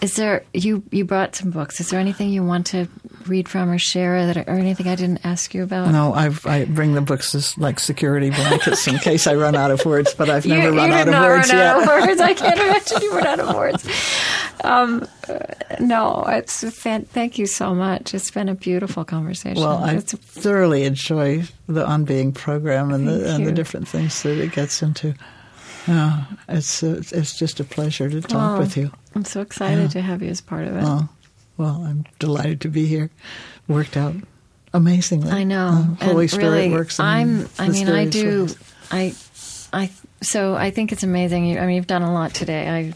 Is 0.00 0.16
there 0.16 0.44
you 0.52 0.82
you 0.90 1.04
brought 1.04 1.34
some 1.34 1.50
books? 1.50 1.80
Is 1.80 1.88
there 1.88 1.98
anything 1.98 2.28
you 2.30 2.44
want 2.44 2.66
to 2.66 2.86
read 3.26 3.48
from 3.48 3.70
or 3.70 3.78
share 3.78 4.26
that 4.26 4.36
or 4.36 4.50
anything 4.50 4.86
I 4.88 4.94
didn't 4.94 5.24
ask 5.24 5.54
you 5.54 5.62
about? 5.62 5.90
No, 5.90 6.12
I've, 6.12 6.44
i 6.46 6.64
bring 6.66 6.94
the 6.94 7.00
books 7.00 7.34
as 7.34 7.56
like 7.56 7.80
security 7.80 8.30
blankets 8.30 8.86
in 8.86 8.98
case 8.98 9.26
I 9.26 9.34
run 9.34 9.54
out 9.54 9.70
of 9.70 9.84
words, 9.86 10.12
but 10.12 10.28
I've 10.28 10.46
never 10.46 10.70
you, 10.70 10.76
run, 10.76 10.90
you 10.90 10.94
out, 10.94 11.08
of 11.08 11.14
words 11.14 11.48
run 11.48 11.58
yet. 11.58 11.66
Out 11.66 11.82
of 11.82 12.08
words. 12.08 12.20
I 12.20 12.34
can't 12.34 12.58
imagine 12.60 13.02
you 13.02 13.16
run 13.16 13.26
out 13.26 13.40
of 13.40 13.56
words. 13.56 13.88
Um, 14.64 15.08
no, 15.80 16.24
it's 16.26 16.62
fan- 16.78 17.06
thank 17.06 17.38
you 17.38 17.46
so 17.46 17.74
much. 17.74 18.14
It's 18.14 18.30
been 18.30 18.48
a 18.48 18.54
beautiful 18.54 19.04
conversation. 19.04 19.62
Well, 19.62 19.82
I 19.82 19.94
it's, 19.94 20.12
thoroughly 20.12 20.84
enjoy 20.84 21.44
the 21.68 21.86
On 21.86 22.04
Being 22.04 22.32
program 22.32 22.92
and 22.92 23.08
the, 23.08 23.34
and 23.34 23.46
the 23.46 23.52
different 23.52 23.88
things 23.88 24.22
that 24.22 24.38
it 24.38 24.52
gets 24.52 24.82
into. 24.82 25.14
Uh, 25.88 26.24
it's 26.48 26.82
uh, 26.82 27.00
it's 27.12 27.38
just 27.38 27.60
a 27.60 27.64
pleasure 27.64 28.08
to 28.08 28.20
talk 28.20 28.56
oh, 28.56 28.58
with 28.58 28.76
you. 28.76 28.90
I'm 29.14 29.24
so 29.24 29.40
excited 29.40 29.82
yeah. 29.82 29.88
to 29.88 30.00
have 30.00 30.22
you 30.22 30.30
as 30.30 30.40
part 30.40 30.66
of 30.66 30.76
it. 30.76 30.82
Oh, 30.84 31.08
well, 31.56 31.84
I'm 31.84 32.04
delighted 32.18 32.60
to 32.62 32.68
be 32.68 32.86
here. 32.86 33.10
Worked 33.68 33.96
out 33.96 34.14
amazingly. 34.74 35.30
I 35.30 35.44
know. 35.44 35.96
Uh, 36.00 36.04
Holy 36.04 36.24
and 36.24 36.30
Spirit 36.30 36.50
really, 36.50 36.70
works. 36.70 37.00
I'm. 37.00 37.48
I 37.58 37.68
mean, 37.68 37.88
I 37.88 38.06
do. 38.06 38.42
Ways. 38.42 38.58
I. 38.90 39.14
I. 39.72 39.90
So 40.22 40.54
I 40.54 40.70
think 40.70 40.92
it's 40.92 41.02
amazing. 41.02 41.58
I 41.58 41.66
mean, 41.66 41.76
you've 41.76 41.86
done 41.86 42.02
a 42.02 42.12
lot 42.12 42.34
today. 42.34 42.68
I 42.68 42.92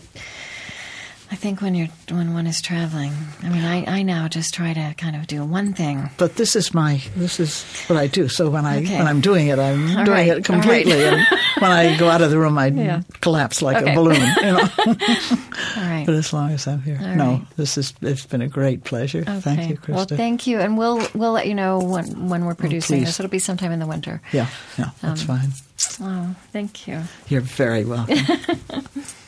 I 1.33 1.37
think 1.37 1.63
when 1.63 1.77
you're 1.77 1.87
when 2.11 2.35
one 2.35 2.49
is 2.49 2.61
traveling, 2.61 3.13
I 3.45 3.49
mean, 3.51 3.65
I, 3.65 3.85
I 3.99 4.03
now 4.03 4.27
just 4.27 4.53
try 4.53 4.73
to 4.75 4.95
kind 4.99 5.15
of 5.15 5.29
do 5.29 5.45
one 5.45 5.73
thing. 5.75 6.11
But 6.17 6.35
this 6.35 6.57
is 6.57 6.75
my 6.75 7.01
this 7.15 7.39
is 7.39 7.63
what 7.87 7.97
I 7.97 8.09
do. 8.09 8.27
So 8.29 8.51
when 8.51 8.67
I 8.67 8.79
Okay. 8.81 8.99
when 8.99 9.07
I'm 9.07 9.21
doing 9.21 9.47
it, 9.47 9.59
I'm 9.61 9.97
All 9.97 10.05
doing 10.05 10.11
right, 10.29 10.29
it 10.39 10.45
completely. 10.45 11.05
all 11.07 11.15
and 11.15 11.27
when 11.61 11.71
I 11.71 11.97
go 11.97 12.09
out 12.09 12.21
of 12.21 12.31
the 12.33 12.39
room, 12.39 12.59
I 12.59 12.67
Yeah. 12.67 13.03
collapse 13.21 13.63
like 13.63 13.77
Okay. 13.77 13.93
a 13.93 13.95
balloon. 13.95 14.21
You 14.21 14.43
know. 14.43 14.59
All 15.77 15.85
right. 15.87 16.03
but 16.05 16.17
as 16.17 16.33
long 16.33 16.51
as 16.51 16.67
I'm 16.67 16.83
here, 16.83 16.99
All 17.01 17.15
no, 17.15 17.31
right. 17.31 17.47
this 17.57 17.79
is 17.79 17.95
it's 18.03 18.27
been 18.27 18.43
a 18.43 18.49
great 18.49 18.83
pleasure. 18.83 19.21
Okay. 19.21 19.41
Thank 19.41 19.71
you, 19.71 19.77
Krista. 19.77 19.95
Well, 19.95 20.07
thank 20.07 20.49
you, 20.49 20.59
and 20.59 20.77
we'll 20.77 21.07
we'll 21.15 21.33
let 21.33 21.47
you 21.47 21.55
know 21.55 21.79
when 21.79 22.29
when 22.29 22.45
we're 22.45 22.57
producing 22.57 22.99
please. 22.99 23.07
this. 23.07 23.21
It'll 23.21 23.31
be 23.31 23.39
sometime 23.39 23.71
in 23.71 23.79
the 23.79 23.87
winter. 23.87 24.21
yeah, 24.33 24.49
yeah, 24.77 24.91
that's 25.01 25.23
Um, 25.23 25.27
fine. 25.39 25.51
Oh, 26.03 26.35
thank 26.53 26.89
you. 26.89 27.03
You're 27.29 27.41
very 27.41 27.85
welcome. 27.85 28.19